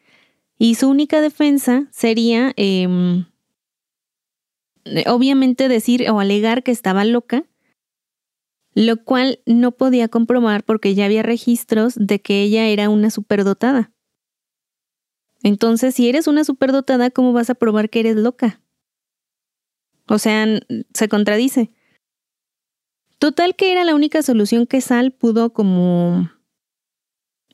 Y 0.58 0.76
su 0.76 0.90
única 0.90 1.22
defensa 1.22 1.88
sería, 1.92 2.54
em, 2.58 3.26
obviamente, 5.08 5.68
decir 5.68 6.10
o 6.10 6.20
alegar 6.20 6.64
que 6.64 6.72
estaba 6.72 7.06
loca 7.06 7.46
lo 8.76 9.04
cual 9.04 9.40
no 9.46 9.72
podía 9.72 10.08
comprobar 10.08 10.64
porque 10.64 10.96
ya 10.96 11.06
había 11.06 11.24
registros 11.24 11.96
de 11.96 12.22
que 12.22 12.44
ella 12.44 12.68
era 12.68 12.90
una 12.90 13.10
superdotada. 13.10 13.92
Entonces, 15.44 15.96
si 15.96 16.10
eres 16.10 16.28
una 16.28 16.44
superdotada, 16.44 17.10
¿cómo 17.10 17.34
vas 17.34 17.50
a 17.50 17.56
probar 17.56 17.90
que 17.90 18.02
eres 18.02 18.16
loca? 18.16 18.62
O 20.08 20.18
sea, 20.18 20.46
se 20.94 21.10
contradice. 21.10 21.72
Total 23.20 23.56
que 23.56 23.72
era 23.72 23.84
la 23.84 23.96
única 23.96 24.22
solución 24.22 24.66
que 24.66 24.82
Sal 24.82 25.12
pudo 25.12 25.52
como 25.52 26.32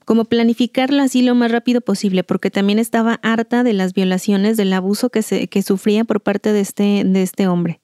como 0.05 0.25
planificarla 0.25 1.03
así 1.03 1.21
lo 1.21 1.35
más 1.35 1.51
rápido 1.51 1.81
posible, 1.81 2.23
porque 2.23 2.51
también 2.51 2.79
estaba 2.79 3.19
harta 3.23 3.63
de 3.63 3.73
las 3.73 3.93
violaciones, 3.93 4.55
del 4.55 4.71
abuso 4.71 5.09
que, 5.09 5.23
se, 5.23 5.47
que 5.47 5.61
sufría 5.61 6.05
por 6.05 6.21
parte 6.21 6.53
de 6.53 6.61
este, 6.61 7.03
de 7.03 7.23
este 7.23 7.47
hombre. 7.47 7.81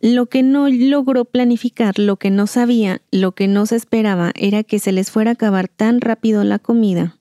Lo 0.00 0.26
que 0.26 0.42
no 0.42 0.68
logró 0.68 1.24
planificar, 1.24 1.98
lo 1.98 2.16
que 2.16 2.30
no 2.30 2.46
sabía, 2.46 3.00
lo 3.10 3.32
que 3.32 3.48
no 3.48 3.64
se 3.64 3.76
esperaba 3.76 4.32
era 4.34 4.62
que 4.62 4.78
se 4.78 4.92
les 4.92 5.10
fuera 5.10 5.30
a 5.30 5.34
acabar 5.34 5.68
tan 5.68 6.02
rápido 6.02 6.44
la 6.44 6.58
comida 6.58 7.18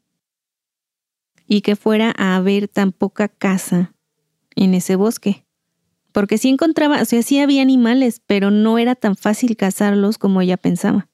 y 1.47 1.61
que 1.61 1.75
fuera 1.75 2.13
a 2.17 2.35
haber 2.35 2.67
tan 2.67 2.91
poca 2.91 3.29
casa 3.29 3.93
en 4.55 4.73
ese 4.73 4.97
bosque. 4.97 5.45
Porque 6.11 6.37
sí 6.37 6.49
encontraba, 6.49 7.01
o 7.01 7.05
sea, 7.05 7.21
sí 7.23 7.39
había 7.39 7.61
animales, 7.61 8.21
pero 8.25 8.51
no 8.51 8.77
era 8.77 8.95
tan 8.95 9.15
fácil 9.15 9.55
cazarlos 9.55 10.17
como 10.17 10.41
ella 10.41 10.57
pensaba. 10.57 11.07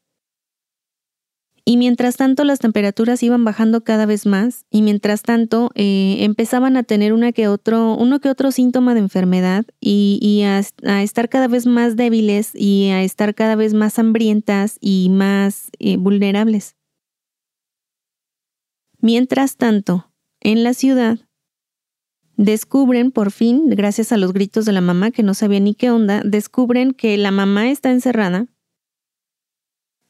Y 1.71 1.77
mientras 1.77 2.17
tanto 2.17 2.43
las 2.43 2.59
temperaturas 2.59 3.23
iban 3.23 3.45
bajando 3.45 3.85
cada 3.85 4.05
vez 4.05 4.25
más 4.25 4.65
y 4.69 4.81
mientras 4.81 5.21
tanto 5.21 5.71
eh, 5.73 6.17
empezaban 6.19 6.75
a 6.75 6.83
tener 6.83 7.13
una 7.13 7.31
que 7.31 7.47
otro, 7.47 7.95
uno 7.95 8.19
que 8.19 8.27
otro 8.27 8.51
síntoma 8.51 8.93
de 8.93 8.99
enfermedad 8.99 9.63
y, 9.79 10.43
a, 10.43 10.59
estar 11.01 11.29
cada 11.29 11.47
vez 11.47 11.67
más 11.67 11.95
débiles 11.95 12.51
y 12.55 12.89
a 12.89 13.03
estar 13.03 13.33
cada 13.35 13.55
vez 13.55 13.73
más 13.73 13.97
hambrientas 13.99 14.79
y 14.81 15.07
más 15.11 15.69
eh, 15.79 15.95
vulnerables. 15.95 16.75
Mientras 18.99 19.55
tanto, 19.55 20.11
en 20.41 20.65
la 20.65 20.73
ciudad, 20.73 21.19
descubren 22.35 23.11
por 23.11 23.31
fin, 23.31 23.69
gracias 23.69 24.11
a 24.11 24.17
los 24.17 24.33
gritos 24.33 24.65
de 24.65 24.73
la 24.73 24.81
mamá 24.81 25.11
que 25.11 25.23
no 25.23 25.33
sabía 25.33 25.61
ni 25.61 25.73
qué 25.73 25.89
onda, 25.89 26.21
descubren 26.25 26.91
que 26.91 27.15
la 27.15 27.31
mamá 27.31 27.69
está 27.69 27.91
encerrada 27.91 28.47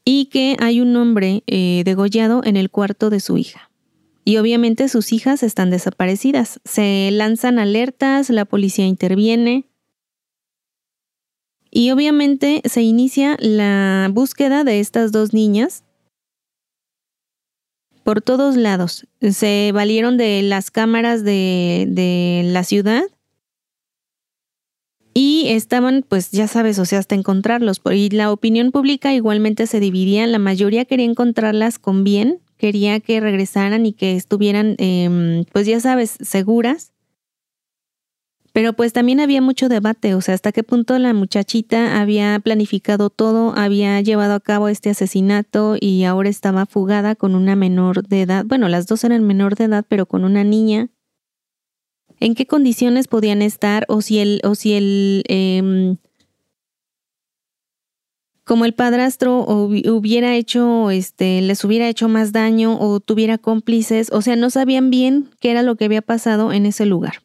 y 0.03 0.25
que 0.25 0.55
hay 0.59 0.81
un 0.81 0.95
hombre 0.95 1.43
eh, 1.47 1.83
degollado 1.85 2.41
en 2.43 2.57
el 2.57 2.69
cuarto 2.69 3.09
de 3.09 3.19
su 3.19 3.37
hija. 3.37 3.71
Y 4.23 4.37
obviamente 4.37 4.87
sus 4.87 5.13
hijas 5.13 5.43
están 5.43 5.69
desaparecidas. 5.71 6.59
Se 6.63 7.09
lanzan 7.11 7.59
alertas, 7.59 8.29
la 8.29 8.45
policía 8.45 8.85
interviene. 8.85 9.65
Y 11.71 11.91
obviamente 11.91 12.61
se 12.65 12.81
inicia 12.81 13.37
la 13.39 14.09
búsqueda 14.11 14.63
de 14.63 14.79
estas 14.79 15.11
dos 15.11 15.33
niñas 15.33 15.83
por 18.03 18.21
todos 18.21 18.57
lados. 18.57 19.07
Se 19.21 19.71
valieron 19.73 20.17
de 20.17 20.41
las 20.41 20.69
cámaras 20.69 21.23
de, 21.23 21.85
de 21.89 22.41
la 22.45 22.63
ciudad 22.63 23.03
y 25.13 25.47
estaban, 25.49 26.05
pues 26.07 26.31
ya 26.31 26.47
sabes, 26.47 26.79
o 26.79 26.85
sea, 26.85 26.99
hasta 26.99 27.15
encontrarlos. 27.15 27.81
Y 27.91 28.09
la 28.09 28.31
opinión 28.31 28.71
pública 28.71 29.13
igualmente 29.13 29.67
se 29.67 29.79
dividía. 29.79 30.25
La 30.27 30.39
mayoría 30.39 30.85
quería 30.85 31.05
encontrarlas 31.05 31.79
con 31.79 32.03
bien, 32.03 32.39
quería 32.57 32.99
que 32.99 33.19
regresaran 33.19 33.85
y 33.85 33.93
que 33.93 34.15
estuvieran, 34.15 34.75
em, 34.77 35.43
pues 35.51 35.65
ya 35.65 35.79
sabes, 35.79 36.17
seguras. 36.21 36.93
Pero 38.53 38.73
pues 38.73 38.91
también 38.91 39.21
había 39.21 39.41
mucho 39.41 39.69
debate, 39.69 40.13
o 40.13 40.19
sea, 40.19 40.35
hasta 40.35 40.51
qué 40.51 40.61
punto 40.61 40.99
la 40.99 41.13
muchachita 41.13 42.01
había 42.01 42.37
planificado 42.39 43.09
todo, 43.09 43.53
había 43.55 44.01
llevado 44.01 44.33
a 44.33 44.41
cabo 44.41 44.67
este 44.67 44.89
asesinato 44.89 45.77
y 45.79 46.03
ahora 46.03 46.27
estaba 46.27 46.65
fugada 46.65 47.15
con 47.15 47.35
una 47.35 47.55
menor 47.55 48.05
de 48.05 48.23
edad. 48.23 48.43
Bueno, 48.45 48.67
las 48.67 48.87
dos 48.87 49.05
eran 49.05 49.23
menor 49.23 49.55
de 49.55 49.65
edad, 49.65 49.85
pero 49.87 50.05
con 50.05 50.25
una 50.25 50.43
niña 50.43 50.89
en 52.21 52.35
qué 52.35 52.45
condiciones 52.45 53.07
podían 53.07 53.41
estar 53.41 53.85
o 53.89 54.01
si 54.01 54.19
el, 54.19 54.39
o 54.45 54.55
si 54.55 54.73
el 54.73 55.23
em, 55.27 55.97
como 58.45 58.65
el 58.65 58.73
padrastro 58.73 59.39
hubiera 59.39 60.35
hecho, 60.35 60.91
este, 60.91 61.41
les 61.41 61.63
hubiera 61.63 61.89
hecho 61.89 62.09
más 62.09 62.31
daño 62.31 62.79
o 62.79 62.99
tuviera 62.99 63.37
cómplices, 63.37 64.11
o 64.11 64.21
sea, 64.21 64.35
no 64.35 64.49
sabían 64.49 64.89
bien 64.89 65.29
qué 65.39 65.51
era 65.51 65.63
lo 65.63 65.75
que 65.75 65.85
había 65.85 66.01
pasado 66.01 66.53
en 66.53 66.65
ese 66.65 66.85
lugar. 66.85 67.23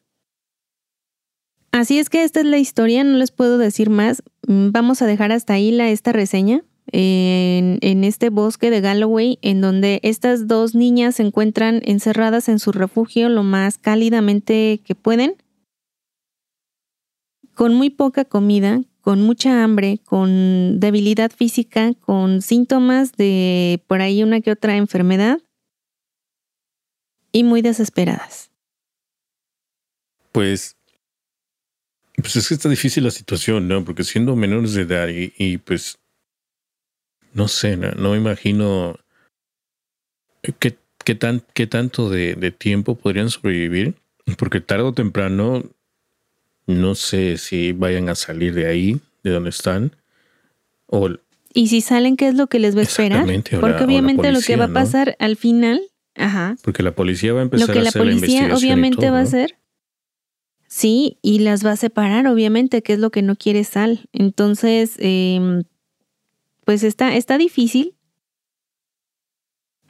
Así 1.71 1.99
es 1.99 2.09
que 2.09 2.23
esta 2.23 2.39
es 2.39 2.45
la 2.45 2.57
historia, 2.57 3.03
no 3.03 3.17
les 3.17 3.31
puedo 3.31 3.57
decir 3.57 3.89
más. 3.89 4.23
Mm, 4.47 4.71
vamos 4.71 5.01
a 5.01 5.05
dejar 5.05 5.31
hasta 5.31 5.53
ahí 5.53 5.71
la, 5.71 5.89
esta 5.89 6.11
reseña 6.11 6.63
en, 6.91 8.03
este 8.03 8.29
bosque 8.29 8.69
de 8.69 8.81
Galloway, 8.81 9.39
en 9.41 9.61
donde 9.61 9.99
estas 10.03 10.47
dos 10.47 10.75
niñas 10.75 11.15
se 11.15 11.23
encuentran 11.23 11.81
encerradas 11.83 12.49
en 12.49 12.59
su 12.59 12.71
refugio 12.71 13.29
lo 13.29 13.43
más 13.43 13.77
cálidamente 13.77 14.79
que 14.83 14.95
pueden, 14.95 15.35
con 17.53 17.73
muy 17.73 17.89
poca 17.89 18.25
comida, 18.25 18.81
con 19.01 19.21
mucha 19.21 19.63
hambre, 19.63 19.99
con 20.05 20.79
debilidad 20.79 21.31
física, 21.31 21.93
con 21.93 22.41
síntomas 22.41 23.13
de 23.13 23.83
por 23.87 24.01
ahí 24.01 24.23
una 24.23 24.41
que 24.41 24.51
otra 24.51 24.77
enfermedad 24.77 25.39
y 27.31 27.43
muy 27.43 27.61
desesperadas. 27.61 28.51
Pues, 30.31 30.75
pues 32.15 32.35
es 32.35 32.47
que 32.47 32.53
está 32.53 32.69
difícil 32.69 33.03
la 33.03 33.11
situación, 33.11 33.67
¿no? 33.67 33.83
Porque 33.83 34.03
siendo 34.03 34.35
menores 34.35 34.73
de 34.73 34.81
edad 34.83 35.07
y 35.09 35.57
pues 35.57 35.97
no 37.33 37.47
sé, 37.47 37.77
no, 37.77 38.11
me 38.11 38.17
imagino 38.17 38.97
qué, 40.59 40.77
qué, 41.03 41.15
tan, 41.15 41.43
qué 41.53 41.67
tanto 41.67 42.09
de, 42.09 42.53
tiempo 42.57 42.95
podrían 42.95 43.29
sobrevivir, 43.29 43.95
porque 44.37 44.61
tarde 44.61 44.83
o 44.83 44.93
temprano 44.93 45.63
no 46.65 46.95
sé 46.95 47.37
si 47.37 47.71
vayan 47.71 48.09
a 48.09 48.15
salir 48.15 48.53
de 48.53 48.67
ahí, 48.67 48.99
de 49.23 49.31
donde 49.31 49.49
están, 49.49 49.95
o... 50.87 51.09
Y 51.53 51.67
si 51.67 51.81
salen, 51.81 52.17
¿qué 52.17 52.27
es 52.27 52.35
lo 52.35 52.47
que 52.47 52.59
les 52.59 52.75
va 52.75 52.81
a 52.81 52.83
esperar? 52.83 53.25
Porque 53.59 53.83
obviamente 53.83 54.31
lo 54.31 54.41
que 54.41 54.57
va 54.57 54.65
a 54.65 54.73
pasar 54.73 55.15
al 55.19 55.37
final, 55.37 55.81
ajá. 56.15 56.55
Porque 56.61 56.83
la 56.83 56.91
policía 56.91 57.33
va 57.33 57.39
a 57.39 57.43
empezar 57.43 57.67
lo 57.67 57.73
que 57.73 57.79
a 57.79 57.83
la 57.83 57.89
hacer 57.89 58.01
policía 58.01 58.53
obviamente 58.53 59.09
va 59.09 59.19
a 59.19 59.23
hacer. 59.23 59.57
Sí, 60.67 61.17
y 61.21 61.39
las 61.39 61.65
va 61.65 61.71
a 61.71 61.77
separar, 61.77 62.27
obviamente, 62.27 62.83
que 62.83 62.93
es 62.93 62.99
lo 62.99 63.09
que 63.09 63.21
no 63.21 63.35
quiere 63.35 63.63
Sal. 63.63 64.07
Entonces, 64.11 64.95
eh, 64.99 65.63
pues 66.67 66.83
está, 66.83 67.15
está 67.15 67.37
difícil. 67.37 67.95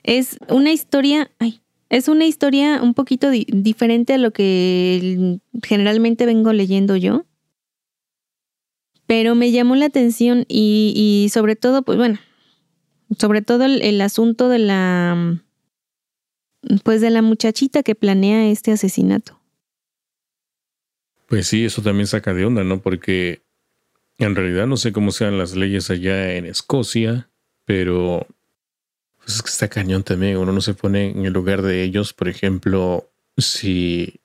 Es 0.04 0.38
una 0.48 0.72
historia, 0.72 1.32
ay, 1.40 1.60
es 1.90 2.08
una 2.08 2.28
historia 2.28 2.84
un 2.84 2.94
poquito 2.94 3.32
diferente 3.32 4.14
a 4.14 4.20
lo 4.20 4.30
que 4.30 5.40
generalmente 5.64 6.28
vengo 6.28 6.54
leyendo 6.54 6.96
yo. 6.96 7.26
Pero 9.08 9.34
me 9.34 9.52
llamó 9.52 9.76
la 9.76 9.88
atención 9.88 10.46
y, 10.48 11.28
sobre 11.34 11.56
todo, 11.56 11.82
pues 11.82 11.98
bueno, 11.98 12.20
sobre 13.18 13.42
todo 13.42 13.66
el, 13.66 13.82
el, 13.82 14.00
asunto 14.00 14.48
de 14.48 14.60
la, 14.60 15.42
pues 16.84 17.02
de 17.02 17.10
la 17.10 17.24
muchachita 17.24 17.82
que 17.82 17.96
planea 17.96 18.52
este 18.52 18.72
asesinato. 18.72 19.42
Pues 21.28 21.48
sí, 21.48 21.66
eso 21.66 21.82
también 21.82 22.06
saca 22.06 22.36
de 22.36 22.46
onda, 22.46 22.64
¿no? 22.64 22.82
Porque 22.84 23.47
en 24.18 24.36
realidad 24.36 24.68
no 24.68 24.78
sé 24.78 24.92
cómo 24.92 25.12
sean 25.12 25.38
las 25.38 25.56
leyes 25.56 25.90
allá 25.90 26.34
en 26.34 26.46
Escocia, 26.46 27.30
pero 27.66 28.26
pues 29.18 29.36
es 29.36 29.42
que 29.42 29.50
está 29.50 29.68
cañón 29.68 30.04
también. 30.04 30.38
Uno 30.38 30.52
no 30.52 30.62
se 30.62 30.74
pone 30.74 31.12
en 31.12 31.26
el 31.26 31.34
lugar 31.34 31.62
de 31.62 31.84
ellos. 31.84 32.14
Por 32.14 32.30
ejemplo, 32.30 33.10
si 33.38 34.22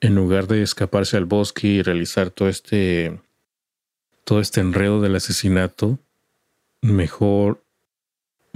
en 0.00 0.14
lugar 0.14 0.46
de 0.46 0.62
escaparse 0.62 1.16
al 1.16 1.24
bosque 1.24 1.68
y 1.68 1.82
realizar 1.82 2.30
todo 2.30 2.48
este 2.48 3.18
todo 4.24 4.40
este 4.40 4.60
enredo 4.60 5.00
del 5.00 5.14
asesinato, 5.14 6.00
mejor 6.82 7.62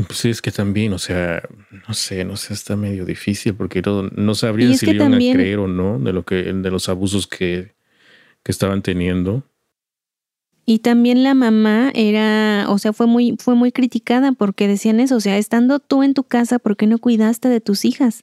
pues 0.06 0.18
sí, 0.18 0.30
es 0.30 0.42
que 0.42 0.50
también, 0.50 0.92
o 0.92 0.98
sea, 0.98 1.42
no 1.86 1.94
sé, 1.94 2.24
no 2.24 2.36
sé, 2.36 2.54
está 2.54 2.76
medio 2.76 3.04
difícil 3.04 3.54
porque 3.54 3.82
no, 3.82 4.02
no 4.02 4.34
sabrían 4.34 4.76
si 4.76 4.86
le 4.86 4.94
iban 4.94 5.14
a 5.14 5.18
creer 5.18 5.58
o 5.58 5.68
no 5.68 5.98
de 5.98 6.12
lo 6.12 6.24
que, 6.24 6.36
de 6.36 6.70
los 6.70 6.88
abusos 6.88 7.26
que, 7.26 7.72
que 8.42 8.52
estaban 8.52 8.82
teniendo. 8.82 9.44
Y 10.70 10.78
también 10.78 11.24
la 11.24 11.34
mamá 11.34 11.90
era, 11.94 12.66
o 12.68 12.78
sea, 12.78 12.92
fue 12.92 13.06
muy, 13.06 13.36
fue 13.40 13.56
muy 13.56 13.72
criticada 13.72 14.30
porque 14.30 14.68
decían 14.68 15.00
eso, 15.00 15.16
o 15.16 15.20
sea, 15.20 15.36
estando 15.36 15.80
tú 15.80 16.04
en 16.04 16.14
tu 16.14 16.22
casa, 16.22 16.60
¿por 16.60 16.76
qué 16.76 16.86
no 16.86 16.98
cuidaste 16.98 17.48
de 17.48 17.60
tus 17.60 17.84
hijas? 17.84 18.22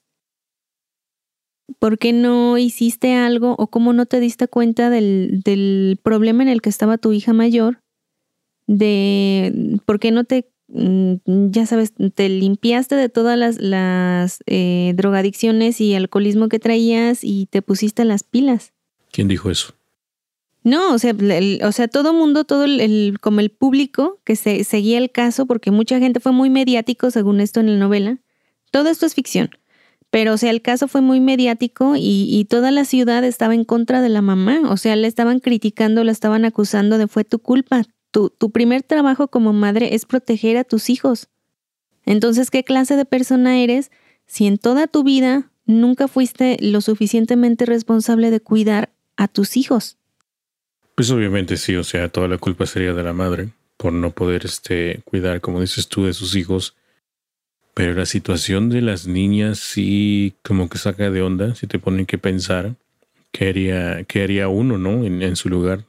¿Por 1.80 1.98
qué 1.98 2.14
no 2.14 2.58
hiciste 2.58 3.16
algo 3.16 3.56
o 3.58 3.68
cómo 3.68 3.92
no 3.92 4.06
te 4.06 4.22
diste 4.22 4.48
cuenta 4.48 4.90
del, 4.90 5.42
del 5.44 6.00
problema 6.02 6.44
en 6.44 6.48
el 6.48 6.62
que 6.62 6.70
estaba 6.70 6.98
tu 6.98 7.12
hija 7.12 7.34
mayor? 7.34 7.82
De 8.66 9.80
por 9.86 10.00
qué 10.00 10.12
no 10.12 10.24
te 10.24 10.50
Mm, 10.70 11.16
ya 11.52 11.66
sabes, 11.66 11.94
te 12.14 12.28
limpiaste 12.28 12.96
de 12.96 13.08
todas 13.10 13.38
las, 13.38 13.58
las 13.60 14.44
eh, 14.48 14.94
drogadicciones 14.96 15.80
y 15.80 15.96
alcoholismo 15.96 16.50
que 16.50 16.60
traías 16.60 17.24
y 17.24 17.46
te 17.48 17.62
pusiste 17.62 18.04
las 18.04 18.24
pilas. 18.24 18.74
¿Quién 19.12 19.28
dijo 19.28 19.50
eso? 19.50 19.74
No, 20.68 20.94
o 20.94 21.00
sea, 21.00 21.16
o 21.64 21.72
sea, 21.72 21.88
todo 21.88 22.12
mundo, 22.12 22.44
todo 22.44 22.66
el, 22.66 23.20
como 23.22 23.40
el 23.40 23.52
público 23.52 24.20
que 24.26 24.36
se, 24.36 24.66
seguía 24.66 24.98
el 24.98 25.10
caso, 25.10 25.46
porque 25.46 25.72
mucha 25.72 25.98
gente 25.98 26.20
fue 26.20 26.34
muy 26.34 26.50
mediático, 26.50 27.10
según 27.10 27.40
esto 27.40 27.62
en 27.62 27.72
la 27.72 27.78
novela. 27.78 28.18
Todo 28.70 28.90
esto 28.90 29.06
es 29.06 29.16
ficción. 29.16 29.52
Pero, 30.10 30.34
o 30.34 30.38
sea, 30.38 30.50
el 30.50 30.62
caso 30.62 30.90
fue 30.90 31.00
muy 31.00 31.22
mediático 31.22 31.94
y, 31.96 32.46
toda 32.50 32.72
la 32.72 32.84
ciudad 32.84 33.24
estaba 33.24 33.56
en 33.56 33.64
contra 33.64 34.02
de 34.02 34.10
la 34.10 34.22
mamá. 34.22 34.64
O 34.70 34.76
sea, 34.76 34.98
le 34.98 35.08
estaban 35.08 35.40
criticando, 35.40 36.04
la 36.04 36.12
estaban 36.12 36.44
acusando 36.44 36.98
de 36.98 37.08
fue 37.08 37.24
tu 37.24 37.40
culpa, 37.40 37.84
tu, 38.12 38.30
primer 38.52 38.84
trabajo 38.84 39.30
como 39.30 39.54
madre 39.54 39.96
es 39.96 40.06
proteger 40.06 40.58
a 40.58 40.66
tus 40.66 40.90
hijos. 40.90 41.30
Entonces, 42.06 42.52
¿qué 42.52 42.66
clase 42.66 42.98
de 42.98 43.06
persona 43.06 43.58
eres 43.58 43.90
si 44.26 44.48
en 44.48 44.58
toda 44.58 44.88
tu 44.88 45.06
vida 45.06 45.50
nunca 45.66 46.10
fuiste 46.10 46.58
lo 46.60 46.82
suficientemente 46.82 47.66
responsable 47.66 48.32
de 48.32 48.42
cuidar 48.42 48.90
a 49.16 49.30
tus 49.30 49.56
hijos? 49.56 49.98
Pues 50.98 51.12
obviamente 51.12 51.58
sí, 51.58 51.76
o 51.76 51.84
sea, 51.84 52.10
toda 52.10 52.28
la 52.28 52.40
culpa 52.40 52.66
sería 52.66 52.92
de 52.92 53.04
la 53.04 53.14
madre 53.14 53.50
por 53.78 53.94
no 53.94 54.10
poder 54.10 54.46
este, 54.46 55.04
cuidar, 55.06 55.42
como 55.42 55.62
dices 55.62 55.88
tú, 55.88 56.06
de 56.06 56.14
sus 56.14 56.36
hijos. 56.36 56.76
Pero 57.76 57.94
la 57.94 58.08
situación 58.08 58.70
de 58.70 58.82
las 58.82 59.06
niñas 59.06 59.60
sí 59.60 60.34
como 60.44 60.68
que 60.68 60.80
saca 60.80 61.12
de 61.12 61.22
onda, 61.22 61.54
si 61.54 61.68
te 61.68 61.78
ponen 61.78 62.08
que 62.08 62.18
pensar 62.18 62.76
qué 63.32 63.50
haría, 63.50 64.04
qué 64.06 64.24
haría 64.24 64.48
uno, 64.48 64.80
¿no? 64.80 65.04
En, 65.06 65.22
en 65.22 65.36
su 65.36 65.50
lugar. 65.50 65.86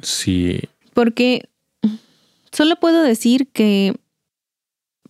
Si 0.00 0.60
porque 0.94 1.50
solo 2.52 2.76
puedo 2.76 3.02
decir 3.02 3.48
que, 3.48 3.96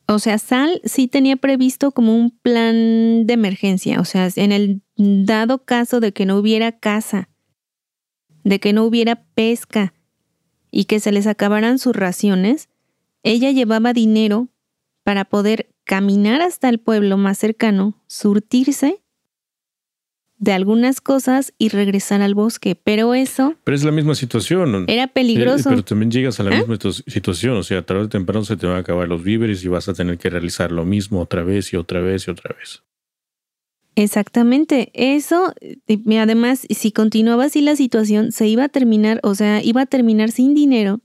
o 0.09 0.19
sea, 0.19 0.39
Sal 0.39 0.81
sí 0.85 1.07
tenía 1.07 1.37
previsto 1.37 1.93
como 1.93 2.17
un 2.17 2.31
plan 2.31 3.27
de 3.27 3.35
emergencia, 3.35 4.01
o 4.01 4.07
sea, 4.07 4.31
en 4.37 4.53
el 4.53 4.81
dado 4.97 5.67
caso 5.67 6.01
de 6.01 6.13
que 6.13 6.25
no 6.25 6.39
hubiera 6.39 6.73
casa, 6.73 7.29
de 8.47 8.61
que 8.61 8.73
no 8.73 8.85
hubiera 8.85 9.25
pesca 9.35 9.93
y 10.71 10.85
que 10.85 11.01
se 11.01 11.11
les 11.11 11.27
acabaran 11.27 11.81
sus 11.81 11.97
raciones, 11.97 12.69
ella 13.25 13.51
llevaba 13.51 13.93
dinero 13.93 14.49
para 15.03 15.25
poder 15.25 15.69
caminar 15.83 16.41
hasta 16.41 16.69
el 16.69 16.79
pueblo 16.79 17.17
más 17.17 17.39
cercano, 17.39 18.01
surtirse 18.07 19.03
de 20.39 20.53
algunas 20.53 21.01
cosas 21.01 21.55
y 21.59 21.71
regresar 21.71 22.23
al 22.23 22.37
bosque, 22.37 22.77
pero 22.77 23.15
eso... 23.15 23.57
Pero 23.65 23.75
es 23.75 23.83
la 23.83 23.91
misma 23.91 24.15
situación. 24.15 24.85
Era 24.87 25.09
peligroso. 25.09 25.71
Pero 25.71 25.83
también 25.83 26.13
llegas 26.13 26.39
a 26.39 26.45
la 26.45 26.55
¿Ah? 26.55 26.65
misma 26.65 26.79
situación, 27.09 27.57
o 27.57 27.65
sea, 27.65 27.83
tarde 27.83 28.03
o 28.03 28.09
temprano 28.09 28.45
se 28.45 28.57
te 28.57 28.69
van 28.69 28.77
a 28.77 28.81
acabar 28.81 29.09
los 29.09 29.25
víveres 29.25 29.65
y 29.65 29.69
vas 29.69 29.89
a 29.89 29.95
tener 29.95 30.19
que 30.19 30.31
realizar 30.31 30.71
lo 30.71 30.85
mismo 30.85 31.21
otra 31.21 31.43
vez 31.43 31.73
y 31.73 31.77
otra 31.77 32.01
vez 32.01 32.29
y 32.29 32.31
otra 32.31 32.55
vez. 32.57 32.85
Exactamente, 33.99 34.91
eso, 34.93 35.55
además, 36.21 36.67
si 36.69 36.93
continuaba 36.93 37.45
así 37.45 37.63
la 37.63 37.77
situación, 37.77 38.31
se 38.31 38.47
iba 38.47 38.65
a 38.65 38.69
terminar, 38.69 39.21
o 39.23 39.35
sea, 39.35 39.63
iba 39.65 39.81
a 39.81 39.87
terminar 39.87 40.31
sin 40.31 40.55
dinero. 40.55 41.01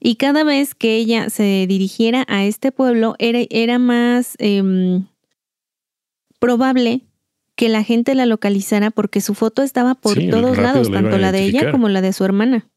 Y 0.00 0.16
cada 0.16 0.42
vez 0.42 0.74
que 0.74 0.96
ella 0.96 1.30
se 1.30 1.66
dirigiera 1.68 2.24
a 2.26 2.44
este 2.44 2.72
pueblo, 2.72 3.14
era, 3.20 3.38
era 3.48 3.78
más 3.78 4.34
eh, 4.40 5.04
probable 6.40 7.02
que 7.54 7.68
la 7.68 7.84
gente 7.84 8.16
la 8.16 8.26
localizara 8.26 8.90
porque 8.90 9.20
su 9.20 9.34
foto 9.34 9.62
estaba 9.62 9.94
por 9.94 10.18
todos 10.30 10.58
lados, 10.58 10.90
tanto 10.90 11.16
la 11.16 11.30
de 11.30 11.44
ella 11.44 11.70
como 11.70 11.88
la 11.88 12.00
de 12.00 12.12
su 12.12 12.24
hermana. 12.24 12.68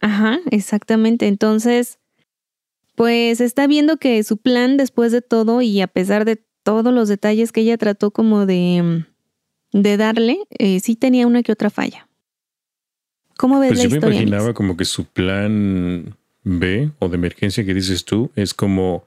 Ajá, 0.00 0.38
exactamente. 0.50 1.28
Entonces, 1.28 1.98
pues 2.94 3.40
está 3.40 3.66
viendo 3.66 3.96
que 3.96 4.22
su 4.22 4.36
plan 4.36 4.76
después 4.76 5.12
de 5.12 5.22
todo 5.22 5.62
y 5.62 5.80
a 5.80 5.86
pesar 5.86 6.26
de 6.26 6.42
todos 6.62 6.92
los 6.92 7.08
detalles 7.08 7.52
que 7.52 7.62
ella 7.62 7.78
trató 7.78 8.10
como 8.10 8.46
de, 8.46 9.04
de 9.72 9.96
darle, 9.96 10.38
eh, 10.50 10.80
sí 10.80 10.96
tenía 10.96 11.26
una 11.26 11.42
que 11.42 11.52
otra 11.52 11.70
falla. 11.70 12.08
¿Cómo 13.36 13.58
ves 13.58 13.70
pues 13.70 13.78
la 13.78 13.84
yo 13.84 13.90
me 13.90 14.06
imaginaba 14.06 14.52
como 14.52 14.76
que 14.76 14.84
su 14.84 15.06
plan 15.06 16.16
B 16.44 16.90
o 16.98 17.08
de 17.08 17.16
emergencia 17.16 17.64
que 17.64 17.74
dices 17.74 18.04
tú 18.04 18.30
es 18.36 18.52
como 18.54 19.04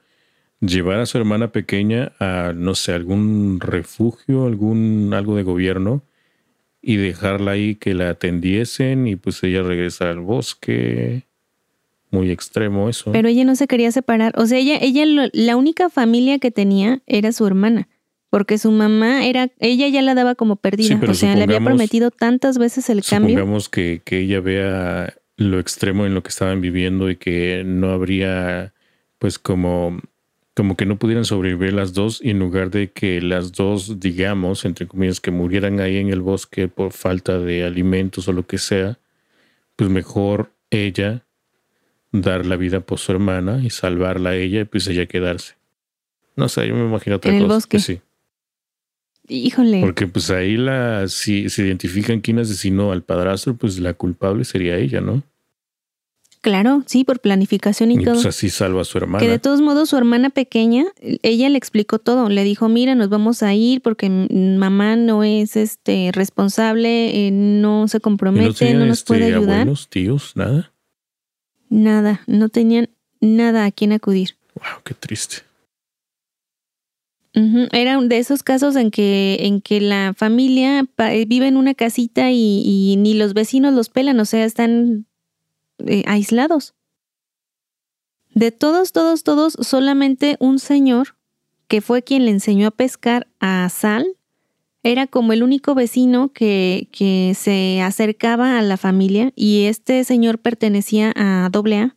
llevar 0.59 0.99
a 0.99 1.05
su 1.05 1.17
hermana 1.17 1.51
pequeña 1.51 2.13
a, 2.19 2.53
no 2.55 2.73
sé, 2.75 2.93
algún 2.93 3.59
refugio, 3.59 4.45
algún 4.45 5.13
algo 5.13 5.35
de 5.35 5.43
gobierno 5.43 6.03
y 6.81 6.97
dejarla 6.97 7.51
ahí 7.51 7.75
que 7.75 7.93
la 7.93 8.09
atendiesen 8.09 9.07
y 9.07 9.15
pues 9.15 9.41
ella 9.43 9.63
regresa 9.63 10.09
al 10.09 10.19
bosque. 10.19 11.27
Muy 12.13 12.29
extremo 12.29 12.89
eso. 12.89 13.11
Pero 13.11 13.27
ella 13.27 13.43
no 13.43 13.55
se 13.55 13.65
quería 13.65 13.91
separar. 13.91 14.33
O 14.37 14.45
sea, 14.45 14.59
ella, 14.59 14.77
ella 14.79 15.03
la 15.33 15.55
única 15.55 15.89
familia 15.89 16.37
que 16.37 16.51
tenía 16.51 17.01
era 17.07 17.31
su 17.31 17.47
hermana. 17.47 17.89
Porque 18.29 18.59
su 18.59 18.71
mamá 18.71 19.25
era, 19.25 19.49
ella 19.59 19.87
ya 19.87 20.03
la 20.03 20.13
daba 20.13 20.35
como 20.35 20.55
perdida. 20.57 20.99
o 21.07 21.13
sea, 21.15 21.35
le 21.35 21.43
había 21.43 21.59
prometido 21.59 22.11
tantas 22.11 22.59
veces 22.59 22.87
el 22.91 23.03
cambio. 23.03 23.35
Supongamos 23.35 23.67
que, 23.67 24.03
que 24.05 24.19
ella 24.19 24.41
vea 24.41 25.15
lo 25.37 25.59
extremo 25.59 26.05
en 26.05 26.13
lo 26.13 26.21
que 26.21 26.29
estaban 26.29 26.61
viviendo 26.61 27.09
y 27.09 27.15
que 27.15 27.63
no 27.65 27.89
habría 27.89 28.73
pues 29.17 29.39
como 29.39 29.99
como 30.55 30.77
que 30.77 30.85
no 30.85 30.99
pudieran 30.99 31.25
sobrevivir 31.25 31.73
las 31.73 31.93
dos 31.93 32.19
y 32.23 32.29
en 32.29 32.37
lugar 32.37 32.69
de 32.69 32.91
que 32.91 33.21
las 33.21 33.53
dos, 33.53 33.99
digamos, 33.99 34.65
entre 34.65 34.85
comillas, 34.85 35.19
que 35.19 35.31
murieran 35.31 35.79
ahí 35.79 35.97
en 35.97 36.09
el 36.09 36.21
bosque 36.21 36.67
por 36.67 36.91
falta 36.91 37.39
de 37.39 37.63
alimentos 37.63 38.27
o 38.27 38.33
lo 38.33 38.45
que 38.45 38.59
sea, 38.59 38.99
pues 39.75 39.89
mejor 39.89 40.51
ella 40.69 41.25
dar 42.13 42.45
la 42.45 42.55
vida 42.55 42.79
por 42.79 42.99
su 42.99 43.11
hermana 43.11 43.59
y 43.61 43.69
salvarla 43.69 44.29
a 44.29 44.35
ella 44.35 44.61
y 44.61 44.65
pues 44.65 44.87
ella 44.87 45.07
quedarse. 45.07 45.55
No 46.37 46.47
sé, 46.47 46.67
yo 46.67 46.75
me 46.75 46.85
imagino 46.85 47.17
otra 47.17 47.31
¿En 47.31 47.39
cosa. 47.39 47.43
El 47.43 47.55
bosque? 47.55 47.79
sí. 47.79 47.99
Híjole. 49.27 49.79
Porque 49.81 50.05
pues 50.07 50.29
ahí 50.29 50.57
la, 50.57 51.07
si 51.07 51.49
se 51.49 51.65
identifican 51.65 52.19
quién 52.19 52.39
asesinó 52.39 52.91
al 52.91 53.03
padrastro, 53.03 53.55
pues 53.55 53.79
la 53.79 53.93
culpable 53.93 54.43
sería 54.43 54.77
ella, 54.77 54.99
¿no? 54.99 55.23
Claro, 56.41 56.83
sí, 56.87 57.05
por 57.05 57.21
planificación 57.21 57.91
y, 57.91 58.03
todo. 58.03 58.15
Pues 58.15 58.25
así 58.25 58.49
salva 58.49 58.81
a 58.81 58.83
su 58.83 58.97
hermana. 58.97 59.23
Que 59.23 59.31
de 59.31 59.39
todos 59.39 59.61
modos 59.61 59.89
su 59.89 59.97
hermana 59.97 60.29
pequeña, 60.29 60.83
ella 61.21 61.47
le 61.47 61.57
explicó 61.57 61.99
todo. 61.99 62.27
Le 62.27 62.43
dijo, 62.43 62.67
mira, 62.67 62.95
nos 62.95 63.07
vamos 63.07 63.43
a 63.43 63.53
ir 63.53 63.81
porque 63.81 64.09
mamá 64.09 64.97
no 64.97 65.23
es 65.23 65.55
este 65.55 66.11
responsable, 66.11 67.27
eh, 67.27 67.31
no 67.31 67.87
se 67.87 68.01
compromete, 68.01 68.73
no, 68.73 68.85
nos 68.85 69.03
puede 69.03 69.21
este, 69.21 69.35
ayudar. 69.35 69.59
Abuelos, 69.61 69.87
tíos, 69.87 70.33
nada. 70.35 70.72
Nada, 71.73 72.21
no 72.27 72.49
tenían 72.49 72.91
nada 73.19 73.65
a 73.65 73.71
quien 73.71 73.93
acudir. 73.93 74.37
Wow, 74.53 74.83
qué 74.83 74.93
triste. 74.93 75.37
Era 77.71 77.99
de 77.99 78.19
esos 78.19 78.43
casos 78.43 78.75
en 78.75 78.91
que, 78.91 79.37
en 79.39 79.59
que 79.59 79.81
la 79.81 80.13
familia 80.15 80.87
vive 81.25 81.47
en 81.47 81.57
una 81.57 81.73
casita 81.73 82.29
y, 82.29 82.61
y 82.63 82.95
ni 82.97 83.15
los 83.15 83.33
vecinos 83.33 83.73
los 83.73 83.89
pelan, 83.89 84.19
o 84.19 84.25
sea, 84.25 84.45
están 84.45 85.07
eh, 85.79 86.03
aislados. 86.05 86.75
De 88.35 88.51
todos, 88.51 88.91
todos, 88.91 89.23
todos, 89.23 89.57
solamente 89.59 90.37
un 90.39 90.59
señor, 90.59 91.15
que 91.67 91.81
fue 91.81 92.03
quien 92.03 92.25
le 92.25 92.31
enseñó 92.31 92.67
a 92.67 92.71
pescar 92.71 93.25
a 93.39 93.67
Sal, 93.69 94.05
era 94.83 95.07
como 95.07 95.33
el 95.33 95.43
único 95.43 95.75
vecino 95.75 96.31
que, 96.33 96.89
que 96.91 97.33
se 97.35 97.81
acercaba 97.81 98.59
a 98.59 98.61
la 98.61 98.77
familia 98.77 99.31
y 99.35 99.63
este 99.63 100.03
señor 100.03 100.39
pertenecía 100.39 101.13
a 101.15 101.49
AA, 101.51 101.95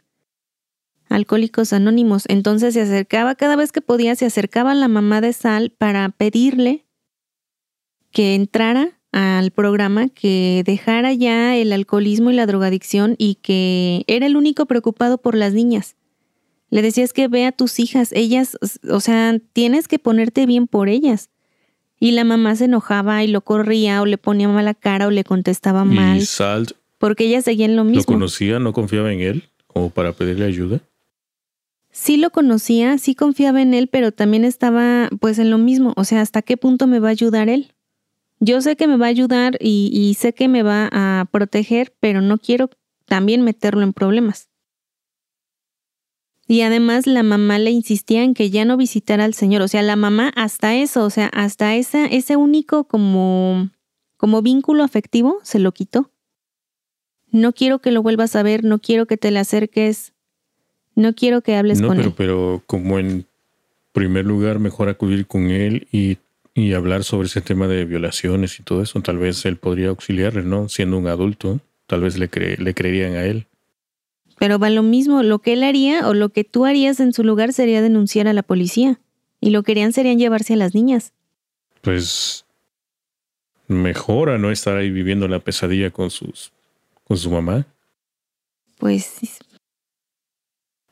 Alcohólicos 1.09 1.72
Anónimos. 1.72 2.24
Entonces 2.28 2.74
se 2.74 2.80
acercaba 2.80 3.34
cada 3.34 3.57
vez 3.57 3.72
que 3.72 3.80
podía, 3.80 4.14
se 4.14 4.26
acercaba 4.26 4.72
a 4.72 4.74
la 4.74 4.89
mamá 4.89 5.20
de 5.20 5.32
Sal 5.32 5.70
para 5.70 6.09
pedirle 6.09 6.84
que 8.11 8.34
entrara 8.34 8.99
al 9.12 9.51
programa 9.51 10.09
que 10.09 10.62
dejara 10.66 11.12
ya 11.12 11.57
el 11.57 11.72
alcoholismo 11.72 12.30
y 12.30 12.34
la 12.34 12.47
drogadicción 12.47 13.14
y 13.18 13.37
que 13.37 14.05
era 14.07 14.26
el 14.26 14.37
único 14.37 14.66
preocupado 14.66 15.18
por 15.18 15.34
las 15.34 15.55
niñas. 15.55 15.97
Le 16.70 16.82
decías 16.82 17.12
que 17.12 17.28
ve 17.28 17.47
a 17.47 17.53
tus 17.53 17.78
hijas, 17.78 18.11
ellas, 18.12 18.59
o 18.89 19.01
sea, 19.01 19.39
tienes 19.53 19.89
que 19.89 19.99
ponerte 19.99 20.47
bien 20.47 20.66
por 20.66 20.89
ellas. 20.89 21.30
Y 21.99 22.12
la 22.12 22.24
mamá 22.24 22.57
se 22.57 22.66
enojaba 22.66 23.24
y 23.24 23.28
lo 23.28 23.40
corría 23.40 24.03
o 24.03 24.07
le 24.07 24.18
ponía 24.18 24.49
mala 24.49 24.74
cara 24.74 25.07
o 25.07 25.11
le 25.11 25.24
contestaba 25.24 25.84
mal. 25.84 26.18
¿Y 26.18 26.26
Salt 26.26 26.72
porque 26.99 27.24
ellas 27.24 27.44
seguían 27.44 27.76
lo 27.76 27.84
mismo. 27.84 28.01
lo 28.01 28.07
conocía? 28.07 28.59
¿No 28.59 28.72
confiaba 28.72 29.12
en 29.12 29.20
él 29.20 29.44
como 29.66 29.90
para 29.90 30.12
pedirle 30.12 30.47
ayuda? 30.47 30.80
Sí 31.90 32.16
lo 32.16 32.30
conocía, 32.30 32.99
sí 32.99 33.14
confiaba 33.14 33.62
en 33.62 33.74
él, 33.74 33.88
pero 33.88 34.12
también 34.12 34.44
estaba 34.44 35.09
pues 35.20 35.38
en 35.38 35.51
lo 35.51 35.59
mismo. 35.59 35.94
O 35.97 36.05
sea, 36.05 36.20
¿hasta 36.20 36.42
qué 36.42 36.57
punto 36.57 36.86
me 36.86 36.99
va 36.99 37.09
a 37.09 37.12
ayudar 37.12 37.49
él? 37.49 37.72
Yo 38.38 38.61
sé 38.61 38.76
que 38.76 38.86
me 38.86 38.99
va 38.99 39.07
a 39.07 39.11
ayudar 39.11 39.57
y, 39.61 39.90
y 39.92 40.14
sé 40.14 40.34
que 40.34 40.47
me 40.49 40.62
va 40.62 40.90
a 40.92 41.26
proteger, 41.30 41.94
pero 42.01 42.20
no 42.20 42.36
quiero 42.36 42.68
también 43.07 43.42
meterlo 43.42 43.82
en 43.82 43.94
problemas. 43.94 44.49
Y 46.49 46.61
además 46.61 47.07
la 47.07 47.22
mamá 47.24 47.59
le 47.59 47.70
insistía 47.72 48.22
en 48.22 48.32
que 48.34 48.51
ya 48.51 48.64
no 48.64 48.76
visitara 48.76 49.24
al 49.24 49.34
Señor. 49.34 49.62
O 49.62 49.68
sea, 49.68 49.82
la 49.82 49.97
mamá 49.97 50.32
hasta 50.36 50.76
eso, 50.76 51.05
o 51.05 51.11
sea, 51.11 51.26
hasta 51.28 51.74
esa, 51.74 52.07
ese 52.07 52.36
único 52.36 52.84
como, 52.84 53.70
como 54.16 54.42
vínculo 54.42 54.84
afectivo 54.84 55.38
se 55.42 55.59
lo 55.59 55.72
quitó. 55.72 56.11
No 57.32 57.53
quiero 57.53 57.80
que 57.80 57.90
lo 57.90 58.03
vuelvas 58.03 58.36
a 58.36 58.42
ver, 58.44 58.62
no 58.64 58.78
quiero 58.78 59.07
que 59.07 59.16
te 59.16 59.30
le 59.32 59.40
acerques, 59.40 60.12
no 60.94 61.14
quiero 61.14 61.42
que 61.42 61.57
hables 61.57 61.80
no, 61.80 61.88
con 61.88 61.97
pero, 61.97 62.09
él. 62.09 62.14
pero 62.16 62.62
como 62.66 62.99
en 63.01 63.26
primer 63.92 64.24
lugar, 64.24 64.61
mejor 64.61 64.88
acudir 64.88 65.26
con 65.26 65.51
él 65.51 65.88
y, 65.90 66.18
y 66.55 66.74
hablar 66.74 67.03
sobre 67.03 67.26
ese 67.26 67.40
tema 67.40 67.66
de 67.66 67.84
violaciones 67.84 68.61
y 68.61 68.62
todo 68.62 68.82
eso. 68.82 69.01
Tal 69.01 69.18
vez 69.18 69.44
él 69.47 69.57
podría 69.57 69.88
auxiliarle, 69.88 70.42
¿no? 70.44 70.68
Siendo 70.68 70.97
un 70.97 71.09
adulto, 71.09 71.59
tal 71.88 72.03
vez 72.03 72.16
le, 72.18 72.30
cre- 72.30 72.59
le 72.59 72.72
creerían 72.74 73.14
a 73.14 73.24
él. 73.24 73.47
Pero 74.39 74.59
va 74.59 74.70
lo 74.70 74.82
mismo, 74.82 75.22
lo 75.22 75.39
que 75.39 75.55
él 75.55 75.62
haría 75.62 76.09
o 76.09 76.14
lo 76.14 76.28
que 76.28 76.45
tú 76.45 76.66
harías 76.66 77.01
en 77.01 77.12
su 77.12 77.24
lugar 77.24 77.53
sería 77.53 77.80
denunciar 77.80 78.28
a 78.28 78.32
la 78.32 78.43
policía. 78.43 79.01
Y 79.41 79.51
lo 79.51 79.62
que 79.62 79.72
harían 79.72 79.93
serían 79.93 80.18
llevarse 80.18 80.55
a 80.55 80.57
las 80.57 80.74
niñas. 80.74 81.12
Pues 81.82 82.45
mejor 83.68 84.30
a 84.30 84.39
no 84.39 84.51
estar 84.51 84.76
ahí 84.76 84.91
viviendo 84.91 85.28
la 85.28 85.41
pesadilla 85.41 85.91
con 85.91 86.11
sus 86.11 86.53
con 87.05 87.16
su 87.16 87.30
mamá. 87.30 87.66
Pues 88.78 89.39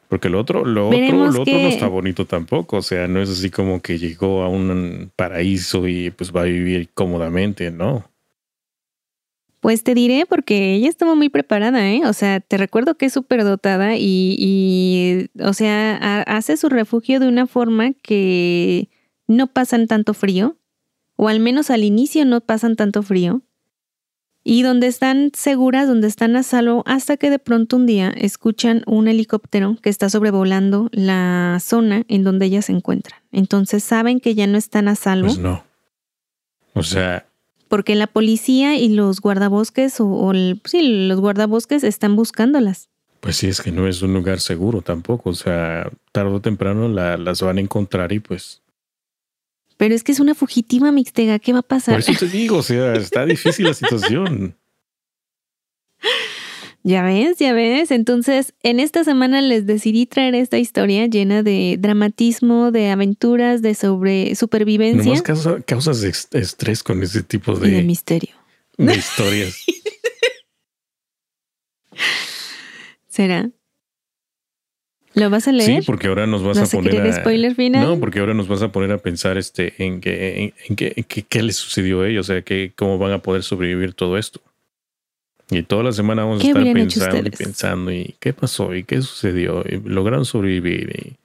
Porque 0.08 0.28
lo 0.28 0.40
otro, 0.40 0.64
lo 0.64 0.88
otro, 0.88 1.30
lo 1.30 1.42
otro 1.42 1.54
no 1.54 1.68
está 1.68 1.88
bonito 1.88 2.24
tampoco. 2.24 2.78
O 2.78 2.82
sea, 2.82 3.08
no 3.08 3.20
es 3.20 3.28
así 3.28 3.50
como 3.50 3.82
que 3.82 3.98
llegó 3.98 4.42
a 4.42 4.48
un 4.48 5.10
paraíso 5.16 5.86
y 5.88 6.10
pues 6.10 6.32
va 6.34 6.42
a 6.42 6.44
vivir 6.44 6.88
cómodamente, 6.94 7.70
¿no? 7.70 8.08
Pues 9.64 9.82
te 9.82 9.94
diré 9.94 10.26
porque 10.28 10.74
ella 10.74 10.90
estuvo 10.90 11.16
muy 11.16 11.30
preparada, 11.30 11.90
¿eh? 11.90 12.02
O 12.04 12.12
sea, 12.12 12.38
te 12.40 12.58
recuerdo 12.58 12.96
que 12.96 13.06
es 13.06 13.14
súper 13.14 13.44
dotada 13.44 13.96
y, 13.96 14.36
y, 14.38 15.30
o 15.42 15.54
sea, 15.54 15.96
ha- 16.02 16.20
hace 16.36 16.58
su 16.58 16.68
refugio 16.68 17.18
de 17.18 17.28
una 17.28 17.46
forma 17.46 17.94
que 17.94 18.90
no 19.26 19.46
pasan 19.46 19.86
tanto 19.86 20.12
frío, 20.12 20.58
o 21.16 21.28
al 21.28 21.40
menos 21.40 21.70
al 21.70 21.82
inicio 21.82 22.26
no 22.26 22.42
pasan 22.42 22.76
tanto 22.76 23.02
frío, 23.02 23.40
y 24.42 24.60
donde 24.60 24.86
están 24.86 25.30
seguras, 25.32 25.88
donde 25.88 26.08
están 26.08 26.36
a 26.36 26.42
salvo, 26.42 26.82
hasta 26.84 27.16
que 27.16 27.30
de 27.30 27.38
pronto 27.38 27.76
un 27.76 27.86
día 27.86 28.10
escuchan 28.14 28.82
un 28.86 29.08
helicóptero 29.08 29.78
que 29.80 29.88
está 29.88 30.10
sobrevolando 30.10 30.90
la 30.92 31.56
zona 31.62 32.04
en 32.08 32.22
donde 32.22 32.44
ellas 32.44 32.66
se 32.66 32.72
encuentran. 32.72 33.18
Entonces 33.32 33.82
saben 33.82 34.20
que 34.20 34.34
ya 34.34 34.46
no 34.46 34.58
están 34.58 34.88
a 34.88 34.94
salvo 34.94 35.28
Pues 35.28 35.38
no. 35.38 35.64
O 36.74 36.82
sea, 36.82 37.24
porque 37.74 37.96
la 37.96 38.06
policía 38.06 38.76
y 38.76 38.88
los 38.88 39.20
guardabosques 39.20 39.98
o, 39.98 40.06
o 40.06 40.30
el- 40.30 40.60
sí, 40.64 41.06
los 41.08 41.18
guardabosques 41.20 41.82
están 41.82 42.14
buscándolas. 42.14 42.88
pues 43.18 43.34
sí, 43.36 43.48
es 43.48 43.60
que 43.60 43.72
no 43.72 43.88
es 43.88 44.00
un 44.02 44.14
lugar 44.14 44.38
seguro 44.38 44.80
tampoco. 44.80 45.30
O 45.30 45.34
sea, 45.34 45.90
tarde 46.12 46.30
o 46.30 46.40
temprano 46.40 46.88
la- 46.88 47.16
las 47.16 47.42
van 47.42 47.58
a 47.58 47.60
encontrar 47.62 48.12
y 48.12 48.20
pues... 48.20 48.62
Pero 49.76 49.92
es 49.96 50.04
que 50.04 50.12
es 50.12 50.20
una 50.20 50.36
fugitiva 50.36 50.92
mixtega, 50.92 51.40
¿qué 51.40 51.52
va 51.52 51.58
a 51.58 51.62
pasar? 51.62 51.94
Por 51.94 52.00
eso 52.08 52.12
te 52.26 52.28
digo, 52.30 52.58
o 52.58 52.62
sea, 52.62 52.94
está 52.94 53.26
difícil 53.26 53.66
la 53.66 53.74
situación. 53.74 54.56
Ya 56.86 57.02
ves, 57.02 57.38
ya 57.38 57.54
ves. 57.54 57.90
Entonces, 57.90 58.52
en 58.62 58.78
esta 58.78 59.04
semana 59.04 59.40
les 59.40 59.64
decidí 59.64 60.04
traer 60.04 60.34
esta 60.34 60.58
historia 60.58 61.06
llena 61.06 61.42
de 61.42 61.76
dramatismo, 61.78 62.70
de 62.72 62.90
aventuras, 62.90 63.62
de 63.62 63.74
sobre 63.74 64.34
supervivencia 64.34 65.02
Nomás 65.02 65.22
causa- 65.22 65.62
causas 65.62 66.04
ex- 66.04 66.28
estrés 66.32 66.82
con 66.82 67.02
ese 67.02 67.22
tipo 67.22 67.52
y 67.52 67.60
de 67.60 67.70
de, 67.70 67.82
misterio. 67.84 68.34
de 68.76 68.94
historias. 68.96 69.64
¿Será? 73.08 73.48
¿Lo 75.14 75.30
vas 75.30 75.46
a 75.46 75.52
Sí, 75.52 75.56
leer? 75.56 75.84
porque 75.86 76.08
ahora 76.08 76.26
nos 76.26 76.42
vas 76.42 76.56
a 76.58 76.62
¿Vas 76.62 76.74
a 76.74 76.76
poner 76.76 77.00
a... 77.00 77.12
spoiler 77.20 77.54
final? 77.54 77.82
No, 77.86 78.00
porque 78.00 78.18
ahora 78.18 78.34
nos 78.34 78.48
vas 78.48 78.62
a 78.62 78.72
poner 78.72 78.90
a 78.90 78.98
pensar 78.98 79.38
este 79.38 79.72
en 79.82 80.00
qué 80.00 80.42
en, 80.42 80.54
en 80.68 80.76
qué, 80.76 80.92
en 80.96 81.04
qué- 81.04 81.22
qué 81.22 81.42
les 81.42 81.56
sucedió 81.56 82.00
a 82.02 82.08
ellos, 82.08 82.28
o 82.28 82.32
sea, 82.32 82.42
que 82.42 82.72
cómo 82.76 82.98
van 82.98 83.12
a 83.12 83.22
poder 83.22 83.42
sobrevivir 83.44 83.94
todo 83.94 84.18
esto. 84.18 84.42
Y 85.50 85.62
toda 85.62 85.82
la 85.82 85.92
semana 85.92 86.22
vamos 86.24 86.40
a 86.40 86.42
¿Qué 86.42 86.48
estar 86.48 86.64
pensando 86.72 87.28
y 87.28 87.30
pensando 87.30 87.92
y 87.92 88.14
qué 88.18 88.32
pasó 88.32 88.74
y 88.74 88.84
qué 88.84 89.02
sucedió 89.02 89.62
y 89.68 89.80
lograron 89.80 90.24
sobrevivir 90.24 90.90
y 90.90 91.16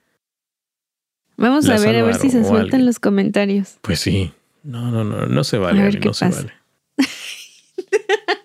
Vamos 1.36 1.66
a 1.70 1.78
ver 1.78 1.96
a 1.96 2.02
ver 2.02 2.16
si 2.16 2.28
se 2.28 2.42
sueltan 2.42 2.64
alguien. 2.64 2.86
los 2.86 2.98
comentarios. 2.98 3.78
pues 3.80 4.00
sí. 4.00 4.32
No, 4.62 4.90
no, 4.90 5.04
no, 5.04 5.24
no 5.24 5.42
se 5.44 5.56
vale, 5.56 5.80
A 5.80 5.84
ver 5.84 5.92
Ale, 5.92 6.00
qué 6.00 6.08
no 6.08 6.14
se 6.14 6.28
vale. 6.28 6.52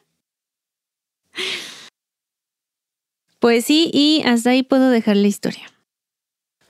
Pues 3.39 3.65
sí, 3.65 3.91
y 3.93 4.23
hasta 4.25 4.49
ahí 4.51 4.63
puedo 4.63 4.89
dejar 4.89 5.17
la 5.17 5.27
historia. 5.27 5.71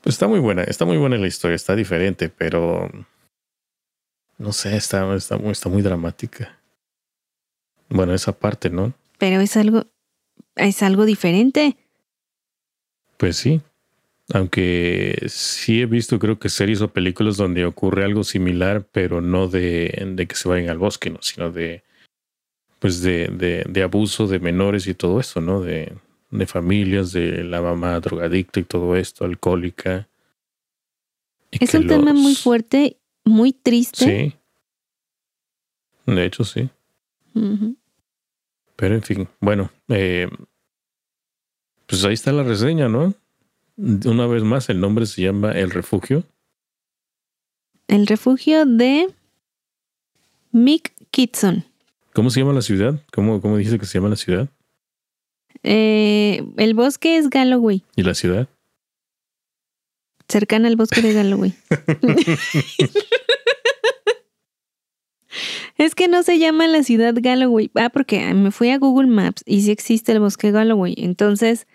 Pues 0.02 0.16
está 0.16 0.28
muy 0.28 0.40
buena, 0.40 0.64
está 0.64 0.84
muy 0.84 0.98
buena 0.98 1.16
la 1.18 1.28
historia, 1.28 1.56
está 1.56 1.76
diferente, 1.76 2.28
pero 2.28 2.90
no 4.38 4.52
sé, 4.52 4.76
está, 4.76 5.16
está, 5.16 5.38
muy, 5.38 5.52
está 5.52 5.70
muy 5.70 5.82
dramática. 5.82 6.60
Bueno, 7.90 8.14
esa 8.14 8.38
parte, 8.38 8.70
¿no? 8.70 8.94
Pero 9.18 9.42
es 9.42 9.56
algo, 9.58 9.86
es 10.56 10.84
algo 10.84 11.06
diferente. 11.06 11.78
Pues 13.18 13.38
sí. 13.38 13.62
Aunque 14.34 15.24
sí 15.28 15.82
he 15.82 15.86
visto, 15.86 16.18
creo 16.18 16.40
que 16.40 16.50
series 16.50 16.82
o 16.82 16.88
películas 16.92 17.38
donde 17.38 17.66
ocurre 17.66 18.04
algo 18.04 18.24
similar, 18.24 18.88
pero 18.92 19.22
no 19.22 19.48
de, 19.48 20.14
de 20.16 20.26
que 20.26 20.36
se 20.36 20.50
vayan 20.50 20.70
al 20.70 20.80
bosque, 20.80 21.12
¿no? 21.12 21.22
Sino 21.22 21.52
de 21.52 21.84
pues 22.80 23.02
de, 23.02 23.28
de, 23.30 23.66
de 23.68 23.84
abuso 23.84 24.28
de 24.28 24.40
menores 24.40 24.88
y 24.88 24.94
todo 24.94 25.20
eso, 25.20 25.42
¿no? 25.42 25.62
De, 25.62 25.94
de 26.32 26.46
familias, 26.46 27.12
de 27.12 27.44
la 27.44 27.62
mamá 27.62 28.00
drogadicta 28.00 28.60
y 28.60 28.64
todo 28.64 28.96
esto, 28.96 29.26
alcohólica. 29.26 30.08
Y 31.52 31.64
Es 31.64 31.74
un 31.74 31.88
tema 31.88 32.14
muy 32.14 32.36
fuerte, 32.36 32.98
muy 33.24 33.54
triste. 33.54 34.06
Sí. 36.06 36.12
De 36.12 36.26
hecho, 36.26 36.44
sí. 36.44 36.70
Pero 38.76 38.96
en 38.96 39.04
fin, 39.04 39.28
bueno, 39.40 39.70
eh, 39.90 40.28
pues 41.86 42.04
ahí 42.06 42.14
está 42.14 42.32
la 42.32 42.44
reseña, 42.44 42.88
¿no? 42.90 43.14
Una 43.78 44.26
vez 44.28 44.44
más, 44.44 44.70
el 44.70 44.80
nombre 44.80 45.06
se 45.06 45.22
llama 45.22 45.52
El 45.52 45.70
Refugio. 45.72 46.24
El 47.88 48.08
refugio 48.08 48.66
de 48.66 49.14
Mick 50.52 50.94
Kitson. 51.12 51.66
¿Cómo 52.14 52.30
se 52.30 52.40
llama 52.40 52.54
la 52.54 52.62
ciudad? 52.62 53.02
¿Cómo, 53.14 53.42
cómo 53.42 53.58
dice 53.58 53.78
que 53.78 53.86
se 53.86 53.98
llama 54.00 54.10
la 54.10 54.16
ciudad? 54.16 54.50
Eh, 55.64 56.44
el 56.58 56.74
bosque 56.74 57.18
es 57.18 57.30
Galloway, 57.30 57.84
¿Y 57.96 58.04
la 58.04 58.14
ciudad? 58.14 58.48
cercana 60.28 60.68
al 60.68 60.76
bosque 60.76 61.02
de 61.02 61.14
Galloway. 61.14 61.54
es 65.78 65.96
que 65.96 66.08
no 66.08 66.24
se 66.24 66.40
llama 66.40 66.68
la 66.68 66.84
ciudad 66.84 67.14
Galloway. 67.18 67.70
Ah, 67.76 67.90
porque 67.90 68.34
me 68.34 68.52
fui 68.52 68.70
a 68.70 68.78
Google 68.78 69.08
Maps 69.08 69.44
y 69.46 69.62
sí 69.62 69.72
existe 69.72 70.12
el 70.14 70.20
bosque 70.20 70.52
Galloway. 70.52 70.96
Entonces, 70.98 71.68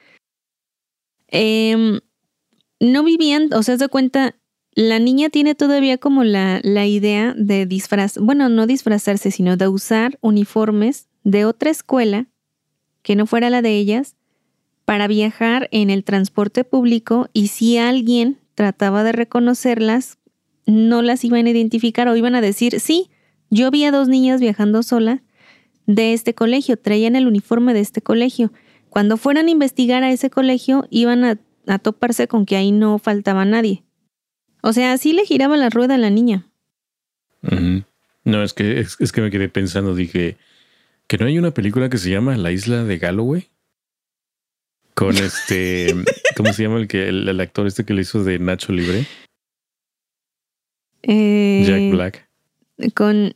em, 1.28 2.00
no 2.80 3.04
vivían, 3.04 3.52
o 3.52 3.62
sea, 3.62 3.76
se 3.76 3.88
cuenta, 3.88 4.36
la 4.74 4.98
niña 4.98 5.28
tiene 5.28 5.54
todavía 5.54 5.98
como 5.98 6.24
la, 6.24 6.60
la 6.62 6.86
idea 6.86 7.34
de 7.36 7.66
disfraz, 7.66 8.16
bueno, 8.18 8.48
no 8.48 8.66
disfrazarse, 8.66 9.30
sino 9.30 9.56
de 9.56 9.68
usar 9.68 10.18
uniformes 10.22 11.08
de 11.24 11.44
otra 11.44 11.70
escuela 11.70 12.26
que 13.02 13.16
no 13.16 13.26
fuera 13.26 13.50
la 13.50 13.62
de 13.62 13.76
ellas 13.76 14.16
para 14.84 15.06
viajar 15.06 15.68
en 15.72 15.90
el 15.90 16.04
transporte 16.04 16.64
público 16.64 17.28
y 17.32 17.48
si 17.48 17.78
alguien 17.78 18.38
trataba 18.54 19.04
de 19.04 19.12
reconocerlas, 19.12 20.18
no 20.66 21.02
las 21.02 21.24
iban 21.24 21.46
a 21.46 21.50
identificar 21.50 22.08
o 22.08 22.16
iban 22.16 22.34
a 22.34 22.40
decir, 22.40 22.80
sí, 22.80 23.10
yo 23.50 23.70
vi 23.70 23.84
a 23.84 23.90
dos 23.90 24.08
niñas 24.08 24.40
viajando 24.40 24.82
solas 24.82 25.20
de 25.86 26.12
este 26.12 26.34
colegio, 26.34 26.76
traían 26.76 27.16
el 27.16 27.26
uniforme 27.26 27.74
de 27.74 27.80
este 27.80 28.00
colegio. 28.00 28.52
Cuando 28.88 29.16
fueran 29.16 29.46
a 29.46 29.50
investigar 29.50 30.02
a 30.02 30.10
ese 30.10 30.30
colegio, 30.30 30.86
iban 30.90 31.24
a, 31.24 31.38
a 31.66 31.78
toparse 31.78 32.28
con 32.28 32.46
que 32.46 32.56
ahí 32.56 32.72
no 32.72 32.98
faltaba 32.98 33.44
nadie. 33.44 33.84
O 34.62 34.72
sea, 34.72 34.92
así 34.92 35.12
le 35.12 35.24
giraba 35.24 35.56
la 35.56 35.70
rueda 35.70 35.94
a 35.94 35.98
la 35.98 36.10
niña. 36.10 36.46
No, 38.24 38.42
es 38.42 38.52
que, 38.52 38.80
es, 38.80 39.12
que 39.12 39.20
me 39.20 39.30
quedé 39.30 39.48
pensando, 39.48 39.94
dije, 39.94 40.36
que 41.06 41.18
no 41.18 41.26
hay 41.26 41.38
una 41.38 41.52
película 41.52 41.88
que 41.88 41.98
se 41.98 42.10
llama 42.10 42.36
La 42.36 42.52
Isla 42.52 42.84
de 42.84 42.98
Galloway. 42.98 43.48
Con 44.94 45.16
este, 45.16 45.94
¿cómo 46.36 46.52
se 46.52 46.64
llama 46.64 46.78
el 46.78 46.88
que 46.88 47.08
el, 47.08 47.40
actor 47.40 47.66
este 47.66 47.84
que 47.84 47.94
le 47.94 48.02
hizo 48.02 48.22
de 48.22 48.38
Nacho 48.38 48.72
Libre? 48.72 49.06
Eh, 51.02 51.64
Jack 51.66 51.90
Black. 51.90 52.28
Con 52.94 53.34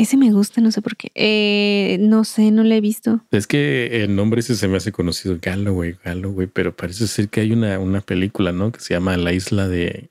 ese 0.00 0.16
me 0.16 0.32
gusta, 0.32 0.62
no 0.62 0.72
sé 0.72 0.80
por 0.80 0.96
qué. 0.96 1.12
Eh, 1.14 1.98
no 2.00 2.24
sé, 2.24 2.50
no 2.50 2.64
lo 2.64 2.74
he 2.74 2.80
visto. 2.80 3.22
Es 3.30 3.46
que 3.46 4.02
el 4.02 4.16
nombre 4.16 4.40
ese 4.40 4.56
se 4.56 4.66
me 4.66 4.78
hace 4.78 4.92
conocido, 4.92 5.38
Galloway, 5.40 5.94
Galloway, 6.02 6.46
pero 6.46 6.74
parece 6.74 7.06
ser 7.06 7.28
que 7.28 7.42
hay 7.42 7.52
una, 7.52 7.78
una 7.78 8.00
película, 8.00 8.52
¿no? 8.52 8.72
Que 8.72 8.80
se 8.80 8.94
llama 8.94 9.18
La 9.18 9.34
Isla 9.34 9.68
de, 9.68 10.08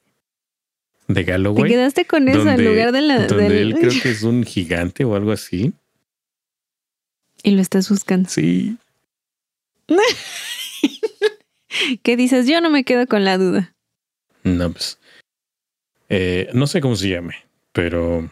de 1.08 1.24
Galloway. 1.24 1.64
Te 1.64 1.70
quedaste 1.70 2.06
con 2.06 2.28
eso 2.30 2.48
en 2.48 2.64
lugar 2.64 2.92
de 2.92 3.02
la. 3.02 3.26
Donde 3.26 3.62
él 3.62 3.76
creo 3.80 3.92
que 4.04 4.12
es 4.12 4.22
un 4.22 4.44
gigante 4.44 5.06
o 5.06 5.16
algo 5.16 5.32
así. 5.32 5.74
Y 7.42 7.52
lo 7.52 7.62
estás 7.62 7.90
buscando. 7.90 8.30
Sí. 8.30 8.78
¿Qué 12.04 12.16
dices? 12.16 12.46
Yo 12.46 12.62
no 12.62 12.70
me 12.70 12.84
quedo 12.84 13.08
con 13.08 13.26
la 13.26 13.40
duda. 13.40 13.74
No, 14.44 14.72
pues. 14.72 15.00
Eh, 16.10 16.50
no 16.54 16.68
sé 16.68 16.80
cómo 16.80 16.96
se 16.96 17.10
llame, 17.10 17.36
pero 17.72 18.30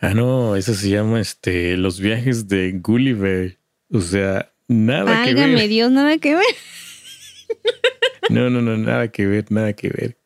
Ah, 0.00 0.14
no, 0.14 0.56
eso 0.56 0.72
se 0.74 0.88
llama 0.88 1.20
este 1.20 1.76
Los 1.76 2.00
viajes 2.00 2.48
de 2.48 2.72
Gulliver. 2.72 3.58
O 3.92 4.00
sea, 4.00 4.52
nada 4.66 5.24
que 5.24 5.34
ver. 5.34 5.68
Dios, 5.68 5.92
nada 5.92 6.16
que 6.18 6.34
ver. 6.34 6.44
No, 8.30 8.48
no, 8.48 8.62
no, 8.62 8.76
nada 8.76 9.08
que 9.08 9.26
ver, 9.26 9.50
nada 9.50 9.72
que 9.72 9.88
ver. 9.88 10.16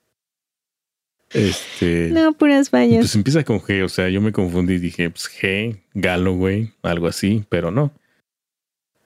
Este. 1.30 2.10
No, 2.12 2.32
puras 2.34 2.70
fallas. 2.70 3.00
Pues 3.00 3.14
empieza 3.16 3.42
con 3.42 3.60
G, 3.60 3.82
o 3.82 3.88
sea, 3.88 4.08
yo 4.08 4.20
me 4.20 4.30
confundí 4.30 4.74
y 4.74 4.78
dije, 4.78 5.10
pues 5.10 5.28
G, 5.28 5.80
Galloway, 5.94 6.72
algo 6.82 7.08
así, 7.08 7.44
pero 7.48 7.70
no. 7.70 7.92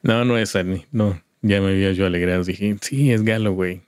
No, 0.03 0.25
no 0.25 0.37
es 0.37 0.55
Annie, 0.55 0.87
no. 0.93 1.23
Ya 1.41 1.61
me 1.61 1.69
había 1.69 1.93
yo 1.93 2.07
alegrado, 2.07 2.45
dije, 2.45 2.77
sí, 2.83 3.13
es 3.13 3.23
Galloway. 3.23 3.83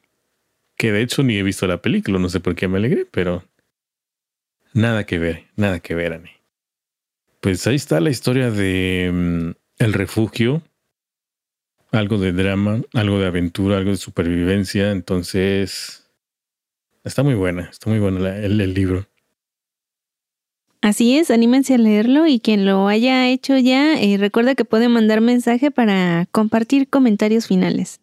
Que 0.77 0.93
de 0.93 1.03
hecho 1.03 1.23
ni 1.23 1.37
he 1.37 1.43
visto 1.43 1.67
la 1.67 1.83
película, 1.83 2.19
no 2.19 2.29
sé 2.29 2.41
por 2.41 2.55
qué 2.55 2.69
me 2.69 2.79
alegré, 2.79 3.05
pero 3.05 3.45
nada 4.73 5.05
que 5.05 5.19
ver, 5.19 5.45
nada 5.57 5.81
que 5.81 5.95
ver, 5.95 6.15
Annie. 6.15 6.40
Pues 7.41 7.67
ahí 7.67 7.77
está 7.77 8.01
la 8.01 8.11
historia 8.11 8.51
de 8.51 9.11
mm, 9.13 9.51
El 9.79 9.93
refugio. 9.95 10.63
Algo 11.91 12.19
de 12.19 12.33
drama, 12.33 12.83
algo 12.93 13.19
de 13.19 13.27
aventura, 13.27 13.79
algo 13.79 13.91
de 13.91 13.97
supervivencia. 13.97 14.93
Entonces, 14.93 16.09
está 17.03 17.23
muy 17.25 17.35
buena, 17.35 17.63
está 17.63 17.91
muy 17.91 17.99
buena 17.99 18.37
el, 18.37 18.75
libro. 18.75 19.07
Así 20.83 21.19
es, 21.19 21.33
anímense 21.33 21.75
a 21.75 21.79
leerlo 21.79 22.29
y 22.29 22.39
quien 22.39 22.65
lo 22.65 22.87
haya 22.87 23.29
hecho 23.29 23.59
ya, 23.59 24.01
eh, 24.01 24.19
recuerda 24.19 24.55
que 24.55 24.65
puede 24.65 24.89
mandar 24.89 25.21
mensaje 25.21 25.73
para 25.73 26.27
compartir 26.31 26.89
comentarios 26.89 27.49
finales. 27.49 28.01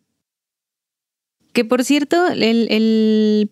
Que 1.54 1.64
por 1.64 1.86
cierto, 1.86 2.28
el, 2.28 2.44
el 2.44 3.52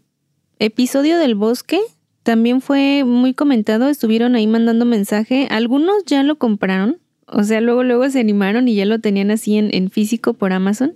episodio 0.60 1.18
del 1.18 1.36
bosque 1.36 1.80
también 2.26 2.60
fue 2.60 3.04
muy 3.04 3.36
comentado, 3.36 3.88
estuvieron 3.88 4.34
ahí 4.34 4.48
mandando 4.48 4.84
mensaje. 4.84 5.48
Algunos 5.52 6.06
ya 6.06 6.24
lo 6.24 6.38
compraron, 6.38 6.98
o 7.28 7.44
sea, 7.44 7.62
luego 7.62 7.84
luego 7.84 8.10
se 8.10 8.20
animaron 8.20 8.68
y 8.68 8.74
ya 8.74 8.86
lo 8.86 9.00
tenían 9.00 9.30
así 9.30 9.58
en, 9.58 9.92
físico 9.92 10.34
por 10.34 10.52
Amazon. 10.52 10.96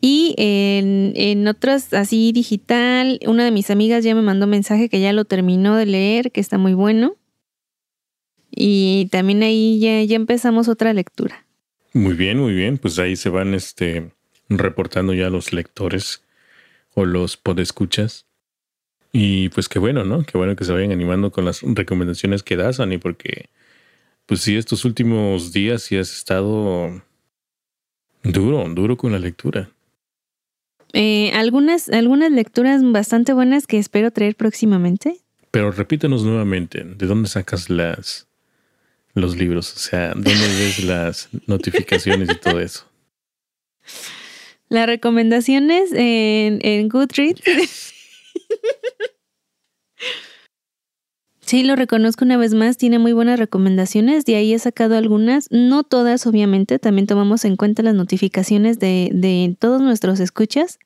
Y 0.00 0.36
en, 0.38 1.12
en 1.16 1.48
otras 1.48 1.92
así 1.94 2.30
digital, 2.30 3.18
una 3.26 3.44
de 3.44 3.50
mis 3.50 3.70
amigas 3.70 4.04
ya 4.04 4.14
me 4.14 4.22
mandó 4.22 4.46
mensaje 4.46 4.88
que 4.88 5.00
ya 5.00 5.12
lo 5.12 5.24
terminó 5.24 5.74
de 5.74 5.86
leer, 5.86 6.30
que 6.30 6.40
está 6.40 6.58
muy 6.58 6.74
bueno. 6.74 7.16
Y 8.52 9.08
también 9.10 9.42
ahí 9.42 9.80
ya, 9.80 10.00
ya 10.04 10.14
empezamos 10.14 10.68
otra 10.68 10.92
lectura. 10.92 11.44
Muy 11.92 12.14
bien, 12.14 12.38
muy 12.38 12.54
bien. 12.54 12.78
Pues 12.78 13.00
ahí 13.00 13.16
se 13.16 13.30
van 13.30 13.52
este, 13.54 14.12
reportando 14.48 15.12
ya 15.12 15.28
los 15.28 15.52
lectores 15.52 16.22
o 16.94 17.04
los 17.04 17.36
podescuchas. 17.36 18.26
Y 19.12 19.50
pues 19.50 19.68
qué 19.68 19.78
bueno, 19.78 20.04
¿no? 20.04 20.24
Qué 20.24 20.38
bueno 20.38 20.56
que 20.56 20.64
se 20.64 20.72
vayan 20.72 20.90
animando 20.90 21.30
con 21.30 21.44
las 21.44 21.60
recomendaciones 21.62 22.42
que 22.42 22.56
das, 22.56 22.80
Ani, 22.80 22.96
porque 22.96 23.50
pues 24.24 24.40
sí, 24.40 24.56
estos 24.56 24.86
últimos 24.86 25.52
días 25.52 25.82
sí 25.82 25.98
has 25.98 26.12
estado 26.12 27.02
duro, 28.22 28.66
duro 28.70 28.96
con 28.96 29.12
la 29.12 29.18
lectura. 29.18 29.70
Eh, 30.94 31.30
algunas, 31.32 31.90
algunas 31.90 32.32
lecturas 32.32 32.80
bastante 32.82 33.34
buenas 33.34 33.66
que 33.66 33.78
espero 33.78 34.10
traer 34.10 34.34
próximamente. 34.34 35.18
Pero 35.50 35.70
repítenos 35.70 36.24
nuevamente, 36.24 36.82
¿de 36.82 37.06
dónde 37.06 37.28
sacas 37.28 37.68
las 37.68 38.26
los 39.14 39.36
libros? 39.36 39.74
O 39.74 39.78
sea, 39.78 40.14
¿dónde 40.14 40.32
ves 40.32 40.84
las 40.84 41.28
notificaciones 41.46 42.30
y 42.30 42.36
todo 42.36 42.60
eso? 42.60 42.86
Las 44.70 44.86
recomendaciones 44.86 45.92
en, 45.92 46.60
en 46.62 46.88
Goodreads. 46.88 47.91
Sí, 51.44 51.64
lo 51.64 51.76
reconozco 51.76 52.24
una 52.24 52.36
vez 52.38 52.54
más, 52.54 52.78
tiene 52.78 52.98
muy 52.98 53.12
buenas 53.12 53.38
recomendaciones, 53.38 54.24
de 54.24 54.36
ahí 54.36 54.54
he 54.54 54.58
sacado 54.58 54.96
algunas, 54.96 55.48
no 55.50 55.82
todas 55.82 56.26
obviamente, 56.26 56.78
también 56.78 57.06
tomamos 57.06 57.44
en 57.44 57.56
cuenta 57.56 57.82
las 57.82 57.94
notificaciones 57.94 58.78
de, 58.78 59.10
de 59.12 59.54
todos 59.58 59.82
nuestros 59.82 60.20
escuchas, 60.20 60.78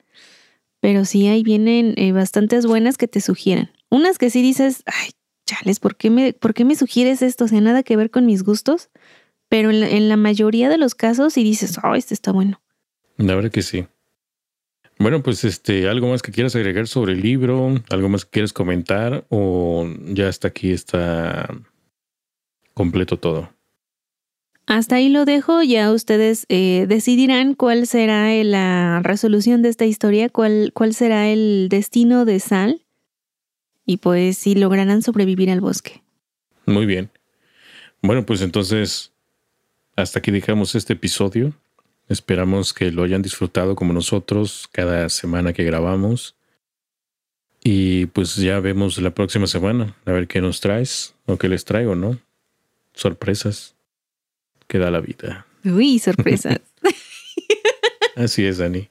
pero 0.81 1.05
sí 1.05 1.29
ahí 1.29 1.43
vienen 1.43 1.95
eh, 1.97 2.11
bastantes 2.13 2.67
buenas 2.67 2.97
que 2.97 3.07
te 3.07 3.21
sugieren. 3.21 3.71
Unas 3.91 4.19
que 4.19 4.31
sí 4.31 4.43
dices, 4.43 4.83
ay, 4.87 5.11
chales, 5.47 5.79
¿por 5.79 5.95
qué, 5.97 6.11
me, 6.11 6.33
¿por 6.33 6.55
qué 6.55 6.65
me 6.65 6.75
sugieres 6.75 7.23
esto? 7.23 7.45
O 7.45 7.49
sea, 7.49 7.61
nada 7.61 7.83
que 7.83 7.97
ver 7.97 8.11
con 8.11 8.27
mis 8.27 8.43
gustos, 8.43 8.91
pero 9.49 9.71
en 9.71 9.81
la, 9.81 9.89
en 9.89 10.09
la 10.09 10.17
mayoría 10.17 10.69
de 10.69 10.79
los 10.79 10.95
casos 10.95 11.35
sí 11.35 11.45
dices, 11.45 11.79
oh, 11.85 11.95
este 11.95 12.15
está 12.15 12.33
bueno. 12.33 12.61
La 13.19 13.35
verdad 13.35 13.51
que 13.51 13.63
sí. 13.63 13.87
Bueno, 14.99 15.23
pues 15.23 15.45
este, 15.45 15.89
algo 15.89 16.09
más 16.09 16.23
que 16.23 16.33
quieras 16.33 16.57
agregar 16.57 16.87
sobre 16.87 17.13
el 17.13 17.21
libro, 17.21 17.75
algo 17.91 18.09
más 18.09 18.25
que 18.25 18.31
quieras 18.31 18.53
comentar 18.53 19.27
o 19.29 19.87
ya 20.07 20.29
hasta 20.29 20.49
aquí 20.49 20.73
está 20.73 21.49
completo 22.73 23.19
todo. 23.19 23.51
Hasta 24.67 24.97
ahí 24.97 25.11
lo 25.11 25.25
dejo, 25.25 25.63
ya 25.63 25.93
ustedes 25.93 26.45
eh, 26.49 26.87
decidirán 26.89 27.55
cuál 27.55 27.87
será 27.87 28.33
la 28.43 29.01
resolución 29.03 29.63
de 29.63 29.69
esta 29.69 29.85
historia, 29.85 30.29
cuál, 30.29 30.73
cuál 30.75 30.93
será 30.93 31.29
el 31.29 31.69
destino 31.71 32.25
de 32.25 32.41
Sal 32.41 32.83
y 33.85 33.99
pues 33.99 34.39
si 34.39 34.57
lograrán 34.57 35.03
sobrevivir 35.03 35.51
al 35.51 35.61
bosque. 35.61 36.03
Muy 36.65 36.85
bien. 36.85 37.11
Bueno, 38.03 38.27
pues 38.27 38.41
entonces 38.43 39.13
hasta 39.95 40.19
aquí 40.19 40.33
dejamos 40.33 40.75
este 40.75 40.95
episodio. 40.95 41.55
Esperamos 42.09 42.73
que 42.73 42.93
lo 42.93 43.03
hayan 43.03 43.23
disfrutado 43.23 43.75
como 43.75 43.93
nosotros 43.93 44.69
cada 44.71 45.09
semana 45.09 45.53
que 45.53 45.65
grabamos. 45.65 46.37
Y 47.65 48.07
pues 48.07 48.37
ya 48.37 48.61
vemos 48.61 48.99
la 48.99 49.11
próxima 49.11 49.49
semana, 49.49 49.97
a 50.05 50.13
ver 50.13 50.29
qué 50.29 50.41
nos 50.41 50.61
traes 50.61 51.15
o 51.27 51.37
qué 51.37 51.49
les 51.49 51.65
traigo, 51.65 51.97
¿no? 51.97 52.19
Sorpresas. 52.95 53.75
Que 54.69 54.79
da 54.79 54.91
la 54.91 55.01
vida. 55.01 55.47
Uy, 55.65 55.99
sorpresas. 55.99 56.61
Así 58.17 58.45
es, 58.45 58.59
Dani. 58.59 58.89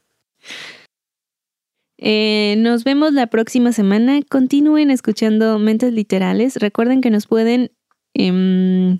Eh, 1.97 2.55
nos 2.57 2.84
vemos 2.84 3.13
la 3.13 3.28
próxima 3.28 3.72
semana. 3.72 4.20
Continúen 4.30 4.91
escuchando 4.91 5.57
Mentes 5.57 5.93
Literales. 5.93 6.57
Recuerden 6.57 7.01
que 7.01 7.09
nos 7.09 7.28
pueden, 7.28 7.72
eh, 8.13 8.99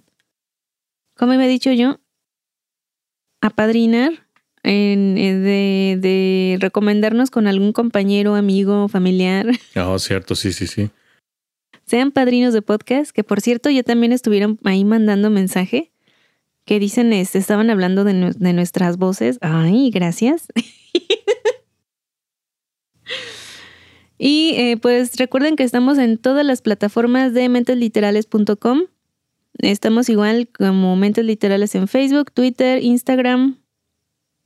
como 1.16 1.34
había 1.34 1.48
dicho 1.48 1.72
yo, 1.74 2.00
apadrinar, 3.42 4.26
en, 4.64 5.16
de, 5.16 5.98
de, 6.00 6.58
recomendarnos 6.60 7.30
con 7.30 7.48
algún 7.48 7.72
compañero, 7.72 8.36
amigo, 8.36 8.88
familiar. 8.88 9.48
Ah, 9.76 9.96
cierto, 10.00 10.36
sí, 10.36 10.54
sí, 10.54 10.68
sí. 10.68 10.90
Sean 11.86 12.12
padrinos 12.12 12.54
de 12.54 12.64
podcast, 12.64 13.12
que 13.12 13.24
por 13.24 13.42
cierto 13.42 13.70
ya 13.70 13.84
también 13.84 14.12
estuvieron 14.12 14.60
ahí 14.64 14.84
mandando 14.84 15.30
mensaje 15.30 15.92
que 16.66 16.80
dicen, 16.80 17.14
este, 17.14 17.38
estaban 17.38 17.70
hablando 17.70 18.04
de, 18.04 18.34
de 18.36 18.54
nuestras 18.54 18.98
voces. 18.98 19.38
Ay, 19.42 19.92
gracias. 19.92 20.48
y 24.18 24.56
eh, 24.58 24.78
pues 24.78 25.16
recuerden 25.18 25.56
que 25.56 25.64
estamos 25.64 26.00
en 26.00 26.18
todas 26.18 26.44
las 26.46 26.64
plataformas 26.64 27.34
de 27.34 27.50
mentesliterales.com 27.50 28.86
Estamos 29.60 30.10
igual 30.10 30.48
como 30.48 30.96
Mentes 30.96 31.26
Literales 31.26 31.76
en 31.76 31.88
Facebook, 31.88 32.32
Twitter, 32.32 32.84
Instagram. 32.84 33.58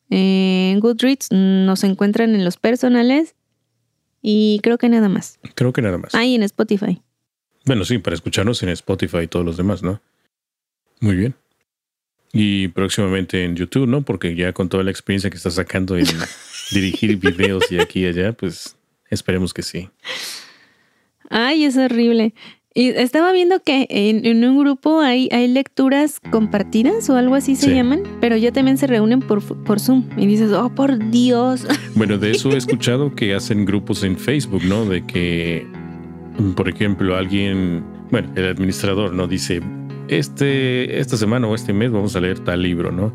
En 0.10 0.80
Goodreads 0.80 1.32
nos 1.32 1.84
encuentran 1.84 2.36
en 2.36 2.44
los 2.44 2.58
personales. 2.58 3.36
Y 4.22 4.60
creo 4.64 4.78
que 4.78 4.90
nada 4.90 5.10
más. 5.10 5.40
Creo 5.56 5.74
que 5.74 5.82
nada 5.82 5.98
más. 5.98 6.14
Ah, 6.14 6.26
en 6.26 6.44
Spotify. 6.44 7.02
Bueno, 7.66 7.86
sí, 7.86 7.98
para 8.00 8.16
escucharnos 8.16 8.62
en 8.64 8.70
Spotify 8.70 9.20
y 9.24 9.28
todos 9.28 9.46
los 9.46 9.58
demás, 9.58 9.84
¿no? 9.84 10.02
Muy 11.00 11.16
bien. 11.16 11.36
Y 12.34 12.68
próximamente 12.70 13.44
en 13.44 13.56
YouTube, 13.56 13.88
¿no? 13.88 14.04
Porque 14.04 14.36
ya 14.36 14.54
con 14.54 14.70
toda 14.70 14.84
la 14.84 14.92
experiencia 14.92 15.30
que 15.30 15.38
estás 15.38 15.56
sacando 15.56 15.98
en 15.98 16.06
dirigir 16.72 17.18
videos 17.18 17.72
y 17.72 17.80
aquí 17.80 18.02
y 18.02 18.08
allá, 18.08 18.34
pues 18.34 18.78
esperemos 19.10 19.54
que 19.54 19.64
sí. 19.64 19.90
Ay, 21.30 21.66
es 21.66 21.78
horrible. 21.78 22.34
Y 22.76 22.90
estaba 22.90 23.32
viendo 23.32 23.62
que 23.64 23.88
en, 23.90 24.44
un 24.44 24.60
grupo 24.60 25.00
hay, 25.00 25.28
hay 25.32 25.48
lecturas 25.48 26.20
compartidas 26.32 27.10
o 27.10 27.16
algo 27.16 27.34
así 27.34 27.56
se 27.56 27.74
llaman, 27.74 28.04
pero 28.22 28.38
ya 28.38 28.52
también 28.52 28.78
se 28.78 28.86
reúnen 28.86 29.22
por, 29.22 29.44
por 29.64 29.80
Zoom. 29.80 30.04
Y 30.18 30.28
dices, 30.28 30.52
oh, 30.52 30.70
por 30.70 31.10
Dios. 31.10 31.66
Bueno, 31.96 32.18
de 32.18 32.32
eso 32.32 32.52
he 32.52 32.58
escuchado 32.58 33.16
que 33.16 33.34
hacen 33.34 33.66
grupos 33.66 34.04
en 34.04 34.18
Facebook, 34.18 34.64
¿no? 34.64 34.86
De 34.86 35.06
que, 35.06 35.66
por 36.56 36.70
ejemplo, 36.70 37.18
alguien, 37.18 37.84
bueno, 38.12 38.32
el 38.36 38.46
administrador, 38.46 39.14
¿no? 39.14 39.28
Dice, 39.28 39.62
este, 40.08 41.00
esta 41.00 41.18
semana 41.18 41.48
o 41.48 41.56
este 41.56 41.74
mes 41.74 41.92
vamos 41.92 42.16
a 42.16 42.22
leer 42.22 42.40
tal 42.40 42.62
libro, 42.62 42.92
¿no? 42.92 43.12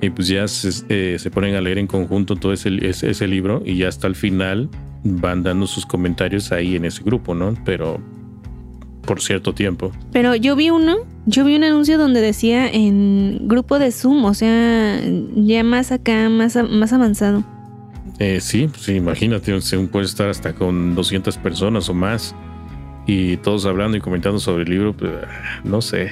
Y 0.00 0.10
pues 0.10 0.28
ya 0.28 0.46
se, 0.46 0.84
eh, 0.88 1.18
se 1.18 1.30
ponen 1.30 1.54
a 1.54 1.60
leer 1.60 1.78
en 1.78 1.86
conjunto 1.86 2.36
todo 2.36 2.52
ese, 2.52 2.70
ese, 2.86 3.10
ese 3.10 3.26
libro 3.26 3.62
y 3.64 3.78
ya 3.78 3.88
hasta 3.88 4.06
el 4.06 4.14
final 4.14 4.68
van 5.02 5.42
dando 5.42 5.66
sus 5.66 5.86
comentarios 5.86 6.52
ahí 6.52 6.76
en 6.76 6.84
ese 6.84 7.02
grupo, 7.02 7.34
¿no? 7.34 7.54
Pero 7.64 8.00
por 9.06 9.22
cierto 9.22 9.54
tiempo. 9.54 9.92
Pero 10.12 10.34
yo 10.34 10.56
vi 10.56 10.70
uno, 10.70 10.96
yo 11.24 11.44
vi 11.44 11.56
un 11.56 11.64
anuncio 11.64 11.96
donde 11.96 12.20
decía 12.20 12.68
en 12.68 13.48
grupo 13.48 13.78
de 13.78 13.92
Zoom, 13.92 14.24
o 14.24 14.34
sea, 14.34 15.00
ya 15.34 15.64
más 15.64 15.92
acá, 15.92 16.28
más, 16.28 16.56
más 16.70 16.92
avanzado. 16.92 17.44
Eh, 18.18 18.40
sí, 18.40 18.68
sí, 18.78 18.94
imagínate, 18.94 19.58
puede 19.90 20.06
estar 20.06 20.28
hasta 20.28 20.54
con 20.54 20.94
200 20.94 21.36
personas 21.38 21.88
o 21.88 21.94
más 21.94 22.34
y 23.06 23.36
todos 23.38 23.66
hablando 23.66 23.96
y 23.96 24.00
comentando 24.00 24.38
sobre 24.38 24.64
el 24.64 24.70
libro, 24.70 24.96
pues, 24.96 25.12
no 25.64 25.80
sé. 25.80 26.10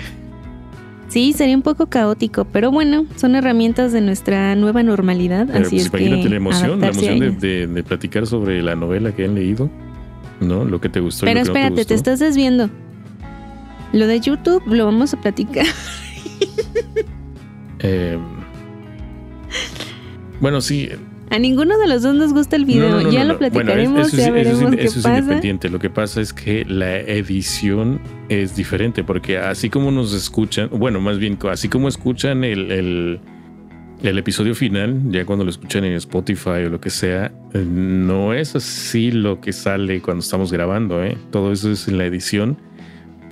Sí, 1.08 1.32
sería 1.32 1.56
un 1.56 1.62
poco 1.62 1.86
caótico, 1.86 2.44
pero 2.44 2.70
bueno, 2.70 3.06
son 3.16 3.34
herramientas 3.34 3.92
de 3.92 4.00
nuestra 4.00 4.54
nueva 4.56 4.82
normalidad. 4.82 5.50
así 5.50 5.76
pues, 5.76 5.82
es 5.82 5.86
imagínate 5.88 6.28
la 6.28 6.36
emoción, 6.36 6.80
la 6.80 6.88
emoción 6.88 7.38
de, 7.38 7.66
de, 7.66 7.82
platicar 7.82 8.26
sobre 8.26 8.62
la 8.62 8.74
novela 8.74 9.12
que 9.12 9.24
han 9.24 9.34
leído, 9.34 9.70
¿no? 10.40 10.64
Lo 10.64 10.80
que 10.80 10.88
te 10.88 11.00
gustó. 11.00 11.26
Pero 11.26 11.40
y 11.40 11.44
lo 11.44 11.52
que 11.52 11.58
espérate, 11.58 11.82
no 11.82 11.86
te, 11.86 11.94
estás 11.94 12.18
desviando. 12.18 12.70
Lo 13.94 14.08
de 14.08 14.18
YouTube 14.18 14.60
lo 14.66 14.86
vamos 14.86 15.14
a 15.14 15.20
platicar. 15.20 15.66
eh, 17.78 18.18
bueno, 20.40 20.60
sí. 20.60 20.88
A 21.30 21.38
ninguno 21.38 21.78
de 21.78 21.86
los 21.86 22.02
dos 22.02 22.12
nos 22.16 22.32
gusta 22.32 22.56
el 22.56 22.64
video. 22.64 23.08
ya 23.12 23.24
lo 23.24 23.38
platicaremos, 23.38 24.10
ya 24.10 24.32
veremos 24.32 24.74
qué 24.74 24.84
eso 24.84 24.98
es 24.98 25.06
independiente. 25.06 25.68
Lo 25.68 25.78
que 25.78 25.90
pasa 25.90 26.20
es 26.20 26.32
que 26.32 26.64
la 26.64 26.98
edición 26.98 28.00
es 28.28 28.56
diferente, 28.56 29.04
porque 29.04 29.38
así 29.38 29.70
como 29.70 29.92
nos 29.92 30.12
escuchan, 30.12 30.70
bueno, 30.72 31.00
más 31.00 31.18
bien, 31.18 31.38
así 31.48 31.68
como 31.68 31.86
escuchan 31.86 32.42
el, 32.42 32.72
el, 32.72 33.20
el 34.02 34.18
episodio 34.18 34.56
final, 34.56 35.02
ya 35.10 35.24
cuando 35.24 35.44
lo 35.44 35.50
escuchan 35.50 35.84
en 35.84 35.92
Spotify 35.92 36.64
o 36.66 36.68
lo 36.68 36.80
que 36.80 36.90
sea, 36.90 37.32
no 37.52 38.34
es 38.34 38.56
así 38.56 39.12
lo 39.12 39.40
que 39.40 39.52
sale 39.52 40.02
cuando 40.02 40.20
estamos 40.20 40.52
grabando, 40.52 41.04
¿eh? 41.04 41.16
Todo 41.30 41.52
eso 41.52 41.70
es 41.70 41.86
en 41.86 41.98
la 41.98 42.06
edición 42.06 42.58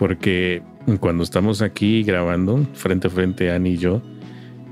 porque 0.02 0.64
cuando 0.98 1.22
estamos 1.22 1.62
aquí 1.62 2.02
grabando 2.02 2.66
frente 2.74 3.06
a 3.06 3.10
frente, 3.10 3.52
Annie 3.52 3.74
y 3.74 3.76
yo, 3.76 4.02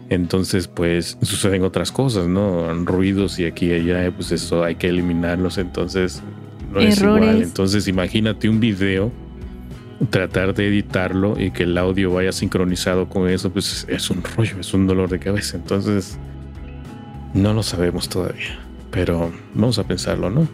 entonces 0.09 0.67
pues 0.67 1.19
suceden 1.23 1.63
otras 1.63 1.93
cosas, 1.93 2.27
¿no? 2.27 2.75
Ruidos 2.85 3.39
y 3.39 3.45
aquí 3.45 3.67
y 3.67 3.75
allá, 3.75 4.11
pues 4.11 4.33
eso 4.33 4.65
hay 4.65 4.75
que 4.75 4.89
eliminarlos, 4.89 5.59
entonces 5.59 6.21
no 6.73 6.81
es 6.81 7.01
igual. 7.01 7.43
Entonces 7.43 7.87
imagínate 7.87 8.49
un 8.49 8.59
video, 8.59 9.13
tratar 10.11 10.53
de 10.53 10.67
editarlo 10.67 11.39
y 11.39 11.53
que 11.53 11.63
el 11.63 11.79
audio 11.79 12.13
vaya 12.13 12.33
sincronizado 12.33 13.09
con 13.09 13.29
eso, 13.29 13.53
pues 13.53 13.87
es 13.89 14.11
un 14.11 14.25
rollo, 14.37 14.59
es 14.59 14.75
un 14.75 14.89
dolor 14.89 15.11
de 15.11 15.21
cabeza. 15.21 15.59
Entonces 15.59 16.19
no 17.35 17.55
lo 17.55 17.63
sabemos 17.63 18.09
todavía, 18.09 18.59
pero 18.91 19.31
vamos 19.55 19.79
a 19.79 19.87
pensarlo, 19.87 20.29
¿no? 20.29 20.49